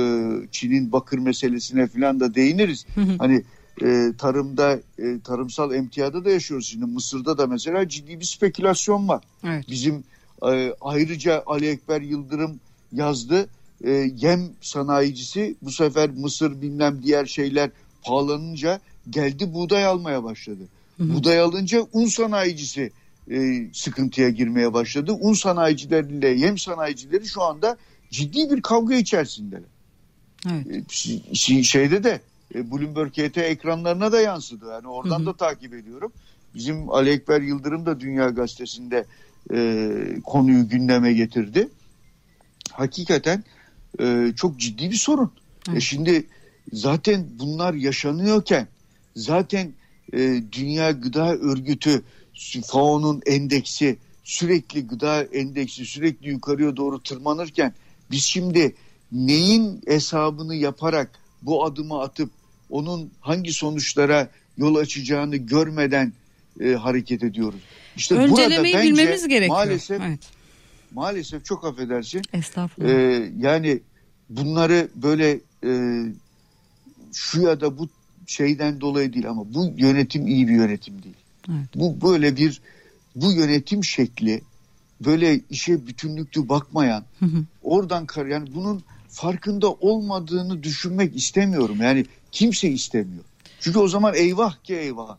Çin'in 0.51 0.93
bakır 0.93 1.19
meselesine 1.19 1.87
falan 1.87 2.21
da 2.21 2.35
değiniriz. 2.35 2.87
Hani 3.19 3.45
e, 3.83 4.13
tarımda 4.19 4.81
e, 4.99 5.21
tarımsal 5.25 5.75
emtiyada 5.75 6.25
da 6.25 6.31
yaşıyoruz 6.31 6.67
şimdi 6.67 6.85
Mısır'da 6.85 7.39
da 7.39 7.47
mesela 7.47 7.89
ciddi 7.89 8.21
bir 8.21 8.25
spekülasyon 8.25 9.09
var. 9.09 9.25
Evet. 9.45 9.65
Bizim 9.71 10.05
e, 10.53 10.75
ayrıca 10.81 11.43
Ali 11.47 11.69
Ekber 11.69 12.01
Yıldırım 12.01 12.61
yazdı. 12.93 13.49
E, 13.85 13.91
yem 14.17 14.51
sanayicisi 14.61 15.57
bu 15.63 15.71
sefer 15.71 16.11
mısır 16.11 16.63
bilmem 16.63 17.01
diğer 17.03 17.27
şeyler 17.27 17.71
pahalanınca 18.03 18.81
geldi 19.11 19.55
buğday 19.55 19.87
almaya 19.87 20.25
başladı. 20.25 20.63
Hı 20.97 21.05
hı. 21.05 21.15
Buğday 21.15 21.41
alınca 21.41 21.87
un 21.93 22.07
sanayicisi 22.07 22.93
e, 23.31 23.69
sıkıntıya 23.73 24.29
girmeye 24.29 24.73
başladı. 24.73 25.13
Un 25.13 25.33
sanayicileriyle 25.33 26.29
yem 26.29 26.59
sanayicileri 26.59 27.27
şu 27.27 27.43
anda 27.43 27.77
ciddi 28.11 28.51
bir 28.51 28.63
kavga 28.63 28.95
içerisindeler. 28.95 29.75
Evet. 30.51 31.07
E, 31.31 31.63
şeyde 31.63 32.05
de 32.05 32.21
e, 32.55 32.71
Bloomberg 32.71 33.11
KT 33.11 33.39
ekranlarına 33.39 34.13
da 34.13 34.21
yansıdı. 34.21 34.67
Yani 34.71 34.89
oradan 34.89 35.19
hı 35.19 35.23
hı. 35.23 35.27
da 35.27 35.37
takip 35.37 35.75
ediyorum. 35.75 36.13
Bizim 36.55 36.91
Ali 36.91 37.11
Ekber 37.11 37.41
Yıldırım 37.41 37.87
da 37.87 38.01
Dünya 38.01 38.29
Gazetesi'nde 38.29 39.05
e, 39.53 40.21
konuyu 40.25 40.69
gündeme 40.69 41.13
getirdi. 41.13 41.69
Hakikaten 42.73 43.45
e, 44.01 44.33
çok 44.37 44.61
ciddi 44.61 44.91
bir 44.91 44.97
sorun. 44.97 45.33
E 45.75 45.81
şimdi 45.81 46.27
zaten 46.73 47.27
bunlar 47.39 47.75
yaşanıyorken 47.75 48.69
zaten 49.17 49.73
e, 50.13 50.43
Dünya 50.53 50.91
Gıda 50.91 51.35
Örgütü 51.35 52.03
FAO'nun 52.67 53.23
endeksi 53.27 53.97
sürekli 54.25 54.87
gıda 54.87 55.23
endeksi 55.23 55.85
sürekli 55.85 56.29
yukarıya 56.29 56.77
doğru 56.77 57.03
tırmanırken 57.03 57.75
biz 58.11 58.25
şimdi 58.25 58.75
neyin 59.13 59.83
hesabını 59.87 60.55
yaparak 60.55 61.19
bu 61.43 61.65
adımı 61.65 62.01
atıp 62.01 62.31
onun 62.71 63.11
hangi 63.21 63.53
sonuçlara 63.53 64.29
yol 64.57 64.75
açacağını 64.75 65.37
görmeden 65.37 66.13
e, 66.61 66.73
hareket 66.73 67.23
ediyoruz. 67.23 67.61
İşte 67.97 68.15
Öncelemeyi 68.15 68.75
burada 68.75 68.85
bence 68.85 68.91
bilmemiz 68.91 69.29
gerekiyor. 69.29 69.57
Maalesef 69.57 70.01
evet. 70.01 70.21
maalesef 70.95 71.45
çok 71.45 71.65
affedersin. 71.65 72.23
Estağfurullah. 72.33 72.91
E, 72.91 73.33
yani 73.39 73.81
bunları 74.31 74.89
böyle 74.95 75.41
e, 75.65 76.03
şu 77.13 77.43
ya 77.43 77.61
da 77.61 77.79
bu 77.79 77.89
şeyden 78.27 78.81
dolayı 78.81 79.13
değil 79.13 79.29
ama 79.29 79.55
bu 79.55 79.73
yönetim 79.77 80.27
iyi 80.27 80.49
bir 80.49 80.55
yönetim 80.55 81.03
değil. 81.03 81.17
Evet. 81.49 81.69
Bu 81.75 82.01
böyle 82.09 82.37
bir 82.37 82.61
bu 83.17 83.33
yönetim 83.33 83.85
şekli 83.85 84.43
böyle 85.01 85.41
işe 85.51 85.87
bütünlüklü 85.87 86.49
bakmayan 86.49 87.05
oradan 87.63 88.07
kar 88.07 88.27
yani 88.27 88.55
bunun 88.55 88.83
farkında 89.09 89.73
olmadığını 89.73 90.63
düşünmek 90.63 91.17
istemiyorum. 91.17 91.77
Yani 91.81 92.07
kimse 92.33 92.69
istemiyor. 92.69 93.25
Çünkü 93.61 93.79
o 93.79 93.89
zaman 93.89 94.15
eyvah 94.15 94.63
ki 94.65 94.75
eyvah. 94.75 95.17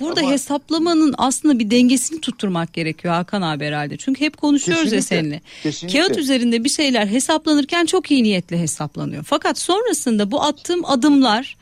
Burada 0.00 0.20
Ama, 0.20 0.30
hesaplamanın 0.30 1.14
aslında 1.18 1.58
bir 1.58 1.70
dengesini 1.70 2.20
tutturmak 2.20 2.72
gerekiyor 2.72 3.14
Hakan 3.14 3.42
abi 3.42 3.64
herhalde. 3.64 3.96
Çünkü 3.96 4.20
hep 4.20 4.36
konuşuyoruz 4.36 4.92
ya 4.92 5.02
seninle. 5.02 5.40
Kesinlikle. 5.62 5.98
Kağıt 5.98 6.18
üzerinde 6.18 6.64
bir 6.64 6.68
şeyler 6.68 7.06
hesaplanırken 7.06 7.86
çok 7.86 8.10
iyi 8.10 8.22
niyetle 8.22 8.60
hesaplanıyor. 8.60 9.24
Fakat 9.24 9.58
sonrasında 9.58 10.30
bu 10.30 10.42
attığım 10.42 10.84
adımlar 10.84 11.56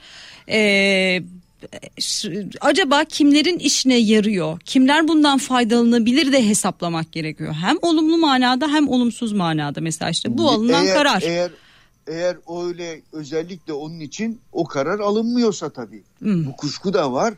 e, 0.48 1.22
acaba 2.60 3.04
kimlerin 3.04 3.58
işine 3.58 3.96
yarıyor? 3.96 4.60
Kimler 4.60 5.08
bundan 5.08 5.38
faydalanabilir 5.38 6.32
de 6.32 6.48
hesaplamak 6.48 7.12
gerekiyor. 7.12 7.52
Hem 7.52 7.76
olumlu 7.82 8.18
manada 8.18 8.68
hem 8.68 8.88
olumsuz 8.88 9.32
manada 9.32 9.80
mesela 9.80 10.10
işte 10.10 10.38
bu 10.38 10.50
alınan 10.50 10.86
eğer, 10.86 10.94
karar. 10.94 11.22
Eğer 11.22 11.50
eğer 12.06 12.36
öyle 12.66 13.02
özellikle 13.12 13.72
onun 13.72 14.00
için 14.00 14.40
o 14.52 14.64
karar 14.64 14.98
alınmıyorsa 15.00 15.70
tabii. 15.70 16.02
Hmm. 16.18 16.46
Bu 16.46 16.56
kuşku 16.56 16.94
da 16.94 17.12
var. 17.12 17.34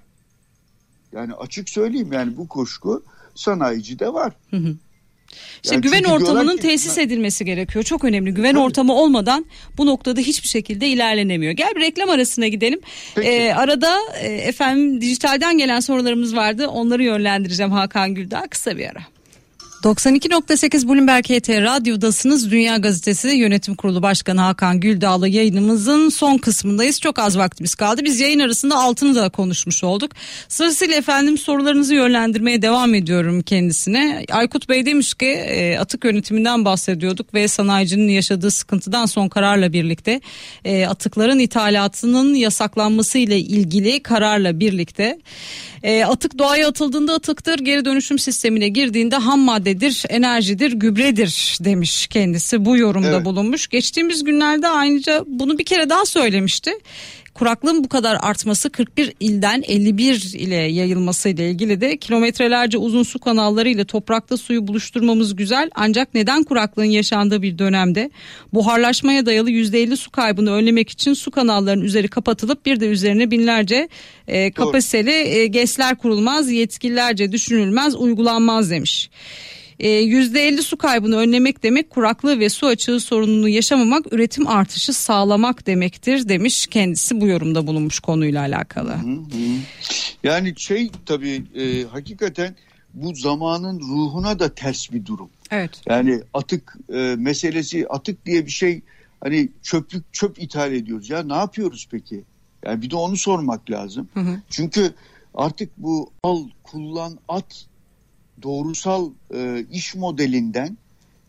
Yani 1.12 1.34
açık 1.34 1.68
söyleyeyim 1.68 2.12
yani 2.12 2.36
bu 2.36 2.48
kuşku 2.48 3.02
sanayici 3.34 3.98
de 3.98 4.12
var. 4.12 4.32
Hı 4.50 4.56
hı. 4.56 4.76
İşte 5.64 5.74
yani 5.74 5.82
güven 5.82 6.04
ortamının 6.04 6.56
ki, 6.56 6.62
tesis 6.62 6.98
edilmesi 6.98 7.44
gerekiyor. 7.44 7.84
Çok 7.84 8.04
önemli. 8.04 8.34
Güven 8.34 8.52
tabii. 8.52 8.62
ortamı 8.62 8.94
olmadan 8.94 9.46
bu 9.78 9.86
noktada 9.86 10.20
hiçbir 10.20 10.48
şekilde 10.48 10.88
ilerlenemiyor. 10.88 11.52
Gel 11.52 11.74
bir 11.76 11.80
reklam 11.80 12.10
arasına 12.10 12.48
gidelim. 12.48 12.80
Ee, 13.16 13.52
arada 13.52 13.98
e, 14.20 14.26
efendim 14.28 15.00
dijitalden 15.00 15.58
gelen 15.58 15.80
sorularımız 15.80 16.36
vardı. 16.36 16.68
Onları 16.68 17.02
yönlendireceğim 17.02 17.72
Hakan 17.72 18.14
Güldağ. 18.14 18.46
Kısa 18.50 18.78
bir 18.78 18.86
ara. 18.86 19.17
92.8 19.82 20.88
Bloomberg 20.88 21.24
HT 21.24 21.48
Radyo'dasınız. 21.48 22.50
Dünya 22.50 22.76
Gazetesi 22.76 23.28
Yönetim 23.28 23.74
Kurulu 23.74 24.02
Başkanı 24.02 24.40
Hakan 24.40 24.80
Güldağ'la 24.80 25.28
yayınımızın 25.28 26.08
son 26.08 26.38
kısmındayız. 26.38 27.00
Çok 27.00 27.18
az 27.18 27.38
vaktimiz 27.38 27.74
kaldı. 27.74 28.04
Biz 28.04 28.20
yayın 28.20 28.38
arasında 28.38 28.78
altını 28.78 29.14
da 29.14 29.28
konuşmuş 29.28 29.84
olduk. 29.84 30.12
Sırasıyla 30.48 30.96
efendim 30.96 31.38
sorularınızı 31.38 31.94
yönlendirmeye 31.94 32.62
devam 32.62 32.94
ediyorum 32.94 33.42
kendisine. 33.42 34.24
Aykut 34.32 34.68
Bey 34.68 34.86
demiş 34.86 35.14
ki 35.14 35.26
e, 35.26 35.78
atık 35.78 36.04
yönetiminden 36.04 36.64
bahsediyorduk 36.64 37.34
ve 37.34 37.48
sanayicinin 37.48 38.12
yaşadığı 38.12 38.50
sıkıntıdan 38.50 39.06
son 39.06 39.28
kararla 39.28 39.72
birlikte 39.72 40.20
e, 40.64 40.86
atıkların 40.86 41.38
ithalatının 41.38 42.34
yasaklanması 42.34 43.18
ile 43.18 43.38
ilgili 43.38 44.02
kararla 44.02 44.60
birlikte 44.60 45.18
e, 45.82 46.04
atık 46.04 46.38
doğaya 46.38 46.68
atıldığında 46.68 47.14
atıktır, 47.14 47.58
geri 47.58 47.84
dönüşüm 47.84 48.18
sistemine 48.18 48.68
girdiğinde 48.68 49.16
ham 49.16 49.40
maddedir, 49.68 50.04
enerjidir, 50.08 50.72
gübredir 50.72 51.58
demiş 51.60 52.06
kendisi. 52.06 52.64
Bu 52.64 52.76
yorumda 52.76 53.08
evet. 53.08 53.24
bulunmuş. 53.24 53.68
Geçtiğimiz 53.68 54.24
günlerde 54.24 54.68
ayrıca 54.68 55.24
bunu 55.26 55.58
bir 55.58 55.64
kere 55.64 55.90
daha 55.90 56.06
söylemişti 56.06 56.70
kuraklığın 57.38 57.84
bu 57.84 57.88
kadar 57.88 58.18
artması 58.22 58.70
41 58.70 59.12
ilden 59.20 59.62
51 59.66 60.34
ile 60.34 60.54
yayılması 60.54 61.28
ile 61.28 61.50
ilgili 61.50 61.80
de 61.80 61.96
kilometrelerce 61.96 62.78
uzun 62.78 63.02
su 63.02 63.18
kanalları 63.18 63.68
ile 63.68 63.84
toprakta 63.84 64.36
suyu 64.36 64.66
buluşturmamız 64.66 65.36
güzel 65.36 65.70
ancak 65.74 66.14
neden 66.14 66.44
kuraklığın 66.44 66.84
yaşandığı 66.84 67.42
bir 67.42 67.58
dönemde 67.58 68.10
buharlaşmaya 68.52 69.26
dayalı 69.26 69.50
%50 69.50 69.96
su 69.96 70.10
kaybını 70.10 70.52
önlemek 70.52 70.90
için 70.90 71.14
su 71.14 71.30
kanallarının 71.30 71.84
üzeri 71.84 72.08
kapatılıp 72.08 72.66
bir 72.66 72.80
de 72.80 72.86
üzerine 72.86 73.30
binlerce 73.30 73.88
e, 74.28 74.52
kapasiteli 74.52 75.10
e, 75.10 75.46
GES'ler 75.46 75.98
kurulmaz 75.98 76.50
yetkililerce 76.50 77.32
düşünülmez 77.32 77.96
uygulanmaz 77.96 78.70
demiş. 78.70 79.10
%50 79.80 80.58
ee, 80.58 80.62
su 80.62 80.76
kaybını 80.76 81.16
önlemek 81.16 81.62
demek 81.62 81.90
kuraklığı 81.90 82.40
ve 82.40 82.48
su 82.48 82.66
açığı 82.66 83.00
sorununu 83.00 83.48
yaşamamak 83.48 84.12
üretim 84.12 84.46
artışı 84.46 84.92
sağlamak 84.92 85.66
demektir 85.66 86.28
demiş 86.28 86.66
kendisi 86.66 87.20
bu 87.20 87.26
yorumda 87.26 87.66
bulunmuş 87.66 88.00
konuyla 88.00 88.40
alakalı. 88.40 88.96
Yani 90.22 90.54
şey 90.56 90.90
tabii 91.06 91.42
e, 91.54 91.84
hakikaten 91.84 92.56
bu 92.94 93.14
zamanın 93.14 93.80
ruhuna 93.80 94.38
da 94.38 94.54
ters 94.54 94.92
bir 94.92 95.06
durum. 95.06 95.30
Evet. 95.50 95.70
Yani 95.86 96.20
atık 96.34 96.76
e, 96.92 97.14
meselesi 97.18 97.88
atık 97.88 98.26
diye 98.26 98.46
bir 98.46 98.50
şey 98.50 98.82
hani 99.20 99.48
çöplük 99.62 100.12
çöp 100.12 100.42
ithal 100.42 100.72
ediyoruz 100.72 101.10
ya 101.10 101.22
ne 101.22 101.34
yapıyoruz 101.34 101.88
peki? 101.90 102.24
Yani 102.64 102.82
bir 102.82 102.90
de 102.90 102.96
onu 102.96 103.16
sormak 103.16 103.70
lazım. 103.70 104.08
Hı 104.14 104.20
hı. 104.20 104.40
Çünkü 104.50 104.94
artık 105.34 105.70
bu 105.78 106.10
al 106.22 106.44
kullan 106.62 107.18
at 107.28 107.66
doğrusal 108.42 109.10
e, 109.34 109.64
iş 109.72 109.94
modelinden 109.94 110.76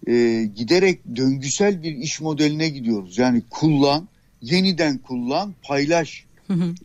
e, 0.08 0.44
giderek 0.56 1.00
döngüsel 1.16 1.84
bir 1.84 1.96
iş 1.96 2.22
modeline 2.22 2.70
gidiyoruz. 2.70 3.18
Yani 3.18 3.42
kullan, 3.50 4.08
yeniden 4.42 4.98
kullan, 4.98 5.54
paylaş 5.64 6.26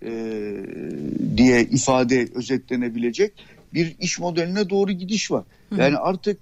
E, 0.02 0.12
diye 1.36 1.62
ifade 1.62 2.28
özetlenebilecek 2.34 3.32
bir 3.74 3.96
iş 4.00 4.18
modeline 4.18 4.70
doğru 4.70 4.92
gidiş 4.92 5.30
var. 5.30 5.44
Yani 5.76 5.96
artık 5.96 6.38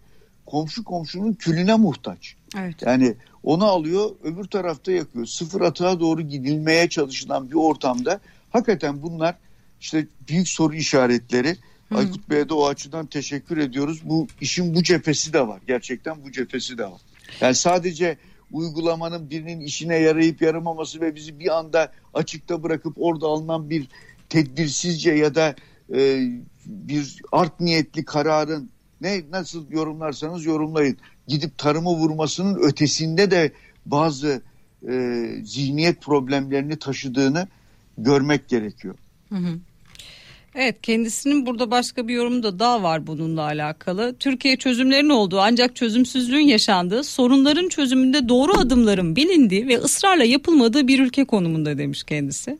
komşu 0.47 0.85
komşunun 0.85 1.33
külüne 1.33 1.75
muhtaç. 1.75 2.35
Evet. 2.59 2.83
Yani 2.83 3.15
onu 3.43 3.65
alıyor 3.65 4.11
öbür 4.25 4.45
tarafta 4.45 4.93
yakıyor. 4.93 5.27
Sıfır 5.27 5.61
atığa 5.61 6.01
doğru 6.01 6.23
gidilmeye 6.23 6.89
çalışılan 6.89 7.51
bir 7.51 7.55
ortamda 7.55 8.21
hakikaten 8.51 9.03
bunlar 9.03 9.35
işte 9.81 10.07
büyük 10.29 10.49
soru 10.49 10.75
işaretleri. 10.75 11.57
Hı. 11.93 11.99
Aykut 11.99 12.31
Bey'e 12.31 12.49
de 12.49 12.55
o 12.55 12.67
açıdan 12.67 13.07
teşekkür 13.07 13.57
ediyoruz. 13.57 14.01
Bu 14.05 14.27
işin 14.41 14.75
bu 14.75 14.83
cephesi 14.83 15.33
de 15.33 15.49
var. 15.49 15.61
Gerçekten 15.67 16.25
bu 16.25 16.33
cephesi 16.33 16.79
de 16.79 16.85
var. 16.85 17.01
Yani 17.41 17.55
sadece 17.55 18.17
uygulamanın 18.53 19.31
birinin 19.31 19.61
işine 19.61 19.97
yarayıp 19.97 20.43
yaramaması 20.43 21.01
ve 21.01 21.15
bizi 21.15 21.39
bir 21.39 21.59
anda 21.59 21.93
açıkta 22.15 22.63
bırakıp 22.63 22.95
orada 22.97 23.27
alınan 23.27 23.71
bir 23.71 23.89
tedbirsizce 24.29 25.13
ya 25.13 25.35
da 25.35 25.55
e, 25.95 26.29
bir 26.67 27.23
art 27.33 27.61
niyetli 27.61 28.05
kararın 28.05 28.71
ne 29.01 29.23
nasıl 29.31 29.71
yorumlarsanız 29.71 30.45
yorumlayın 30.45 30.97
gidip 31.29 31.59
tarımı 31.59 31.91
vurmasının 31.91 32.55
ötesinde 32.55 33.31
de 33.31 33.53
bazı 33.87 34.43
e, 34.89 35.27
zihniyet 35.45 36.03
problemlerini 36.03 36.79
taşıdığını 36.79 37.49
görmek 37.99 38.49
gerekiyor. 38.49 38.95
Hı 39.29 39.35
hı. 39.35 39.59
Evet 40.55 40.77
kendisinin 40.83 41.47
burada 41.47 41.71
başka 41.71 42.09
bir 42.09 42.15
yorumu 42.15 42.43
da 42.43 42.59
daha 42.59 42.83
var 42.83 43.07
bununla 43.07 43.43
alakalı. 43.43 44.15
Türkiye 44.21 44.57
çözümlerin 44.57 45.09
olduğu 45.09 45.41
ancak 45.41 45.77
çözümsüzlüğün 45.77 46.47
yaşandığı, 46.47 47.05
sorunların 47.05 47.69
çözümünde 47.69 48.29
doğru 48.29 48.53
adımların 48.59 49.17
bilindiği 49.17 49.69
ve 49.69 49.79
ısrarla 49.79 50.25
yapılmadığı 50.25 50.89
bir 50.89 51.01
ülke 51.01 51.25
konumunda 51.25 51.79
demiş 51.79 52.05
kendisi. 52.05 52.59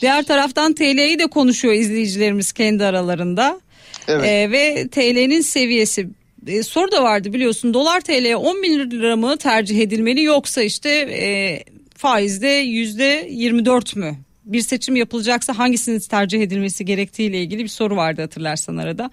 Diğer 0.00 0.22
taraftan 0.22 0.72
TL'yi 0.72 1.18
de 1.18 1.26
konuşuyor 1.26 1.74
izleyicilerimiz 1.74 2.52
kendi 2.52 2.84
aralarında. 2.84 3.60
Evet. 4.08 4.24
Ee, 4.24 4.50
ve 4.50 4.88
TL'nin 4.88 5.40
seviyesi 5.40 6.08
e, 6.46 6.62
soru 6.62 6.92
da 6.92 7.02
vardı 7.02 7.32
biliyorsun 7.32 7.74
dolar 7.74 8.00
TL 8.00 8.34
10 8.34 8.62
bin 8.62 8.90
lira 8.90 9.16
mı 9.16 9.36
tercih 9.36 9.80
edilmeli 9.80 10.22
yoksa 10.22 10.62
işte 10.62 10.90
e, 10.90 11.64
faizde 11.96 12.48
yüzde 12.48 13.26
24 13.30 13.96
mü 13.96 14.16
bir 14.44 14.60
seçim 14.60 14.96
yapılacaksa 14.96 15.58
hangisinin 15.58 15.98
tercih 15.98 16.42
edilmesi 16.42 16.84
gerektiğiyle 16.84 17.42
ilgili 17.42 17.62
bir 17.62 17.68
soru 17.68 17.96
vardı 17.96 18.20
hatırlarsan 18.20 18.76
arada. 18.76 19.10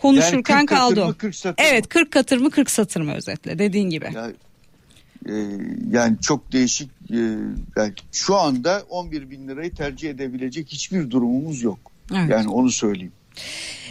Konuşurken 0.00 0.56
yani 0.56 0.66
40 0.66 0.78
kaldı. 0.78 1.06
Mı, 1.06 1.14
40 1.14 1.34
satır 1.34 1.64
evet 1.64 1.88
40 1.88 2.10
katır 2.10 2.38
mı 2.38 2.50
40 2.50 2.70
satır 2.70 3.00
mı 3.00 3.14
özetle 3.14 3.58
dediğin 3.58 3.90
gibi. 3.90 4.08
Yani, 4.14 4.34
e, 5.28 5.34
yani 5.90 6.16
çok 6.20 6.52
değişik 6.52 6.90
e, 7.10 7.16
yani 7.76 7.92
şu 8.12 8.36
anda 8.36 8.82
11 8.88 9.30
bin 9.30 9.48
lirayı 9.48 9.74
tercih 9.74 10.10
edebilecek 10.10 10.68
hiçbir 10.68 11.10
durumumuz 11.10 11.62
yok. 11.62 11.78
Evet. 12.14 12.30
Yani 12.30 12.48
onu 12.48 12.70
söyleyeyim. 12.70 13.12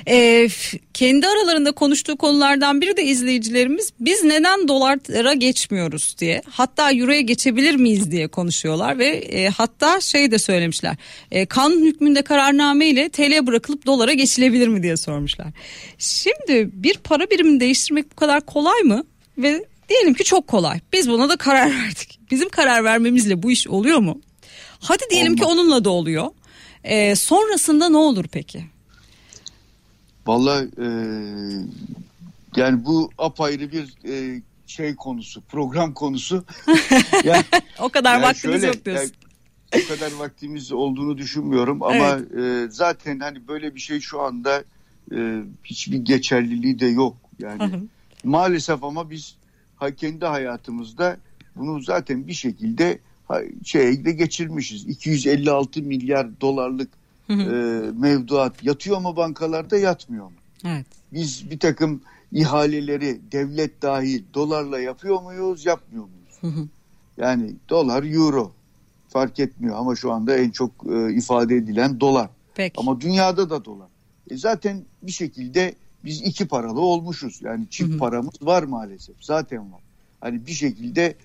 E, 0.07 0.49
kendi 0.93 1.27
aralarında 1.27 1.71
konuştuğu 1.71 2.17
konulardan 2.17 2.81
biri 2.81 2.97
de 2.97 3.03
izleyicilerimiz 3.03 3.93
biz 3.99 4.23
neden 4.23 4.67
dolara 4.67 5.33
geçmiyoruz 5.33 6.15
diye 6.19 6.41
hatta 6.49 6.91
euroya 6.91 7.21
geçebilir 7.21 7.75
miyiz 7.75 8.11
diye 8.11 8.27
konuşuyorlar 8.27 8.97
ve 8.97 9.07
e, 9.07 9.49
hatta 9.49 10.01
şey 10.01 10.31
de 10.31 10.37
söylemişler 10.39 10.95
e, 11.31 11.45
kanun 11.45 11.85
hükmünde 11.85 12.21
kararname 12.21 12.87
ile 12.87 13.09
TL 13.09 13.47
bırakılıp 13.47 13.85
dolara 13.85 14.13
geçilebilir 14.13 14.67
mi 14.67 14.83
diye 14.83 14.97
sormuşlar. 14.97 15.47
Şimdi 15.97 16.69
bir 16.73 16.97
para 16.97 17.29
birimini 17.29 17.59
değiştirmek 17.59 18.11
bu 18.11 18.15
kadar 18.15 18.45
kolay 18.45 18.81
mı 18.81 19.03
ve 19.37 19.65
diyelim 19.89 20.13
ki 20.13 20.23
çok 20.23 20.47
kolay 20.47 20.79
biz 20.93 21.09
buna 21.09 21.29
da 21.29 21.35
karar 21.35 21.71
verdik 21.83 22.19
bizim 22.31 22.49
karar 22.49 22.83
vermemizle 22.83 23.43
bu 23.43 23.51
iş 23.51 23.67
oluyor 23.67 23.99
mu? 23.99 24.21
Hadi 24.79 25.03
diyelim 25.11 25.33
Olmaz. 25.33 25.47
ki 25.47 25.53
onunla 25.53 25.85
da 25.85 25.89
oluyor. 25.89 26.27
E, 26.83 27.15
sonrasında 27.15 27.89
ne 27.89 27.97
olur 27.97 28.25
peki? 28.31 28.63
Valla 30.27 30.63
e, 30.63 30.87
yani 32.55 32.85
bu 32.85 33.09
apayrı 33.17 33.71
bir 33.71 33.95
e, 34.07 34.41
şey 34.67 34.95
konusu, 34.95 35.41
program 35.41 35.93
konusu. 35.93 36.43
yani, 37.23 37.43
o 37.79 37.89
kadar 37.89 38.13
yani 38.13 38.23
vaktimiz 38.23 38.61
şöyle, 38.61 38.67
yok 38.67 38.85
diyorsun. 38.85 39.13
Yani, 39.73 39.83
o 39.85 39.87
kadar 39.87 40.11
vaktimiz 40.11 40.71
olduğunu 40.71 41.17
düşünmüyorum 41.17 41.83
ama 41.83 41.95
evet. 41.95 42.67
e, 42.67 42.71
zaten 42.71 43.19
hani 43.19 43.47
böyle 43.47 43.75
bir 43.75 43.79
şey 43.79 43.99
şu 43.99 44.21
anda 44.21 44.63
e, 45.15 45.43
hiçbir 45.63 45.97
geçerliliği 45.97 46.79
de 46.79 46.87
yok. 46.87 47.17
Yani 47.39 47.79
maalesef 48.23 48.83
ama 48.83 49.09
biz 49.09 49.35
kendi 49.97 50.25
hayatımızda 50.25 51.17
bunu 51.55 51.81
zaten 51.81 52.27
bir 52.27 52.33
şekilde 52.33 52.99
şeye 53.65 54.05
de 54.05 54.11
geçirmişiz. 54.11 54.87
256 54.87 55.81
milyar 55.81 56.41
dolarlık 56.41 56.89
e, 57.29 57.33
mevduat 57.97 58.63
yatıyor 58.63 58.99
mu 59.01 59.15
bankalarda 59.15 59.77
yatmıyor 59.77 60.25
mu? 60.25 60.33
Evet. 60.65 60.85
Biz 61.13 61.51
bir 61.51 61.59
takım 61.59 62.01
ihaleleri 62.31 63.19
devlet 63.31 63.81
dahil 63.81 64.23
dolarla 64.33 64.79
yapıyor 64.79 65.21
muyuz 65.21 65.65
yapmıyor 65.65 66.03
muyuz? 66.03 66.65
Yani 67.17 67.55
dolar 67.69 68.03
euro 68.03 68.51
fark 69.09 69.39
etmiyor 69.39 69.75
ama 69.75 69.95
şu 69.95 70.11
anda 70.11 70.37
en 70.37 70.49
çok 70.49 70.71
e, 70.91 71.13
ifade 71.13 71.55
edilen 71.55 71.99
dolar. 71.99 72.29
Peki. 72.55 72.79
Ama 72.79 73.01
dünyada 73.01 73.49
da 73.49 73.65
dolar. 73.65 73.87
E 74.29 74.37
zaten 74.37 74.83
bir 75.03 75.11
şekilde 75.11 75.75
biz 76.05 76.21
iki 76.21 76.47
paralı 76.47 76.81
olmuşuz. 76.81 77.39
Yani 77.43 77.65
çift 77.69 77.89
hı 77.89 77.93
hı. 77.93 77.97
paramız 77.97 78.33
var 78.41 78.63
maalesef. 78.63 79.15
Zaten 79.21 79.71
var. 79.71 79.81
Hani 80.21 80.47
bir 80.47 80.51
şekilde 80.51 81.15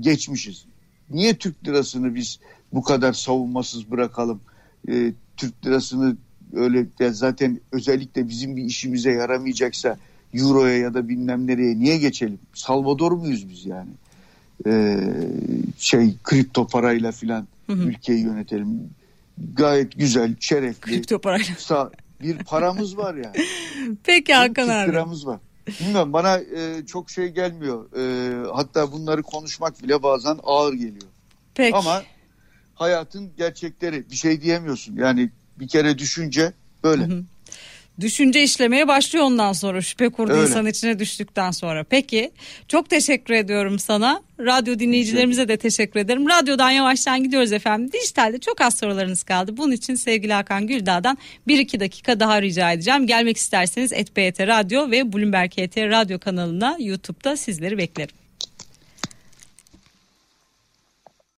geçmişiz. 0.00 0.64
Niye 1.10 1.36
Türk 1.36 1.66
lirasını 1.66 2.14
biz 2.14 2.40
bu 2.72 2.82
kadar 2.82 3.12
savunmasız 3.12 3.90
bırakalım? 3.90 4.40
E, 4.88 5.12
Türk 5.38 5.66
lirasını 5.66 6.16
öyle 6.52 6.86
de 6.98 7.12
zaten 7.12 7.60
özellikle 7.72 8.28
bizim 8.28 8.56
bir 8.56 8.64
işimize 8.64 9.10
yaramayacaksa 9.10 9.96
Euro'ya 10.34 10.78
ya 10.78 10.94
da 10.94 11.08
bilmem 11.08 11.46
nereye 11.46 11.78
niye 11.78 11.98
geçelim? 11.98 12.38
Salvador 12.54 13.12
muyuz 13.12 13.48
biz 13.48 13.66
yani? 13.66 13.90
Ee, 14.66 14.98
şey 15.78 16.14
kripto 16.24 16.66
parayla 16.66 17.12
filan 17.12 17.46
ülkeyi 17.68 18.20
yönetelim. 18.20 18.90
Gayet 19.54 19.98
güzel, 19.98 20.34
şerefli. 20.40 20.80
Kripto 20.80 21.18
parayla. 21.18 21.46
bir 22.22 22.38
paramız 22.38 22.98
var 22.98 23.14
yani. 23.14 23.36
Peki 24.04 24.34
Hakan 24.34 24.68
abi. 24.68 24.90
liramız 24.90 25.26
var. 25.26 25.40
Bilmiyorum 25.80 26.12
bana 26.12 26.38
e, 26.38 26.86
çok 26.86 27.10
şey 27.10 27.28
gelmiyor. 27.28 27.86
E, 27.96 28.46
hatta 28.54 28.92
bunları 28.92 29.22
konuşmak 29.22 29.82
bile 29.82 30.02
bazen 30.02 30.38
ağır 30.42 30.72
geliyor. 30.72 31.08
Peki. 31.54 31.76
Ama 31.76 32.02
hayatın 32.78 33.30
gerçekleri 33.38 34.10
bir 34.10 34.16
şey 34.16 34.40
diyemiyorsun. 34.40 34.96
Yani 34.96 35.30
bir 35.56 35.68
kere 35.68 35.98
düşünce 35.98 36.52
böyle. 36.84 37.02
Hı 37.02 37.12
hı. 37.12 37.24
Düşünce 38.00 38.42
işlemeye 38.42 38.88
başlıyor 38.88 39.24
ondan 39.24 39.52
sonra 39.52 39.82
şüphe 39.82 40.08
kurdu 40.08 40.32
Öyle. 40.32 40.42
insan 40.42 40.66
içine 40.66 40.98
düştükten 40.98 41.50
sonra. 41.50 41.84
Peki 41.84 42.30
çok 42.68 42.90
teşekkür 42.90 43.34
ediyorum 43.34 43.78
sana. 43.78 44.22
Radyo 44.40 44.78
dinleyicilerimize 44.78 45.48
de 45.48 45.56
teşekkür 45.56 46.00
ederim. 46.00 46.28
Radyodan 46.28 46.70
yavaştan 46.70 47.22
gidiyoruz 47.22 47.52
efendim. 47.52 47.92
Dijitalde 47.92 48.38
çok 48.38 48.60
az 48.60 48.78
sorularınız 48.78 49.22
kaldı. 49.22 49.56
Bunun 49.56 49.72
için 49.72 49.94
sevgili 49.94 50.32
Hakan 50.32 50.66
Güldağ'dan 50.66 51.18
1-2 51.48 51.80
dakika 51.80 52.20
daha 52.20 52.42
rica 52.42 52.72
edeceğim. 52.72 53.06
Gelmek 53.06 53.36
isterseniz 53.36 53.92
ETBT 53.92 54.40
Radyo 54.40 54.90
ve 54.90 55.12
Bloomberg 55.12 55.52
HT 55.52 55.76
Radyo 55.76 56.18
kanalına 56.18 56.76
YouTube'da 56.80 57.36
sizleri 57.36 57.78
beklerim. 57.78 58.16